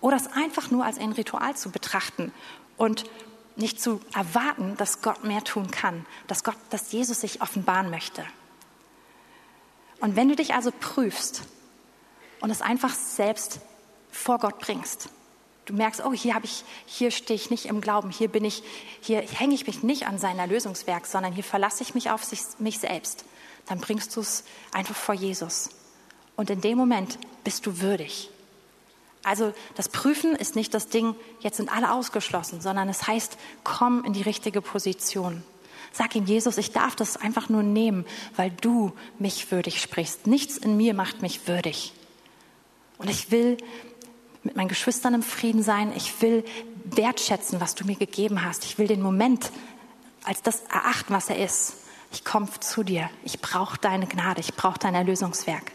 Oder 0.00 0.16
es 0.16 0.28
einfach 0.28 0.70
nur 0.70 0.86
als 0.86 0.96
ein 0.96 1.12
Ritual 1.12 1.54
zu 1.54 1.70
betrachten 1.70 2.32
und 2.78 3.04
nicht 3.56 3.78
zu 3.78 4.00
erwarten, 4.14 4.74
dass 4.78 5.02
Gott 5.02 5.22
mehr 5.22 5.44
tun 5.44 5.70
kann, 5.70 6.06
dass 6.28 6.44
Gott, 6.44 6.56
dass 6.70 6.92
Jesus 6.92 7.20
sich 7.20 7.42
offenbaren 7.42 7.90
möchte. 7.90 8.24
Und 10.00 10.16
wenn 10.16 10.30
du 10.30 10.34
dich 10.34 10.54
also 10.54 10.72
prüfst, 10.80 11.42
und 12.40 12.50
es 12.50 12.62
einfach 12.62 12.94
selbst 12.94 13.60
vor 14.10 14.38
Gott 14.38 14.58
bringst. 14.58 15.08
Du 15.66 15.74
merkst, 15.74 16.00
oh, 16.04 16.12
hier 16.12 16.36
ich, 16.44 16.64
hier 16.86 17.10
stehe 17.10 17.34
ich 17.34 17.50
nicht 17.50 17.66
im 17.66 17.80
Glauben, 17.80 18.10
hier 18.10 18.28
bin 18.28 18.44
ich, 18.44 18.62
hier 19.00 19.20
hänge 19.20 19.54
ich 19.54 19.66
mich 19.66 19.82
nicht 19.82 20.06
an 20.06 20.18
sein 20.18 20.38
Erlösungswerk, 20.38 21.06
sondern 21.06 21.32
hier 21.32 21.42
verlasse 21.42 21.82
ich 21.82 21.94
mich 21.94 22.10
auf 22.10 22.22
sich, 22.22 22.40
mich 22.58 22.78
selbst. 22.78 23.24
Dann 23.66 23.80
bringst 23.80 24.14
du 24.14 24.20
es 24.20 24.44
einfach 24.72 24.94
vor 24.94 25.14
Jesus. 25.14 25.70
Und 26.36 26.50
in 26.50 26.60
dem 26.60 26.78
Moment 26.78 27.18
bist 27.42 27.66
du 27.66 27.80
würdig. 27.80 28.30
Also 29.24 29.52
das 29.74 29.88
Prüfen 29.88 30.36
ist 30.36 30.54
nicht 30.54 30.72
das 30.72 30.86
Ding, 30.86 31.16
jetzt 31.40 31.56
sind 31.56 31.74
alle 31.74 31.90
ausgeschlossen, 31.90 32.60
sondern 32.60 32.88
es 32.88 33.08
heißt, 33.08 33.36
komm 33.64 34.04
in 34.04 34.12
die 34.12 34.22
richtige 34.22 34.62
Position. 34.62 35.42
Sag 35.90 36.14
ihm, 36.14 36.26
Jesus, 36.26 36.58
ich 36.58 36.70
darf 36.70 36.94
das 36.94 37.16
einfach 37.16 37.48
nur 37.48 37.64
nehmen, 37.64 38.06
weil 38.36 38.52
du 38.52 38.92
mich 39.18 39.50
würdig 39.50 39.82
sprichst. 39.82 40.28
Nichts 40.28 40.58
in 40.58 40.76
mir 40.76 40.94
macht 40.94 41.22
mich 41.22 41.48
würdig. 41.48 41.92
Und 42.98 43.10
ich 43.10 43.30
will 43.30 43.56
mit 44.42 44.56
meinen 44.56 44.68
Geschwistern 44.68 45.14
im 45.14 45.22
Frieden 45.22 45.62
sein. 45.62 45.92
Ich 45.96 46.22
will 46.22 46.44
wertschätzen, 46.84 47.60
was 47.60 47.74
du 47.74 47.84
mir 47.84 47.96
gegeben 47.96 48.44
hast. 48.44 48.64
Ich 48.64 48.78
will 48.78 48.86
den 48.86 49.02
Moment 49.02 49.50
als 50.24 50.42
das 50.42 50.60
erachten, 50.62 51.12
was 51.12 51.28
er 51.28 51.44
ist. 51.44 51.74
Ich 52.12 52.24
komme 52.24 52.48
zu 52.60 52.82
dir. 52.82 53.10
Ich 53.24 53.40
brauche 53.40 53.78
deine 53.78 54.06
Gnade. 54.06 54.40
Ich 54.40 54.54
brauche 54.54 54.78
dein 54.78 54.94
Erlösungswerk. 54.94 55.72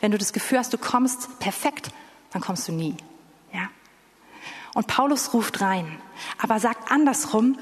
Wenn 0.00 0.10
du 0.10 0.18
das 0.18 0.32
Gefühl 0.32 0.58
hast, 0.58 0.72
du 0.72 0.78
kommst 0.78 1.38
perfekt, 1.38 1.90
dann 2.32 2.42
kommst 2.42 2.66
du 2.68 2.72
nie. 2.72 2.96
Ja? 3.52 3.68
Und 4.74 4.86
Paulus 4.86 5.32
ruft 5.32 5.60
rein, 5.60 5.98
aber 6.38 6.58
sagt 6.58 6.90
andersrum, 6.90 7.58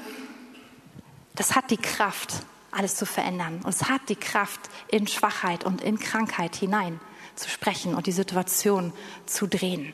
das 1.35 1.55
hat 1.55 1.69
die 1.69 1.77
Kraft, 1.77 2.33
alles 2.71 2.95
zu 2.95 3.05
verändern. 3.05 3.61
Und 3.63 3.69
es 3.69 3.89
hat 3.89 4.01
die 4.09 4.15
Kraft, 4.15 4.59
in 4.87 5.07
Schwachheit 5.07 5.63
und 5.63 5.81
in 5.81 5.99
Krankheit 5.99 6.55
hinein 6.55 6.99
zu 7.35 7.49
sprechen 7.49 7.95
und 7.95 8.07
die 8.07 8.11
Situation 8.11 8.93
zu 9.25 9.47
drehen. 9.47 9.93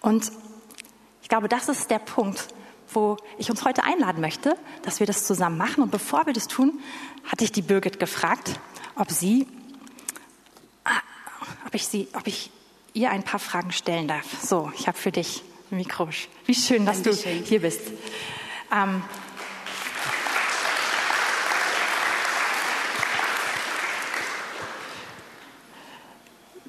Und 0.00 0.30
ich 1.22 1.28
glaube, 1.28 1.48
das 1.48 1.68
ist 1.68 1.90
der 1.90 1.98
Punkt, 1.98 2.48
wo 2.92 3.16
ich 3.38 3.50
uns 3.50 3.64
heute 3.64 3.84
einladen 3.84 4.20
möchte, 4.20 4.56
dass 4.82 5.00
wir 5.00 5.06
das 5.06 5.24
zusammen 5.24 5.56
machen. 5.56 5.82
Und 5.82 5.90
bevor 5.90 6.26
wir 6.26 6.32
das 6.32 6.48
tun, 6.48 6.80
hatte 7.24 7.44
ich 7.44 7.52
die 7.52 7.62
Birgit 7.62 8.00
gefragt, 8.00 8.58
ob 8.96 9.10
sie, 9.10 9.46
ah, 10.84 11.00
ob 11.66 11.74
ich 11.74 11.86
sie, 11.86 12.08
ob 12.14 12.26
ich 12.26 12.50
ihr 12.92 13.10
ein 13.10 13.22
paar 13.22 13.40
Fragen 13.40 13.72
stellen 13.72 14.08
darf. 14.08 14.26
So, 14.42 14.72
ich 14.76 14.88
habe 14.88 14.98
für 14.98 15.12
dich 15.12 15.42
ein 15.70 15.76
Mikro. 15.76 16.08
Wie 16.46 16.54
schön, 16.54 16.84
dass 16.84 17.02
Dankeschön. 17.02 17.38
du 17.38 17.44
hier 17.44 17.60
bist. 17.60 17.82
Ähm, 18.72 19.02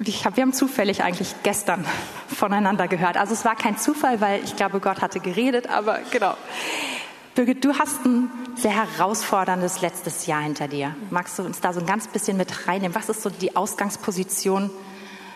hab, 0.02 0.36
wir 0.36 0.42
haben 0.42 0.52
zufällig 0.52 1.02
eigentlich 1.02 1.34
gestern 1.42 1.84
voneinander 2.28 2.88
gehört. 2.88 3.16
Also 3.16 3.34
es 3.34 3.44
war 3.44 3.56
kein 3.56 3.78
Zufall, 3.78 4.20
weil 4.20 4.42
ich 4.44 4.56
glaube, 4.56 4.80
Gott 4.80 5.00
hatte 5.00 5.20
geredet, 5.20 5.68
aber 5.68 6.00
genau. 6.10 6.36
Birgit, 7.34 7.64
du 7.64 7.78
hast 7.78 8.04
ein 8.04 8.30
sehr 8.56 8.72
herausforderndes 8.72 9.80
letztes 9.80 10.26
Jahr 10.26 10.42
hinter 10.42 10.68
dir. 10.68 10.94
Magst 11.10 11.38
du 11.38 11.42
uns 11.42 11.60
da 11.60 11.72
so 11.72 11.80
ein 11.80 11.86
ganz 11.86 12.08
bisschen 12.08 12.36
mit 12.36 12.68
reinnehmen? 12.68 12.94
Was 12.94 13.08
ist 13.08 13.22
so 13.22 13.30
die 13.30 13.56
Ausgangsposition, 13.56 14.70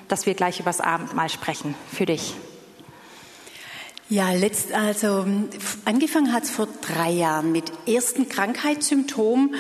dass 0.09 0.27
wir 0.27 0.35
gleich 0.35 0.61
über 0.61 0.69
das 0.69 0.81
Abendmahl 0.81 1.31
sprechen 1.31 1.75
für 1.91 2.05
dich? 2.05 2.35
Ja, 4.09 4.31
letzt, 4.33 4.73
also 4.73 5.27
angefangen 5.85 6.33
hat 6.33 6.45
es 6.45 6.51
vor 6.51 6.69
drei 6.81 7.11
Jahren 7.11 7.51
mit 7.51 7.73
ersten 7.89 8.29
Krankheitssymptomen 8.29 9.57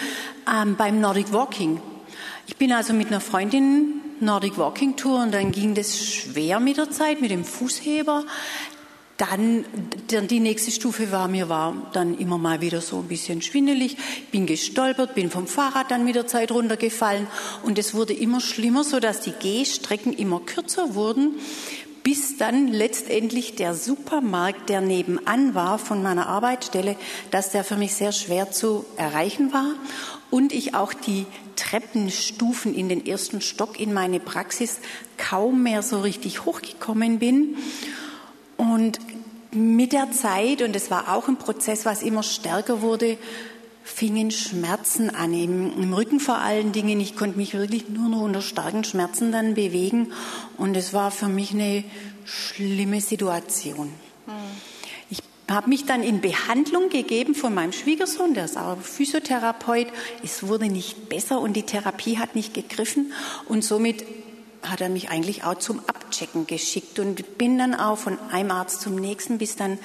ähm, 0.48 0.76
beim 0.76 1.00
Nordic 1.00 1.32
Walking. 1.32 1.80
Ich 2.46 2.56
bin 2.56 2.72
also 2.72 2.92
mit 2.92 3.08
einer 3.08 3.20
Freundin 3.20 4.02
Nordic 4.20 4.58
Walking 4.58 4.96
Tour 4.96 5.22
und 5.22 5.32
dann 5.32 5.52
ging 5.52 5.74
das 5.74 5.98
schwer 5.98 6.60
mit 6.60 6.76
der 6.76 6.90
Zeit, 6.90 7.20
mit 7.20 7.30
dem 7.30 7.44
Fußheber. 7.44 8.24
Dann, 9.16 9.64
dann 10.08 10.28
die 10.28 10.40
nächste 10.40 10.70
Stufe 10.70 11.10
war 11.10 11.26
mir 11.26 11.48
war 11.48 11.74
dann 11.94 12.18
immer 12.18 12.36
mal 12.36 12.60
wieder 12.60 12.82
so 12.82 12.98
ein 12.98 13.08
bisschen 13.08 13.40
schwindelig, 13.40 13.96
bin 14.30 14.44
gestolpert, 14.44 15.14
bin 15.14 15.30
vom 15.30 15.46
Fahrrad 15.46 15.90
dann 15.90 16.04
mit 16.04 16.16
der 16.16 16.26
Zeit 16.26 16.50
runtergefallen. 16.50 17.26
Und 17.62 17.78
es 17.78 17.94
wurde 17.94 18.12
immer 18.12 18.40
schlimmer, 18.40 18.84
so 18.84 19.00
dass 19.00 19.20
die 19.20 19.32
Gehstrecken 19.32 20.12
immer 20.12 20.40
kürzer 20.40 20.94
wurden, 20.94 21.36
bis 22.02 22.36
dann 22.36 22.68
letztendlich 22.68 23.56
der 23.56 23.74
Supermarkt, 23.74 24.68
der 24.68 24.80
nebenan 24.80 25.54
war 25.54 25.78
von 25.78 26.02
meiner 26.02 26.28
Arbeitsstelle, 26.28 26.94
dass 27.30 27.50
der 27.50 27.64
für 27.64 27.76
mich 27.76 27.94
sehr 27.94 28.12
schwer 28.12 28.52
zu 28.52 28.84
erreichen 28.96 29.52
war. 29.52 29.74
Und 30.30 30.52
ich 30.52 30.74
auch 30.74 30.92
die 30.92 31.26
Treppenstufen 31.56 32.74
in 32.74 32.88
den 32.88 33.04
ersten 33.04 33.40
Stock 33.40 33.80
in 33.80 33.92
meine 33.92 34.20
Praxis 34.20 34.78
kaum 35.16 35.62
mehr 35.62 35.82
so 35.82 36.00
richtig 36.00 36.44
hochgekommen 36.44 37.18
bin. 37.18 37.56
Und 38.56 38.98
mit 39.50 39.92
der 39.92 40.12
Zeit, 40.12 40.62
und 40.62 40.76
es 40.76 40.90
war 40.90 41.14
auch 41.14 41.28
ein 41.28 41.36
Prozess, 41.36 41.84
was 41.86 42.02
immer 42.02 42.22
stärker 42.22 42.82
wurde, 42.82 43.18
fingen 43.82 44.30
Schmerzen 44.30 45.10
an, 45.10 45.32
im, 45.32 45.72
im, 45.80 45.94
Rücken 45.94 46.20
vor 46.20 46.38
allen 46.38 46.72
Dingen. 46.72 47.00
Ich 47.00 47.16
konnte 47.16 47.38
mich 47.38 47.54
wirklich 47.54 47.88
nur 47.88 48.08
noch 48.08 48.20
unter 48.20 48.42
starken 48.42 48.84
Schmerzen 48.84 49.30
dann 49.32 49.54
bewegen 49.54 50.12
und 50.58 50.76
es 50.76 50.92
war 50.92 51.10
für 51.10 51.28
mich 51.28 51.52
eine 51.52 51.84
schlimme 52.24 53.00
Situation. 53.00 53.92
Habe 55.48 55.68
mich 55.68 55.84
dann 55.84 56.02
in 56.02 56.20
Behandlung 56.20 56.88
gegeben 56.88 57.36
von 57.36 57.54
meinem 57.54 57.72
Schwiegersohn, 57.72 58.34
der 58.34 58.46
ist 58.46 58.58
auch 58.58 58.78
Physiotherapeut. 58.78 59.86
Es 60.24 60.48
wurde 60.48 60.66
nicht 60.66 61.08
besser 61.08 61.40
und 61.40 61.52
die 61.52 61.62
Therapie 61.62 62.18
hat 62.18 62.34
nicht 62.34 62.52
gegriffen 62.52 63.12
und 63.48 63.62
somit 63.62 64.04
hat 64.62 64.80
er 64.80 64.88
mich 64.88 65.10
eigentlich 65.10 65.44
auch 65.44 65.54
zum 65.54 65.80
Abchecken 65.86 66.48
geschickt 66.48 66.98
und 66.98 67.38
bin 67.38 67.58
dann 67.58 67.74
auch 67.74 67.96
von 67.96 68.18
einem 68.32 68.50
Arzt 68.50 68.80
zum 68.80 68.96
nächsten, 68.96 69.38
bis 69.38 69.54
dann 69.54 69.78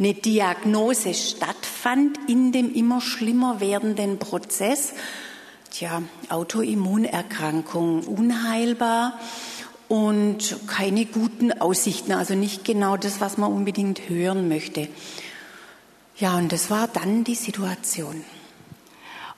eine 0.00 0.14
Diagnose 0.14 1.14
stattfand 1.14 2.18
in 2.28 2.50
dem 2.50 2.74
immer 2.74 3.00
schlimmer 3.00 3.60
werdenden 3.60 4.18
Prozess. 4.18 4.94
Tja, 5.70 6.02
Autoimmunerkrankung, 6.28 8.04
unheilbar 8.04 9.18
und 9.88 10.56
keine 10.66 11.04
guten 11.06 11.52
Aussichten, 11.52 12.12
also 12.12 12.34
nicht 12.34 12.64
genau 12.64 12.96
das, 12.96 13.20
was 13.20 13.38
man 13.38 13.52
unbedingt 13.52 14.08
hören 14.08 14.48
möchte. 14.48 14.88
Ja, 16.16 16.36
und 16.36 16.52
das 16.52 16.70
war 16.70 16.88
dann 16.88 17.24
die 17.24 17.34
Situation. 17.34 18.24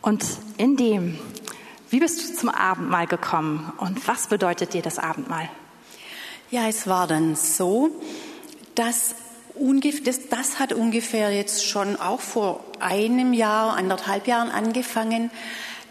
Und 0.03 0.25
in 0.57 0.77
dem, 0.77 1.19
wie 1.91 2.01
bist 2.01 2.23
du 2.23 2.35
zum 2.35 2.49
Abendmahl 2.49 3.07
gekommen 3.07 3.73
und 3.79 4.07
was 4.07 4.29
bedeutet 4.29 4.75
dir 4.75 4.83
das 4.83 4.99
Abendmahl? 4.99 5.49
Ja, 6.51 6.69
es 6.69 6.87
war 6.87 7.07
dann 7.07 7.35
so, 7.35 7.91
dass 8.75 9.17
das, 9.59 10.29
das 10.29 10.59
hat 10.61 10.73
ungefähr 10.73 11.33
jetzt 11.33 11.67
schon 11.67 11.97
auch 11.97 12.21
vor 12.21 12.63
einem 12.79 13.33
Jahr, 13.33 13.77
anderthalb 13.77 14.27
Jahren 14.27 14.51
angefangen, 14.51 15.31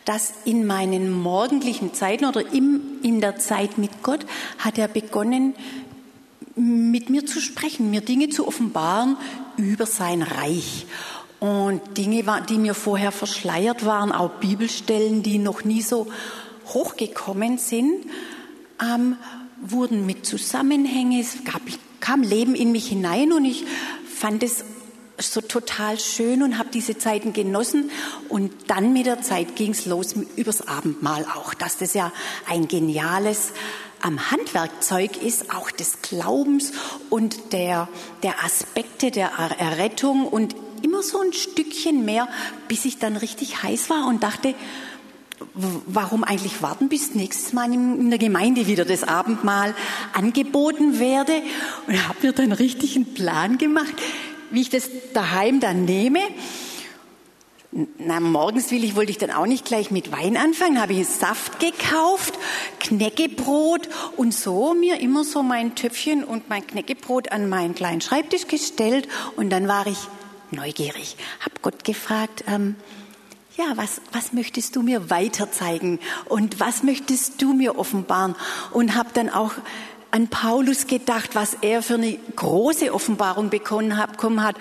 dass 0.06 0.34
in 0.46 0.66
meinen 0.66 1.12
morgendlichen 1.12 1.94
Zeiten 1.94 2.26
oder 2.26 2.54
im, 2.54 2.82
in 3.02 3.22
der 3.22 3.38
Zeit 3.38 3.78
mit 3.78 4.04
Gott 4.04 4.26
hat 4.60 4.78
er 4.78 4.88
begonnen, 4.88 5.56
mit 6.56 7.10
mir 7.10 7.26
zu 7.26 7.42
sprechen, 7.42 7.90
mir 7.90 8.02
Dinge 8.02 8.30
zu 8.30 8.48
offenbaren 8.48 9.18
über 9.58 9.86
sein 9.86 10.22
Reich. 10.22 10.86
Und 11.40 11.98
Dinge, 11.98 12.24
die 12.48 12.58
mir 12.58 12.74
vorher 12.74 13.12
verschleiert 13.12 13.86
waren, 13.86 14.12
auch 14.12 14.32
Bibelstellen, 14.40 15.22
die 15.22 15.38
noch 15.38 15.64
nie 15.64 15.82
so 15.82 16.08
hochgekommen 16.68 17.58
sind, 17.58 18.06
ähm, 18.82 19.18
wurden 19.62 20.06
mit 20.06 20.26
Zusammenhängen, 20.26 21.20
es 21.20 21.44
gab, 21.44 21.62
kam 22.00 22.22
Leben 22.22 22.56
in 22.56 22.72
mich 22.72 22.88
hinein 22.88 23.34
und 23.34 23.46
ich 23.46 23.66
fand 24.08 24.44
es 24.44 24.64
so 25.18 25.42
total 25.42 26.00
schön 26.00 26.44
und 26.44 26.58
habe 26.58 26.70
diese 26.74 26.98
Zeiten 26.98 27.34
genossen. 27.34 27.92
Und 28.30 28.52
dann 28.68 28.94
mit 28.94 29.06
der 29.06 29.22
Zeit 29.22 29.56
ging 29.56 29.72
es 29.72 29.86
los 29.86 30.16
übers 30.36 30.68
Abendmahl 30.68 31.26
auch, 31.36 31.54
dass 31.54 31.78
das 31.78 31.94
ja 31.94 32.12
ein 32.50 32.68
geniales 32.68 33.54
am 34.02 34.30
Handwerkzeug 34.30 35.22
ist, 35.24 35.52
auch 35.52 35.72
des 35.72 36.02
Glaubens 36.02 36.74
und 37.10 37.54
der, 37.54 37.88
der 38.22 38.44
Aspekte 38.44 39.10
der 39.10 39.32
Errettung 39.58 40.28
und 40.28 40.56
immer 40.84 41.02
so 41.02 41.20
ein 41.22 41.34
Stückchen 41.34 42.06
mehr, 42.06 42.28
bis 42.68 42.86
ich 42.86 43.00
dann 43.00 43.18
richtig 43.18 43.64
heiß 43.64 43.90
war 43.90 44.08
und 44.08 44.22
dachte, 44.22 44.54
warum 45.88 46.24
eigentlich 46.24 46.62
warten, 46.62 46.88
bis 46.88 47.16
nächstes 47.16 47.54
Mal 47.54 47.74
in 47.74 48.10
der 48.10 48.20
Gemeinde 48.20 48.68
wieder 48.68 48.86
das 48.86 49.04
Abendmahl 49.04 49.74
angeboten 50.14 51.00
werde 51.00 51.42
und 51.88 52.08
habe 52.08 52.28
mir 52.28 52.34
dann 52.34 52.52
richtig 52.52 52.96
einen 52.96 53.14
Plan 53.14 53.58
gemacht 53.58 53.96
wie 54.52 54.62
ich 54.62 54.70
das 54.70 54.90
daheim 55.14 55.60
dann 55.60 55.86
nehme. 55.86 56.20
Na, 57.98 58.22
morgens 58.22 58.72
will 58.72 58.86
ich, 58.86 58.96
wollte 58.96 59.12
ich 59.12 59.18
dann 59.18 59.32
auch 59.32 59.46
nicht 59.46 59.66
gleich 59.66 59.92
mit 59.92 60.10
Wein 60.10 60.38
anfangen, 60.38 60.80
habe 60.80 60.94
ich 60.94 61.08
Saft 61.08 61.60
gekauft, 61.60 62.40
Knäckebrot 62.80 63.90
und 64.16 64.34
so 64.34 64.74
mir 64.74 65.02
immer 65.02 65.26
so 65.26 65.44
mein 65.44 65.76
Töpfchen 65.76 66.24
und 66.24 66.48
mein 66.48 66.66
Knäckebrot 66.66 67.34
an 67.34 67.50
meinen 67.50 67.76
kleinen 67.76 68.00
Schreibtisch 68.00 68.48
gestellt 68.48 69.10
und 69.36 69.50
dann 69.50 69.68
war 69.68 69.88
ich 69.88 69.98
neugierig, 70.52 71.18
habe 71.42 71.56
Gott 71.62 71.84
gefragt, 71.84 72.46
ähm, 72.48 72.78
ja, 73.58 73.66
was, 73.76 74.02
was 74.14 74.32
möchtest 74.32 74.76
du 74.78 74.82
mir 74.82 75.10
weiter 75.10 75.52
zeigen 75.52 76.00
und 76.30 76.60
was 76.62 76.84
möchtest 76.84 77.42
du 77.42 77.54
mir 77.54 77.78
offenbaren 77.78 78.36
und 78.72 78.96
habe 78.96 79.10
dann 79.14 79.30
auch 79.30 79.52
an 80.16 80.30
Paulus 80.30 80.88
gedacht, 80.88 81.32
was 81.36 81.58
er 81.60 81.82
für 81.82 81.96
eine 81.96 82.18
große 82.38 82.94
Offenbarung 82.94 83.50
bekommen 83.50 83.98
hat 83.98 84.56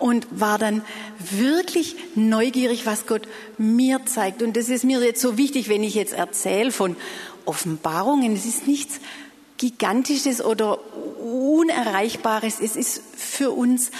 und 0.00 0.26
war 0.32 0.58
dann 0.58 0.82
wirklich 1.30 1.94
neugierig, 2.16 2.86
was 2.86 3.06
Gott 3.06 3.22
mir 3.56 4.04
zeigt. 4.06 4.42
Und 4.42 4.56
das 4.56 4.68
ist 4.68 4.82
mir 4.82 5.00
jetzt 5.04 5.20
so 5.20 5.38
wichtig, 5.38 5.68
wenn 5.68 5.84
ich 5.84 5.94
jetzt 5.94 6.12
erzähle 6.12 6.72
von 6.72 6.96
Offenbarungen. 7.44 8.34
Es 8.34 8.46
ist 8.46 8.66
nichts 8.66 8.98
Gigantisches 9.58 10.44
oder 10.44 10.80
Unerreichbares. 11.20 12.58
Es 12.60 12.74
ist 12.74 13.00
für 13.14 13.52
uns 13.52 13.92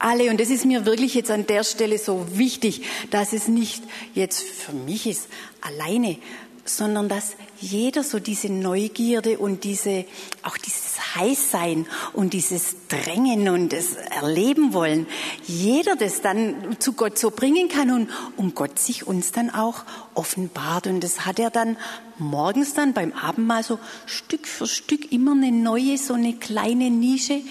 alle. 0.00 0.30
Und 0.30 0.40
das 0.40 0.50
ist 0.50 0.64
mir 0.64 0.84
wirklich 0.84 1.14
jetzt 1.14 1.30
an 1.30 1.46
der 1.46 1.62
Stelle 1.62 1.96
so 1.96 2.26
wichtig, 2.34 2.82
dass 3.12 3.32
es 3.32 3.46
nicht 3.46 3.84
jetzt 4.14 4.42
für 4.42 4.72
mich 4.72 5.06
ist 5.06 5.28
alleine, 5.60 6.16
sondern 6.64 7.08
dass 7.08 7.36
jeder 7.60 8.02
so 8.02 8.18
diese 8.18 8.50
Neugierde 8.50 9.38
und 9.38 9.64
diese, 9.64 10.04
auch 10.42 10.56
dieses 10.56 11.14
Heißsein 11.14 11.86
und 12.12 12.32
dieses 12.32 12.76
Drängen 12.88 13.48
und 13.48 13.72
das 13.72 13.94
Erleben 13.94 14.72
wollen, 14.72 15.06
jeder 15.46 15.96
das 15.96 16.22
dann 16.22 16.76
zu 16.78 16.92
Gott 16.92 17.18
so 17.18 17.30
bringen 17.30 17.68
kann 17.68 17.90
und 17.90 18.08
um 18.36 18.54
Gott 18.54 18.78
sich 18.78 19.06
uns 19.06 19.32
dann 19.32 19.50
auch 19.50 19.84
offenbart. 20.14 20.86
Und 20.86 21.02
das 21.02 21.26
hat 21.26 21.38
er 21.38 21.50
dann 21.50 21.76
morgens 22.18 22.74
dann 22.74 22.92
beim 22.92 23.12
Abendmahl 23.12 23.62
so 23.62 23.78
Stück 24.06 24.46
für 24.46 24.66
Stück 24.66 25.12
immer 25.12 25.32
eine 25.32 25.52
neue, 25.52 25.98
so 25.98 26.14
eine 26.14 26.34
kleine 26.34 26.90
Nische 26.90 27.42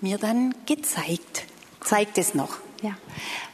mir 0.00 0.18
dann 0.18 0.54
gezeigt. 0.66 1.44
Zeigt 1.80 2.18
es 2.18 2.34
noch. 2.34 2.65
Ja. 2.82 2.96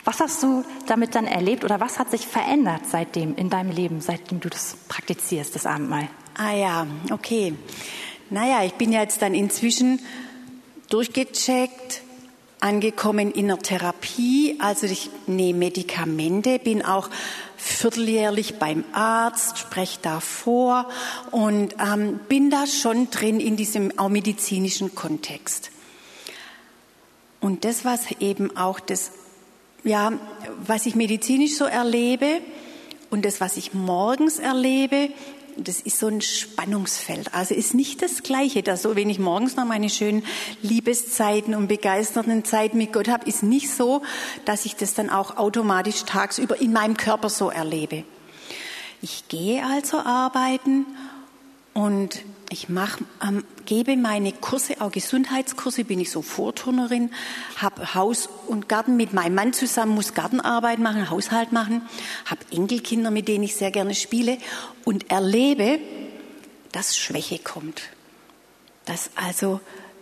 Was 0.05 0.21
hast 0.21 0.43
du 0.43 0.65
damit 0.87 1.15
dann 1.15 1.27
erlebt 1.27 1.65
oder 1.65 1.81
was 1.81 1.99
hat 1.99 2.11
sich 2.11 2.27
verändert 2.27 2.83
seitdem 2.91 3.37
in 3.37 3.51
deinem 3.51 3.71
Leben, 3.71 4.01
seitdem 4.01 4.41
du 4.41 4.49
das 4.49 4.77
praktizierst, 4.89 5.55
das 5.55 5.67
Abendmahl? 5.67 6.09
Ah 6.37 6.53
ja, 6.53 6.87
okay. 7.11 7.55
Naja, 8.31 8.65
ich 8.65 8.75
bin 8.75 8.93
ja 8.93 9.03
jetzt 9.03 9.23
dann 9.23 9.35
inzwischen 9.35 10.01
durchgecheckt, 10.89 12.03
angekommen 12.61 13.31
in 13.33 13.49
der 13.49 13.59
Therapie. 13.59 14.57
Also 14.61 14.87
ich 14.87 15.11
nehme 15.27 15.59
Medikamente, 15.59 16.59
bin 16.59 16.85
auch 16.85 17.11
vierteljährlich 17.57 18.59
beim 18.59 18.85
Arzt, 18.93 19.59
spreche 19.59 19.99
da 20.03 20.21
vor 20.21 20.89
und 21.31 21.75
ähm, 21.79 22.21
bin 22.29 22.51
da 22.51 22.67
schon 22.67 23.11
drin 23.11 23.41
in 23.41 23.57
diesem 23.57 23.99
auch 23.99 24.09
medizinischen 24.09 24.95
Kontext. 24.95 25.71
Und 27.43 27.65
das, 27.65 27.85
was 27.85 28.11
eben 28.21 28.57
auch 28.57 28.81
das, 28.81 29.11
ja, 29.85 30.13
was 30.65 30.87
ich 30.87 30.95
medizinisch 30.95 31.57
so 31.57 31.65
erlebe 31.65 32.41
und 33.11 33.25
das, 33.25 33.41
was 33.41 33.57
ich 33.57 33.75
morgens 33.75 34.39
erlebe, 34.39 35.11
das 35.57 35.81
ist 35.81 35.99
so 35.99 36.07
ein 36.07 36.21
Spannungsfeld. 36.21 37.35
Also 37.35 37.55
ist 37.55 37.75
nicht 37.75 38.01
das 38.01 38.23
Gleiche. 38.23 38.63
Da 38.63 38.77
so, 38.77 38.97
wenn 38.97 39.11
ich 39.11 39.19
morgens 39.19 39.57
noch 39.57 39.67
meine 39.67 39.91
schönen 39.91 40.25
Liebeszeiten 40.63 41.55
und 41.55 41.67
begeisternden 41.67 42.45
Zeiten 42.45 42.79
mit 42.79 42.93
Gott 42.93 43.09
habe, 43.09 43.29
ist 43.29 43.43
nicht 43.43 43.71
so, 43.71 44.03
dass 44.45 44.65
ich 44.65 44.77
das 44.77 44.95
dann 44.95 45.11
auch 45.11 45.37
automatisch 45.37 46.05
tagsüber 46.05 46.61
in 46.61 46.73
meinem 46.73 46.97
Körper 46.97 47.29
so 47.29 47.51
erlebe. 47.51 48.05
Ich 49.03 49.27
gehe 49.27 49.67
also 49.67 49.99
arbeiten 49.99 50.87
und 51.75 52.23
ich 52.51 52.69
mach, 52.69 52.99
ähm, 53.21 53.45
gebe 53.65 53.97
meine 53.97 54.33
Kurse, 54.33 54.81
auch 54.81 54.93
Gesundheitskurse, 54.93 55.85
bin 55.85 56.01
ich 56.01 56.11
so 56.11 56.23
Vorturnerin, 56.23 57.11
habe 57.57 57.95
Haus 57.95 58.29
und 58.47 58.69
Garten 58.69 58.97
mit 58.97 59.13
meinem 59.13 59.35
Mann 59.35 59.53
zusammen, 59.53 59.95
muss 59.95 60.15
Gartenarbeit 60.15 60.79
machen, 60.79 61.11
Haushalt 61.11 61.53
machen, 61.53 61.83
habe 62.27 62.41
Enkelkinder, 62.51 63.11
mit 63.11 63.29
denen 63.29 63.45
ich 63.45 63.57
sehr 63.57 63.71
gerne 63.71 63.95
spiele 63.95 64.39
und 64.85 65.11
erlebe, 65.11 65.79
dass 66.73 66.97
Schwäche 66.97 67.39
kommt. 67.39 67.83
Dass 68.85 69.11
also 69.15 69.61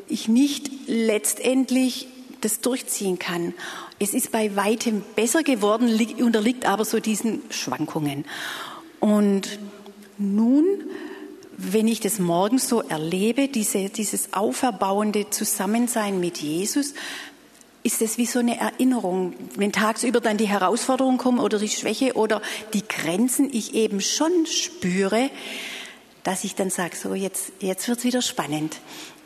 ich 0.09 0.29
nicht 0.29 0.71
letztendlich 0.87 2.09
das 2.41 2.61
durchziehen 2.61 3.19
kann. 3.19 3.55
Es 3.99 4.15
ist 4.15 4.33
bei 4.33 4.57
weitem 4.57 5.03
besser 5.15 5.43
geworden, 5.43 5.89
unterliegt 6.21 6.67
aber 6.67 6.85
so 6.85 7.01
diesen 7.01 7.43
Schwankungen. 7.51 8.25
Und 8.99 9.59
nun 10.19 10.65
wenn 11.63 11.89
ich 11.89 12.01
das 12.01 12.19
morgens 12.19 12.69
so 12.69 12.81
erlebe, 12.81 13.49
diese, 13.49 13.91
dieses 13.91 14.33
auferbauende 14.33 15.29
Zusammensein 15.29 16.19
mit 16.19 16.39
Jesus, 16.39 16.95
ist 17.83 18.03
es 18.03 18.19
wie 18.19 18.27
so 18.27 18.39
eine 18.39 18.59
Erinnerung, 18.59 19.35
wenn 19.57 19.73
tagsüber 19.73 20.21
dann 20.21 20.37
die 20.37 20.49
Herausforderungen 20.49 21.19
kommen 21.19 21.39
oder 21.39 21.59
die 21.59 21.69
Schwäche 21.69 22.15
oder 22.15 22.41
die 22.73 22.87
Grenzen 22.87 23.51
ich 23.53 23.75
eben 23.75 24.01
schon 24.01 24.47
spüre, 24.47 25.31
dass 26.23 26.45
ich 26.45 26.55
dann 26.55 26.71
sage, 26.71 26.97
so 26.97 27.15
jetzt, 27.15 27.53
jetzt 27.61 27.89
wird's 27.89 28.05
wieder 28.05 28.23
spannend. 28.23 28.77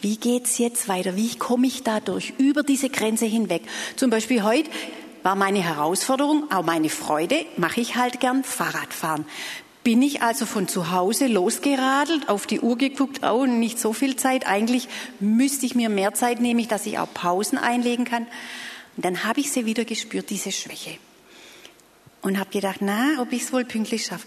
Wie 0.01 0.17
geht's 0.17 0.59
jetzt 0.59 0.89
weiter? 0.89 1.17
Wie 1.17 1.35
komme 1.37 1.67
ich 1.67 1.83
dadurch 1.83 2.35
über 2.39 2.63
diese 2.63 2.91
Grenze 2.91 3.27
hinweg? 3.27 3.63
Zum 3.97 4.11
Beispiel 4.11 4.43
heute 4.45 4.71
war 5.23 5.35
meine 5.35 5.63
Herausforderung, 5.63 6.51
auch 6.53 6.65
meine 6.65 6.91
Freude, 6.91 7.47
mache 7.57 7.81
ich 7.81 7.97
halt 7.97 8.21
gern 8.21 8.45
Fahrradfahren 8.45 9.25
bin 9.85 10.01
ich 10.01 10.23
also 10.23 10.47
von 10.47 10.67
zu 10.67 10.91
Hause 10.91 11.27
losgeradelt, 11.27 12.29
auf 12.31 12.47
die 12.47 12.61
Uhr 12.61 12.77
geguckt, 12.77 13.23
oh, 13.23 13.45
nicht 13.45 13.79
so 13.79 13.93
viel 13.93 14.17
Zeit. 14.17 14.47
Eigentlich 14.47 14.89
müsste 15.21 15.67
ich 15.67 15.75
mir 15.75 15.91
mehr 15.91 16.15
Zeit 16.15 16.41
nehmen, 16.41 16.67
dass 16.67 16.87
ich 16.87 16.99
auch 16.99 17.13
Pausen 17.13 17.59
einlegen 17.59 18.07
kann. 18.07 18.27
Und 18.97 19.05
dann 19.05 19.25
habe 19.25 19.41
ich 19.41 19.53
sie 19.53 19.67
wieder 19.67 19.85
gespürt, 19.85 20.31
diese 20.31 20.53
Schwäche. 20.53 20.97
Und 22.23 22.39
habe 22.39 22.51
gedacht, 22.51 22.79
na, 22.81 23.21
ob 23.21 23.33
ich 23.33 23.43
es 23.43 23.53
wohl 23.53 23.67
pünktlich 23.67 24.07
schaffe. 24.07 24.27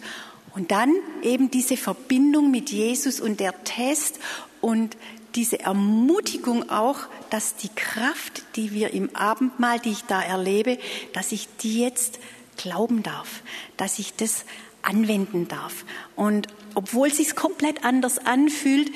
Und 0.54 0.72
dann 0.72 0.94
eben 1.24 1.50
diese 1.50 1.76
Verbindung 1.76 2.52
mit 2.52 2.70
Jesus 2.70 3.20
und 3.20 3.40
der 3.40 3.64
Test 3.64 4.20
und 4.62 4.96
diese 5.36 5.60
Ermutigung 5.60 6.70
auch, 6.70 7.00
dass 7.30 7.56
die 7.56 7.70
Kraft, 7.70 8.44
die 8.56 8.72
wir 8.72 8.94
im 8.94 9.16
Abendmahl, 9.16 9.80
die 9.80 9.92
ich 9.92 10.04
da 10.04 10.22
erlebe, 10.22 10.78
dass 11.14 11.32
ich 11.32 11.48
die 11.62 11.82
jetzt 11.82 12.20
glauben 12.58 13.04
darf, 13.04 13.42
dass 13.78 14.00
ich 14.00 14.16
das 14.16 14.46
anwenden 14.88 15.48
darf. 15.48 15.86
Und 16.16 16.48
obwohl 16.76 17.10
es 17.10 17.18
sich 17.18 17.36
komplett 17.36 17.84
anders 17.84 18.18
anfühlt, 18.20 18.92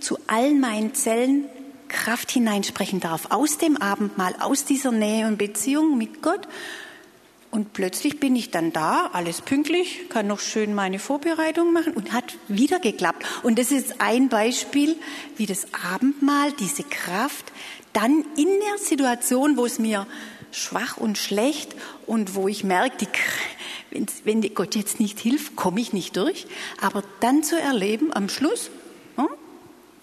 zu 0.00 0.18
allen 0.26 0.60
meinen 0.60 0.94
Zellen 0.94 1.44
Kraft 1.88 2.30
hineinsprechen 2.30 3.00
darf, 3.00 3.30
aus 3.30 3.58
dem 3.58 3.76
Abendmahl, 3.76 4.34
aus 4.40 4.64
dieser 4.64 4.92
Nähe 4.92 5.26
und 5.26 5.38
Beziehung 5.38 5.96
mit 5.96 6.22
Gott. 6.22 6.46
Und 7.50 7.72
plötzlich 7.72 8.20
bin 8.20 8.36
ich 8.36 8.50
dann 8.50 8.74
da, 8.74 9.08
alles 9.14 9.40
pünktlich, 9.40 10.10
kann 10.10 10.26
noch 10.26 10.40
schön 10.40 10.74
meine 10.74 10.98
Vorbereitung 10.98 11.72
machen 11.72 11.94
und 11.94 12.12
hat 12.12 12.34
wieder 12.46 12.78
geklappt. 12.78 13.24
Und 13.42 13.58
das 13.58 13.70
ist 13.70 14.02
ein 14.02 14.28
Beispiel, 14.28 14.96
wie 15.38 15.46
das 15.46 15.66
Abendmahl, 15.90 16.52
diese 16.52 16.82
Kraft, 16.82 17.52
dann 17.94 18.24
in 18.36 18.48
der 18.48 18.78
Situation, 18.78 19.56
wo 19.56 19.64
es 19.64 19.78
mir 19.78 20.06
schwach 20.52 20.98
und 20.98 21.16
schlecht 21.16 21.74
und 22.06 22.34
wo 22.34 22.48
ich 22.48 22.64
merke, 22.64 22.98
die, 22.98 23.08
wenn 24.24 24.54
Gott 24.54 24.74
jetzt 24.74 25.00
nicht 25.00 25.18
hilft, 25.18 25.56
komme 25.56 25.80
ich 25.80 25.92
nicht 25.92 26.16
durch. 26.16 26.46
Aber 26.80 27.02
dann 27.20 27.42
zu 27.42 27.60
erleben, 27.60 28.12
am 28.12 28.28
Schluss, 28.28 28.70
hm, 29.16 29.28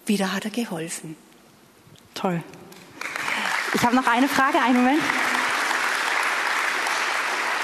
wieder 0.05 0.33
hat 0.33 0.45
er 0.45 0.51
geholfen. 0.51 1.15
Toll. 2.13 2.43
Ich 3.73 3.81
habe 3.83 3.95
noch 3.95 4.07
eine 4.07 4.27
Frage, 4.27 4.59
einen 4.59 4.77
Moment. 4.77 5.01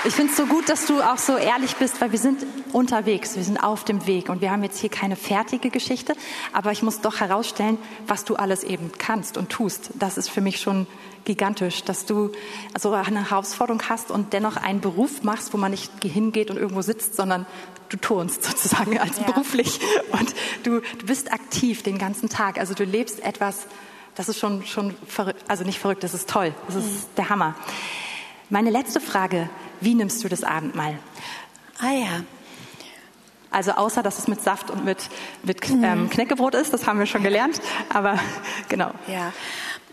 Ich 0.03 0.15
finde 0.15 0.32
es 0.32 0.38
so 0.38 0.47
gut, 0.47 0.67
dass 0.67 0.88
du 0.88 0.99
auch 0.99 1.19
so 1.19 1.38
ehrlich 1.38 1.76
bist, 1.76 2.01
weil 2.01 2.11
wir 2.11 2.17
sind 2.17 2.43
unterwegs, 2.74 3.36
wir 3.36 3.43
sind 3.43 3.63
auf 3.63 3.84
dem 3.84 4.07
Weg 4.07 4.30
und 4.30 4.41
wir 4.41 4.49
haben 4.49 4.63
jetzt 4.63 4.80
hier 4.80 4.89
keine 4.89 5.15
fertige 5.15 5.69
Geschichte, 5.69 6.15
aber 6.53 6.72
ich 6.72 6.82
muss 6.82 7.01
doch 7.01 7.19
herausstellen, 7.19 7.78
was 8.07 8.26
du 8.26 8.36
alles 8.36 8.63
eben 8.63 8.91
kannst 8.97 9.38
und 9.38 9.49
tust. 9.49 9.91
Das 9.99 10.17
ist 10.17 10.28
für 10.28 10.41
mich 10.41 10.59
schon 10.59 10.88
gigantisch, 11.26 11.84
dass 11.84 12.05
du 12.05 12.32
also 12.74 12.93
eine 12.93 13.30
Herausforderung 13.30 13.82
hast 13.89 14.11
und 14.11 14.34
dennoch 14.34 14.57
einen 14.57 14.82
Beruf 14.82 15.24
machst, 15.24 15.53
wo 15.53 15.57
man 15.57 15.72
nicht 15.72 15.91
hingeht 16.03 16.49
und 16.49 16.57
irgendwo 16.57 16.82
sitzt, 16.82 17.15
sondern 17.15 17.45
du 17.89 17.97
turnst 17.97 18.43
sozusagen 18.49 18.97
als 18.99 19.17
ja. 19.17 19.24
beruflich 19.24 19.80
und 20.11 20.34
du, 20.63 20.80
du 20.80 21.05
bist 21.05 21.32
aktiv 21.32 21.84
den 21.84 21.97
ganzen 21.97 22.30
Tag. 22.30 22.57
Also 22.57 22.74
du 22.74 22.84
lebst 22.84 23.22
etwas, 23.24 23.67
das 24.15 24.30
ist 24.30 24.39
schon, 24.39 24.65
schon 24.65 24.95
verrückt, 25.07 25.43
also 25.47 25.63
nicht 25.63 25.80
verrückt, 25.80 26.03
das 26.03 26.13
ist 26.13 26.30
toll, 26.30 26.53
das 26.67 26.76
ist 26.76 26.86
mhm. 26.86 27.15
der 27.17 27.30
Hammer. 27.30 27.55
Meine 28.49 28.69
letzte 28.69 28.99
Frage, 28.99 29.49
wie 29.80 29.95
nimmst 29.95 30.24
du 30.24 30.28
das 30.28 30.43
Abendmahl? 30.43 30.97
Ah 31.80 31.91
ja. 31.91 32.24
Also 33.49 33.72
außer, 33.72 34.01
dass 34.01 34.17
es 34.17 34.30
mit 34.30 34.41
Saft 34.41 34.69
und 34.72 34.86
mit, 34.86 35.09
mit 35.43 35.69
mhm. 35.69 35.84
ähm, 35.84 36.09
Knäckebrot 36.09 36.55
ist, 36.55 36.74
das 36.74 36.88
haben 36.88 36.99
wir 36.99 37.05
schon 37.05 37.22
gelernt. 37.22 37.61
Aber 37.89 38.17
genau. 38.69 38.91
Ja, 39.07 39.34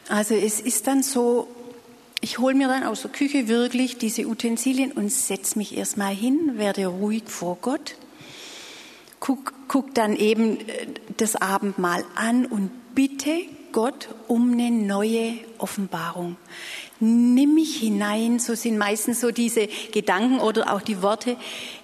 also 0.08 0.34
es 0.34 0.60
ist 0.60 0.86
dann 0.86 1.02
so, 1.02 1.48
ich 2.20 2.38
hole 2.38 2.54
mir 2.54 2.68
dann 2.68 2.84
aus 2.84 3.02
der 3.02 3.10
Küche 3.10 3.48
wirklich 3.48 3.98
diese 3.98 4.26
Utensilien 4.26 4.92
und 4.92 5.12
setze 5.12 5.58
mich 5.58 5.76
erstmal 5.76 6.14
hin, 6.14 6.52
werde 6.56 6.86
ruhig 6.86 7.24
vor 7.26 7.58
Gott, 7.60 7.96
guck, 9.20 9.52
guck 9.68 9.94
dann 9.94 10.16
eben 10.16 10.60
äh, 10.60 10.86
das 11.16 11.36
Abendmahl 11.36 12.04
an 12.14 12.46
und 12.46 12.70
bitte 12.94 13.42
Gott 13.78 14.08
um 14.26 14.54
eine 14.54 14.72
neue 14.72 15.34
Offenbarung. 15.58 16.34
Nimm 16.98 17.54
mich 17.54 17.76
hinein, 17.76 18.40
so 18.40 18.56
sind 18.56 18.76
meistens 18.76 19.20
so 19.20 19.30
diese 19.30 19.68
Gedanken 19.92 20.40
oder 20.40 20.74
auch 20.74 20.82
die 20.82 21.00
Worte, 21.00 21.36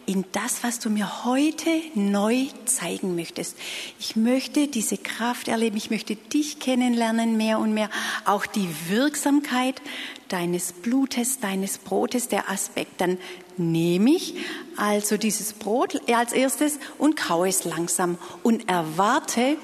in 0.04 0.24
das, 0.32 0.64
was 0.64 0.80
du 0.80 0.90
mir 0.90 1.24
heute 1.24 1.70
neu 1.94 2.46
zeigen 2.64 3.14
möchtest. 3.14 3.56
Ich 4.00 4.16
möchte 4.16 4.66
diese 4.66 4.98
Kraft 4.98 5.46
erleben, 5.46 5.76
ich 5.76 5.88
möchte 5.88 6.16
dich 6.16 6.58
kennenlernen 6.58 7.36
mehr 7.36 7.60
und 7.60 7.74
mehr, 7.74 7.90
auch 8.24 8.44
die 8.44 8.68
Wirksamkeit 8.88 9.80
deines 10.28 10.72
Blutes, 10.72 11.38
deines 11.38 11.78
Brotes, 11.78 12.26
der 12.26 12.50
Aspekt. 12.50 13.00
Dann 13.00 13.18
nehme 13.56 14.10
ich 14.10 14.34
also 14.76 15.16
dieses 15.16 15.52
Brot 15.52 16.00
als 16.12 16.32
erstes 16.32 16.80
und 16.98 17.14
kaue 17.14 17.46
es 17.46 17.62
langsam 17.62 18.18
und 18.42 18.68
erwarte, 18.68 19.58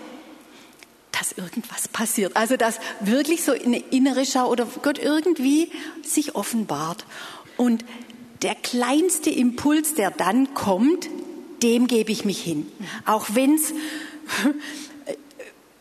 dass 1.20 1.32
irgendwas 1.32 1.86
passiert. 1.86 2.34
Also 2.34 2.56
dass 2.56 2.80
wirklich 3.00 3.44
so 3.44 3.52
eine 3.52 3.78
innere 3.78 4.24
Schau 4.24 4.48
oder 4.50 4.66
Gott 4.82 4.98
irgendwie 4.98 5.70
sich 6.02 6.34
offenbart. 6.34 7.04
Und 7.58 7.84
der 8.40 8.54
kleinste 8.54 9.28
Impuls, 9.28 9.94
der 9.94 10.10
dann 10.10 10.54
kommt, 10.54 11.08
dem 11.62 11.86
gebe 11.86 12.10
ich 12.10 12.24
mich 12.24 12.42
hin. 12.42 12.66
Auch 13.04 13.26
wenn 13.34 13.54
es 13.54 13.74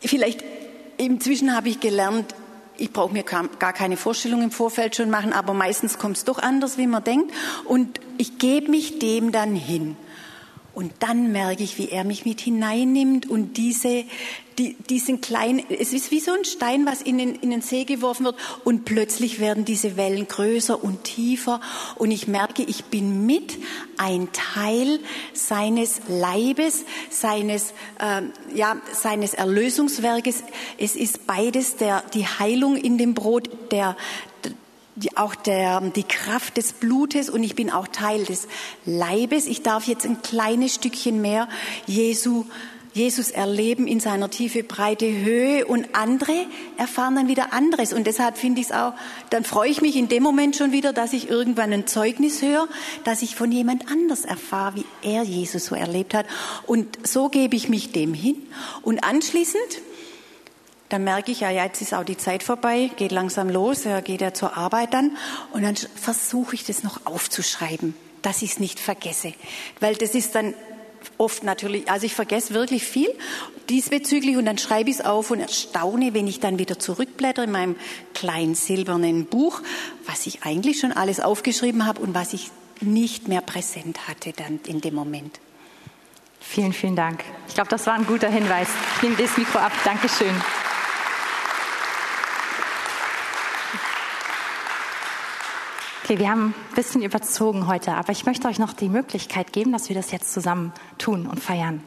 vielleicht 0.00 0.44
inzwischen 0.98 1.56
habe 1.56 1.70
ich 1.70 1.80
gelernt, 1.80 2.34
ich 2.76 2.92
brauche 2.92 3.12
mir 3.12 3.22
gar 3.22 3.72
keine 3.72 3.96
Vorstellung 3.96 4.42
im 4.42 4.50
Vorfeld 4.50 4.96
schon 4.96 5.08
machen, 5.08 5.32
aber 5.32 5.54
meistens 5.54 5.98
kommt 5.98 6.18
es 6.18 6.24
doch 6.24 6.38
anders, 6.38 6.76
wie 6.76 6.86
man 6.86 7.02
denkt. 7.02 7.32
Und 7.64 7.98
ich 8.18 8.38
gebe 8.38 8.70
mich 8.70 8.98
dem 8.98 9.32
dann 9.32 9.54
hin. 9.54 9.96
Und 10.80 10.94
dann 11.00 11.30
merke 11.30 11.62
ich, 11.62 11.76
wie 11.76 11.90
er 11.90 12.04
mich 12.04 12.24
mit 12.24 12.40
hineinnimmt 12.40 13.28
und 13.28 13.58
diese, 13.58 14.04
die, 14.56 14.76
diesen 14.88 15.20
kleinen, 15.20 15.62
es 15.68 15.92
ist 15.92 16.10
wie 16.10 16.20
so 16.20 16.32
ein 16.32 16.46
Stein, 16.46 16.86
was 16.86 17.02
in 17.02 17.18
den, 17.18 17.34
in 17.34 17.50
den 17.50 17.60
See 17.60 17.84
geworfen 17.84 18.24
wird 18.24 18.36
und 18.64 18.86
plötzlich 18.86 19.40
werden 19.40 19.66
diese 19.66 19.98
Wellen 19.98 20.26
größer 20.26 20.82
und 20.82 21.04
tiefer 21.04 21.60
und 21.96 22.10
ich 22.10 22.28
merke, 22.28 22.62
ich 22.62 22.84
bin 22.84 23.26
mit 23.26 23.58
ein 23.98 24.28
Teil 24.32 25.00
seines 25.34 26.00
Leibes, 26.08 26.86
seines, 27.10 27.74
äh, 27.98 28.22
ja, 28.54 28.80
seines 28.90 29.34
Erlösungswerkes. 29.34 30.44
Es 30.78 30.96
ist 30.96 31.26
beides 31.26 31.76
der, 31.76 32.04
die 32.14 32.26
Heilung 32.26 32.76
in 32.76 32.96
dem 32.96 33.12
Brot, 33.12 33.50
der, 33.70 33.98
die, 34.96 35.16
auch 35.16 35.34
der, 35.34 35.80
die 35.80 36.02
Kraft 36.02 36.56
des 36.56 36.72
Blutes 36.72 37.30
und 37.30 37.42
ich 37.42 37.54
bin 37.54 37.70
auch 37.70 37.88
Teil 37.88 38.24
des 38.24 38.48
Leibes. 38.84 39.46
Ich 39.46 39.62
darf 39.62 39.86
jetzt 39.86 40.04
ein 40.04 40.22
kleines 40.22 40.74
Stückchen 40.74 41.20
mehr 41.20 41.48
Jesu, 41.86 42.44
Jesus 42.92 43.30
erleben 43.30 43.86
in 43.86 44.00
seiner 44.00 44.30
tiefe, 44.30 44.64
breite 44.64 45.06
Höhe 45.06 45.64
und 45.64 45.94
andere 45.94 46.46
erfahren 46.76 47.14
dann 47.14 47.28
wieder 47.28 47.52
anderes. 47.52 47.92
Und 47.92 48.06
deshalb 48.06 48.36
finde 48.36 48.60
ich 48.60 48.66
es 48.66 48.72
auch, 48.72 48.94
dann 49.30 49.44
freue 49.44 49.70
ich 49.70 49.80
mich 49.80 49.94
in 49.94 50.08
dem 50.08 50.24
Moment 50.24 50.56
schon 50.56 50.72
wieder, 50.72 50.92
dass 50.92 51.12
ich 51.12 51.30
irgendwann 51.30 51.72
ein 51.72 51.86
Zeugnis 51.86 52.42
höre, 52.42 52.68
dass 53.04 53.22
ich 53.22 53.36
von 53.36 53.52
jemand 53.52 53.90
anders 53.90 54.24
erfahre, 54.24 54.76
wie 54.76 54.84
er 55.02 55.22
Jesus 55.22 55.66
so 55.66 55.76
erlebt 55.76 56.14
hat. 56.14 56.26
Und 56.66 57.06
so 57.06 57.28
gebe 57.28 57.54
ich 57.54 57.68
mich 57.68 57.92
dem 57.92 58.12
hin. 58.12 58.36
Und 58.82 59.04
anschließend 59.04 59.60
dann 60.90 61.04
merke 61.04 61.32
ich, 61.32 61.40
ja, 61.40 61.50
jetzt 61.50 61.80
ist 61.80 61.94
auch 61.94 62.04
die 62.04 62.18
Zeit 62.18 62.42
vorbei, 62.42 62.90
geht 62.96 63.12
langsam 63.12 63.48
los, 63.48 63.86
er 63.86 64.02
geht 64.02 64.20
ja 64.20 64.34
zur 64.34 64.56
Arbeit 64.56 64.92
dann 64.92 65.16
und 65.52 65.62
dann 65.62 65.76
versuche 65.76 66.54
ich 66.54 66.64
das 66.64 66.82
noch 66.82 67.06
aufzuschreiben, 67.06 67.94
dass 68.22 68.42
ich 68.42 68.52
es 68.52 68.58
nicht 68.58 68.78
vergesse, 68.78 69.32
weil 69.78 69.94
das 69.94 70.14
ist 70.14 70.34
dann 70.34 70.54
oft 71.16 71.44
natürlich, 71.44 71.90
also 71.90 72.04
ich 72.04 72.14
vergesse 72.14 72.52
wirklich 72.52 72.84
viel 72.84 73.08
diesbezüglich 73.70 74.36
und 74.36 74.44
dann 74.44 74.58
schreibe 74.58 74.90
ich 74.90 74.96
es 74.96 75.04
auf 75.04 75.30
und 75.30 75.40
erstaune, 75.40 76.12
wenn 76.12 76.26
ich 76.26 76.40
dann 76.40 76.58
wieder 76.58 76.78
zurückblätter 76.78 77.44
in 77.44 77.52
meinem 77.52 77.76
kleinen 78.12 78.54
silbernen 78.54 79.26
Buch, 79.26 79.62
was 80.06 80.26
ich 80.26 80.42
eigentlich 80.42 80.80
schon 80.80 80.92
alles 80.92 81.20
aufgeschrieben 81.20 81.86
habe 81.86 82.02
und 82.02 82.14
was 82.14 82.32
ich 82.32 82.50
nicht 82.80 83.28
mehr 83.28 83.42
präsent 83.42 84.08
hatte 84.08 84.32
dann 84.32 84.60
in 84.66 84.80
dem 84.80 84.94
Moment. 84.94 85.38
Vielen, 86.40 86.72
vielen 86.72 86.96
Dank. 86.96 87.22
Ich 87.48 87.54
glaube, 87.54 87.70
das 87.70 87.86
war 87.86 87.94
ein 87.94 88.06
guter 88.06 88.30
Hinweis. 88.30 88.68
Ich 88.96 89.02
nehme 89.02 89.16
das 89.16 89.36
Mikro 89.36 89.58
ab. 89.58 89.72
Dankeschön. 89.84 90.34
Okay, 96.10 96.18
wir 96.18 96.28
haben 96.28 96.46
ein 96.46 96.74
bisschen 96.74 97.02
überzogen 97.02 97.68
heute, 97.68 97.92
aber 97.92 98.10
ich 98.10 98.26
möchte 98.26 98.48
euch 98.48 98.58
noch 98.58 98.72
die 98.72 98.88
Möglichkeit 98.88 99.52
geben, 99.52 99.70
dass 99.70 99.88
wir 99.88 99.94
das 99.94 100.10
jetzt 100.10 100.32
zusammen 100.32 100.72
tun 100.98 101.24
und 101.24 101.38
feiern. 101.38 101.84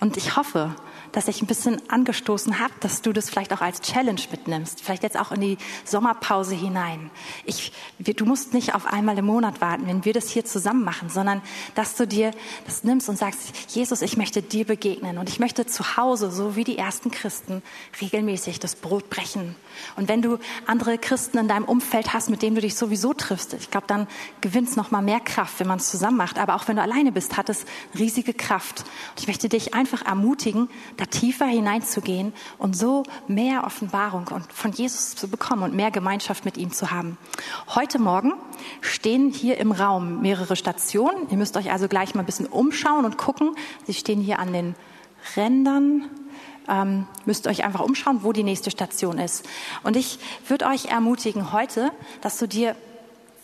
Und 0.00 0.16
ich 0.16 0.34
hoffe, 0.34 0.74
dass 1.12 1.28
ich 1.28 1.42
ein 1.42 1.46
bisschen 1.46 1.80
angestoßen 1.90 2.58
habe, 2.58 2.72
dass 2.80 3.02
du 3.02 3.12
das 3.12 3.30
vielleicht 3.30 3.52
auch 3.52 3.60
als 3.60 3.80
Challenge 3.80 4.20
mitnimmst, 4.30 4.80
vielleicht 4.80 5.02
jetzt 5.02 5.18
auch 5.18 5.32
in 5.32 5.40
die 5.40 5.58
Sommerpause 5.84 6.54
hinein. 6.54 7.10
Ich, 7.44 7.72
du 7.98 8.24
musst 8.24 8.54
nicht 8.54 8.74
auf 8.74 8.86
einmal 8.86 9.18
im 9.18 9.26
Monat 9.26 9.60
warten, 9.60 9.86
wenn 9.86 10.04
wir 10.04 10.12
das 10.12 10.28
hier 10.30 10.44
zusammen 10.44 10.84
machen, 10.84 11.08
sondern 11.08 11.42
dass 11.74 11.96
du 11.96 12.06
dir 12.06 12.32
das 12.66 12.84
nimmst 12.84 13.08
und 13.08 13.18
sagst, 13.18 13.40
Jesus, 13.68 14.02
ich 14.02 14.16
möchte 14.16 14.42
dir 14.42 14.64
begegnen 14.64 15.18
und 15.18 15.28
ich 15.28 15.40
möchte 15.40 15.66
zu 15.66 15.96
Hause, 15.96 16.30
so 16.30 16.56
wie 16.56 16.64
die 16.64 16.78
ersten 16.78 17.10
Christen, 17.10 17.62
regelmäßig 18.00 18.60
das 18.60 18.76
Brot 18.76 19.10
brechen. 19.10 19.54
Und 19.96 20.08
wenn 20.08 20.22
du 20.22 20.38
andere 20.66 20.98
Christen 20.98 21.38
in 21.38 21.48
deinem 21.48 21.64
Umfeld 21.64 22.12
hast, 22.12 22.30
mit 22.30 22.42
denen 22.42 22.54
du 22.54 22.60
dich 22.60 22.74
sowieso 22.74 23.14
triffst, 23.14 23.54
ich 23.54 23.70
glaube, 23.70 23.86
dann 23.86 24.06
gewinnt 24.40 24.68
es 24.68 24.76
noch 24.76 24.90
mal 24.90 25.02
mehr 25.02 25.20
Kraft, 25.20 25.60
wenn 25.60 25.66
man 25.66 25.78
es 25.78 25.90
zusammen 25.90 26.16
macht. 26.16 26.38
Aber 26.38 26.54
auch 26.54 26.68
wenn 26.68 26.76
du 26.76 26.82
alleine 26.82 27.12
bist, 27.12 27.36
hat 27.36 27.48
es 27.48 27.64
riesige 27.98 28.34
Kraft. 28.34 28.80
Und 28.80 29.20
ich 29.20 29.26
möchte 29.26 29.48
dich 29.48 29.74
einfach 29.74 30.02
ermutigen, 30.02 30.68
da 31.00 31.06
tiefer 31.06 31.46
hineinzugehen 31.46 32.32
und 32.58 32.76
so 32.76 33.02
mehr 33.26 33.64
Offenbarung 33.64 34.28
und 34.28 34.52
von 34.52 34.72
Jesus 34.72 35.16
zu 35.16 35.28
bekommen 35.28 35.62
und 35.62 35.74
mehr 35.74 35.90
Gemeinschaft 35.90 36.44
mit 36.44 36.56
ihm 36.56 36.72
zu 36.72 36.90
haben. 36.90 37.18
Heute 37.74 37.98
Morgen 37.98 38.34
stehen 38.80 39.30
hier 39.30 39.58
im 39.58 39.72
Raum 39.72 40.20
mehrere 40.20 40.56
Stationen. 40.56 41.28
Ihr 41.30 41.36
müsst 41.36 41.56
euch 41.56 41.72
also 41.72 41.88
gleich 41.88 42.14
mal 42.14 42.22
ein 42.22 42.26
bisschen 42.26 42.46
umschauen 42.46 43.04
und 43.04 43.18
gucken. 43.18 43.56
Sie 43.86 43.94
stehen 43.94 44.20
hier 44.20 44.38
an 44.38 44.52
den 44.52 44.74
Rändern. 45.36 46.08
Ähm, 46.68 47.06
müsst 47.24 47.46
euch 47.46 47.64
einfach 47.64 47.80
umschauen, 47.80 48.20
wo 48.22 48.32
die 48.32 48.44
nächste 48.44 48.70
Station 48.70 49.18
ist. 49.18 49.48
Und 49.82 49.96
ich 49.96 50.18
würde 50.46 50.66
euch 50.66 50.86
ermutigen 50.86 51.52
heute, 51.52 51.90
dass 52.20 52.38
du 52.38 52.46
dir 52.46 52.76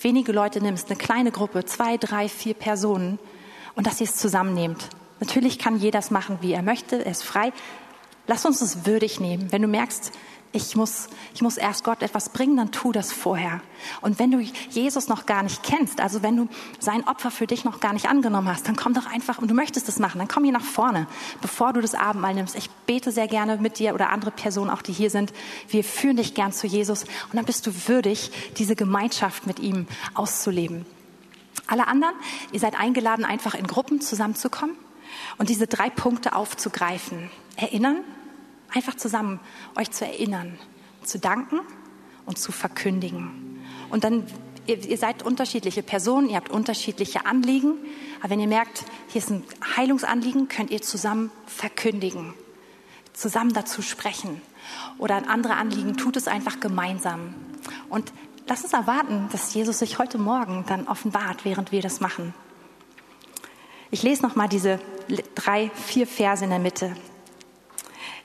wenige 0.01 0.33
Leute 0.33 0.61
nimmst, 0.61 0.89
eine 0.91 0.99
kleine 0.99 1.33
Gruppe, 1.33 1.65
zwei, 1.65 1.97
drei, 1.97 2.29
vier 2.29 2.55
Personen, 2.55 3.19
und 3.75 3.87
dass 3.87 4.01
ihr 4.01 4.07
es 4.07 4.17
zusammennehmt. 4.17 4.89
Natürlich 5.21 5.59
kann 5.59 5.79
jeder 5.79 5.99
das 5.99 6.11
machen, 6.11 6.39
wie 6.41 6.53
er 6.53 6.63
möchte, 6.63 7.05
er 7.05 7.11
ist 7.11 7.25
frei. 7.25 7.53
Lass 8.27 8.45
uns 8.45 8.61
es 8.61 8.87
würdig 8.87 9.21
nehmen. 9.21 9.51
Wenn 9.53 9.63
du 9.63 9.69
merkst, 9.69 10.13
ich 10.53 10.75
muss, 10.75 11.09
ich 11.35 11.43
muss 11.43 11.59
erst 11.59 11.85
Gott 11.85 12.03
etwas 12.03 12.31
bringen, 12.31 12.57
dann 12.57 12.73
tu 12.73 12.91
das 12.91 13.13
vorher. 13.13 13.61
Und 14.01 14.19
wenn 14.19 14.31
du 14.31 14.41
Jesus 14.41 15.09
noch 15.09 15.27
gar 15.27 15.43
nicht 15.43 15.63
kennst, 15.63 16.01
also 16.01 16.23
wenn 16.23 16.37
du 16.37 16.49
sein 16.79 17.07
Opfer 17.07 17.31
für 17.31 17.47
dich 17.47 17.65
noch 17.65 17.79
gar 17.79 17.93
nicht 17.93 18.09
angenommen 18.09 18.49
hast, 18.49 18.67
dann 18.67 18.75
komm 18.75 18.95
doch 18.95 19.07
einfach 19.07 19.39
und 19.39 19.51
du 19.51 19.55
möchtest 19.55 19.89
es 19.89 19.99
machen, 19.99 20.19
dann 20.19 20.29
komm 20.29 20.45
hier 20.45 20.53
nach 20.53 20.65
vorne, 20.65 21.07
bevor 21.43 21.73
du 21.73 21.81
das 21.81 21.95
Abendmahl 21.95 22.35
nimmst. 22.35 22.57
Ich 22.57 22.71
bete 22.87 23.13
sehr 23.13 23.29
gerne 23.29 23.59
mit 23.59 23.79
dir 23.79 23.95
oder 23.95 24.11
andere 24.11 24.31
Personen, 24.31 24.71
auch 24.71 24.83
die 24.83 24.93
hier 24.93 25.11
sind. 25.11 25.33
Wir 25.69 25.85
führen 25.85 26.17
dich 26.17 26.35
gern 26.35 26.53
zu 26.53 26.67
Jesus 26.67 27.05
und 27.05 27.35
dann 27.35 27.45
bist 27.45 27.67
du 27.67 27.73
würdig, 27.89 28.31
diese 28.57 28.77
Gemeinschaft 28.77 29.47
mit 29.47 29.61
ihm 29.61 29.87
auszuleben. 30.15 30.87
Alle 31.67 31.87
anderen, 31.87 32.15
ihr 32.53 32.61
seid 32.61 32.79
eingeladen, 32.79 33.25
einfach 33.25 33.55
in 33.55 33.67
Gruppen 33.67 34.01
zusammenzukommen 34.01 34.77
und 35.39 35.49
diese 35.49 35.67
drei 35.67 35.91
Punkte 35.91 36.35
aufzugreifen. 36.35 37.31
Erinnern, 37.57 38.05
einfach 38.75 38.95
zusammen 38.95 39.41
euch 39.77 39.91
zu 39.91 40.05
erinnern, 40.05 40.59
zu 41.03 41.19
danken 41.19 41.61
und 42.25 42.39
zu 42.39 42.53
verkündigen. 42.53 43.61
Und 43.91 44.05
dann, 44.05 44.27
ihr, 44.67 44.79
ihr 44.85 44.99
seid 44.99 45.23
unterschiedliche 45.23 45.83
Personen, 45.83 46.29
ihr 46.29 46.37
habt 46.37 46.51
unterschiedliche 46.51 47.27
Anliegen, 47.27 47.75
aber 48.21 48.31
wenn 48.31 48.41
ihr 48.41 48.49
merkt, 48.49 48.85
hier 49.09 49.21
ist 49.21 49.31
ein 49.31 49.45
Heilungsanliegen, 49.77 50.49
könnt 50.49 50.71
ihr 50.71 50.83
zusammen 50.83 51.31
verkündigen, 51.47 52.35
zusammen 53.13 53.53
dazu 53.53 53.83
sprechen. 53.83 54.41
Oder 54.99 55.17
ein 55.17 55.29
anderes 55.29 55.57
Anliegen, 55.57 55.97
tut 55.97 56.17
es 56.17 56.27
einfach 56.27 56.59
gemeinsam. 56.61 57.35
Und 57.89 58.13
lasst 58.49 58.65
uns 58.65 58.73
erwarten, 58.73 59.29
dass 59.31 59.55
Jesus 59.55 59.79
sich 59.79 59.99
heute 59.99 60.19
Morgen 60.19 60.65
dann 60.67 60.89
offenbart, 60.89 61.45
während 61.45 61.73
wir 61.73 61.83
das 61.83 62.01
machen. 62.01 62.35
Ich 63.91 64.03
lese 64.03 64.23
noch 64.23 64.37
mal 64.37 64.49
diese 64.49 64.81
drei, 65.35 65.71
vier 65.75 66.07
Verse 66.07 66.43
in 66.43 66.51
der 66.51 66.59
Mitte. 66.59 66.97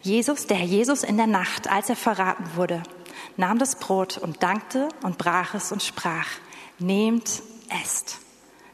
Jesus, 0.01 0.47
der 0.47 0.57
Herr 0.57 0.66
Jesus 0.66 1.03
in 1.03 1.18
der 1.18 1.28
Nacht, 1.28 1.70
als 1.70 1.89
er 1.89 1.95
verraten 1.95 2.49
wurde, 2.55 2.82
nahm 3.38 3.59
das 3.59 3.76
Brot 3.76 4.18
und 4.18 4.41
dankte 4.41 4.89
und 5.03 5.18
brach 5.18 5.53
es 5.53 5.72
und 5.72 5.84
sprach, 5.84 6.28
nehmt, 6.80 7.43
esst. 7.84 8.18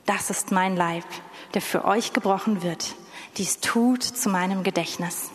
Das 0.05 0.29
ist 0.29 0.51
mein 0.51 0.77
Leib, 0.77 1.03
der 1.53 1.61
für 1.61 1.83
euch 1.83 2.13
gebrochen 2.13 2.63
wird. 2.63 2.95
Dies 3.35 3.59
tut 3.59 4.03
zu 4.03 4.29
meinem 4.29 4.63
Gedächtnis. 4.63 5.31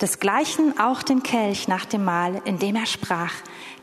Desgleichen 0.00 0.78
auch 0.78 1.02
den 1.02 1.22
Kelch 1.24 1.66
nach 1.66 1.84
dem 1.84 2.04
Mahl, 2.04 2.40
in 2.44 2.58
dem 2.58 2.76
er 2.76 2.86
sprach, 2.86 3.32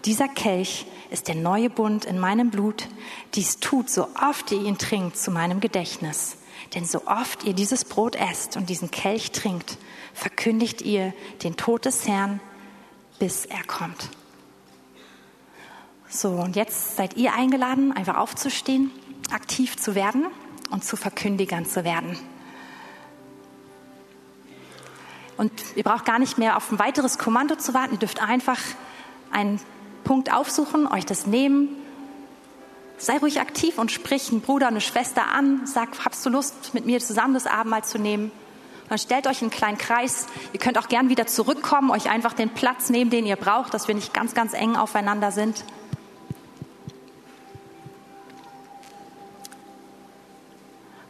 dieser 0.05 0.27
Kelch 0.27 0.85
ist 1.09 1.27
der 1.27 1.35
neue 1.35 1.69
Bund 1.69 2.05
in 2.05 2.19
meinem 2.19 2.51
Blut. 2.51 2.87
Dies 3.33 3.59
tut, 3.59 3.89
so 3.89 4.07
oft 4.21 4.51
ihr 4.51 4.61
ihn 4.61 4.77
trinkt, 4.77 5.17
zu 5.17 5.31
meinem 5.31 5.59
Gedächtnis. 5.59 6.37
Denn 6.73 6.85
so 6.85 7.05
oft 7.05 7.43
ihr 7.43 7.53
dieses 7.53 7.85
Brot 7.85 8.15
esst 8.15 8.57
und 8.57 8.69
diesen 8.69 8.91
Kelch 8.91 9.31
trinkt, 9.31 9.77
verkündigt 10.13 10.81
ihr 10.81 11.13
den 11.43 11.57
Tod 11.57 11.85
des 11.85 12.07
Herrn, 12.07 12.39
bis 13.19 13.45
er 13.45 13.63
kommt. 13.63 14.09
So, 16.09 16.29
und 16.29 16.55
jetzt 16.55 16.95
seid 16.95 17.17
ihr 17.17 17.33
eingeladen, 17.33 17.91
einfach 17.91 18.17
aufzustehen, 18.17 18.91
aktiv 19.31 19.77
zu 19.77 19.95
werden 19.95 20.27
und 20.71 20.83
zu 20.83 20.95
Verkündigern 20.95 21.65
zu 21.65 21.83
werden. 21.83 22.17
Und 25.37 25.51
ihr 25.75 25.83
braucht 25.83 26.05
gar 26.05 26.19
nicht 26.19 26.37
mehr 26.37 26.55
auf 26.55 26.71
ein 26.71 26.79
weiteres 26.79 27.17
Kommando 27.17 27.55
zu 27.57 27.73
warten. 27.73 27.93
Ihr 27.93 27.99
dürft 27.99 28.21
einfach 28.21 28.59
einen 29.31 29.59
Punkt 30.05 30.31
aufsuchen, 30.31 30.87
euch 30.87 31.05
das 31.05 31.27
nehmen 31.27 31.84
Sei 32.97 33.17
ruhig 33.17 33.41
aktiv 33.41 33.77
und 33.77 33.91
sprich 33.91 34.31
einen 34.31 34.41
Bruder, 34.41 34.67
eine 34.67 34.81
Schwester 34.81 35.31
an. 35.31 35.65
Sag, 35.65 35.89
hast 36.05 36.25
du 36.25 36.29
Lust, 36.29 36.73
mit 36.73 36.85
mir 36.85 36.99
zusammen 36.99 37.33
das 37.33 37.45
Abendmahl 37.45 37.83
zu 37.83 37.99
nehmen? 37.99 38.31
Und 38.83 38.91
dann 38.91 38.97
stellt 38.97 39.27
euch 39.27 39.41
einen 39.41 39.51
kleinen 39.51 39.77
Kreis. 39.77 40.27
Ihr 40.53 40.59
könnt 40.59 40.77
auch 40.77 40.87
gern 40.87 41.09
wieder 41.09 41.27
zurückkommen, 41.27 41.91
euch 41.91 42.09
einfach 42.09 42.33
den 42.33 42.51
Platz 42.51 42.89
nehmen, 42.89 43.09
den 43.09 43.25
ihr 43.25 43.35
braucht, 43.35 43.73
dass 43.73 43.87
wir 43.87 43.95
nicht 43.95 44.13
ganz, 44.13 44.33
ganz 44.33 44.53
eng 44.53 44.75
aufeinander 44.75 45.31
sind. 45.31 45.65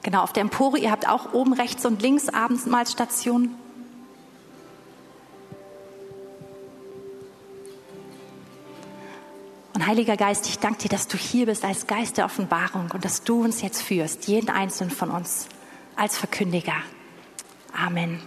Genau, 0.02 0.22
auf 0.22 0.34
der 0.34 0.42
Empore, 0.42 0.78
ihr 0.78 0.92
habt 0.92 1.08
auch 1.08 1.34
oben 1.34 1.54
rechts 1.54 1.86
und 1.86 2.02
links 2.02 2.30
Abendmahlstationen. 2.30 3.65
Und 9.76 9.86
Heiliger 9.88 10.16
Geist, 10.16 10.48
ich 10.48 10.60
danke 10.60 10.84
dir, 10.84 10.90
dass 10.90 11.10
du 11.10 11.18
hier 11.18 11.48
bist 11.48 11.66
als 11.66 11.86
Geist 11.86 12.18
der 12.18 12.26
Offenbarung 12.26 12.92
und 12.92 13.04
dass 13.04 13.24
du 13.24 13.44
uns 13.44 13.62
jetzt 13.62 13.82
führst, 13.82 14.26
jeden 14.28 14.50
einzelnen 14.50 14.90
von 14.90 15.12
uns, 15.12 15.48
als 15.98 16.18
Verkündiger. 16.18 16.78
Amen. 17.74 18.22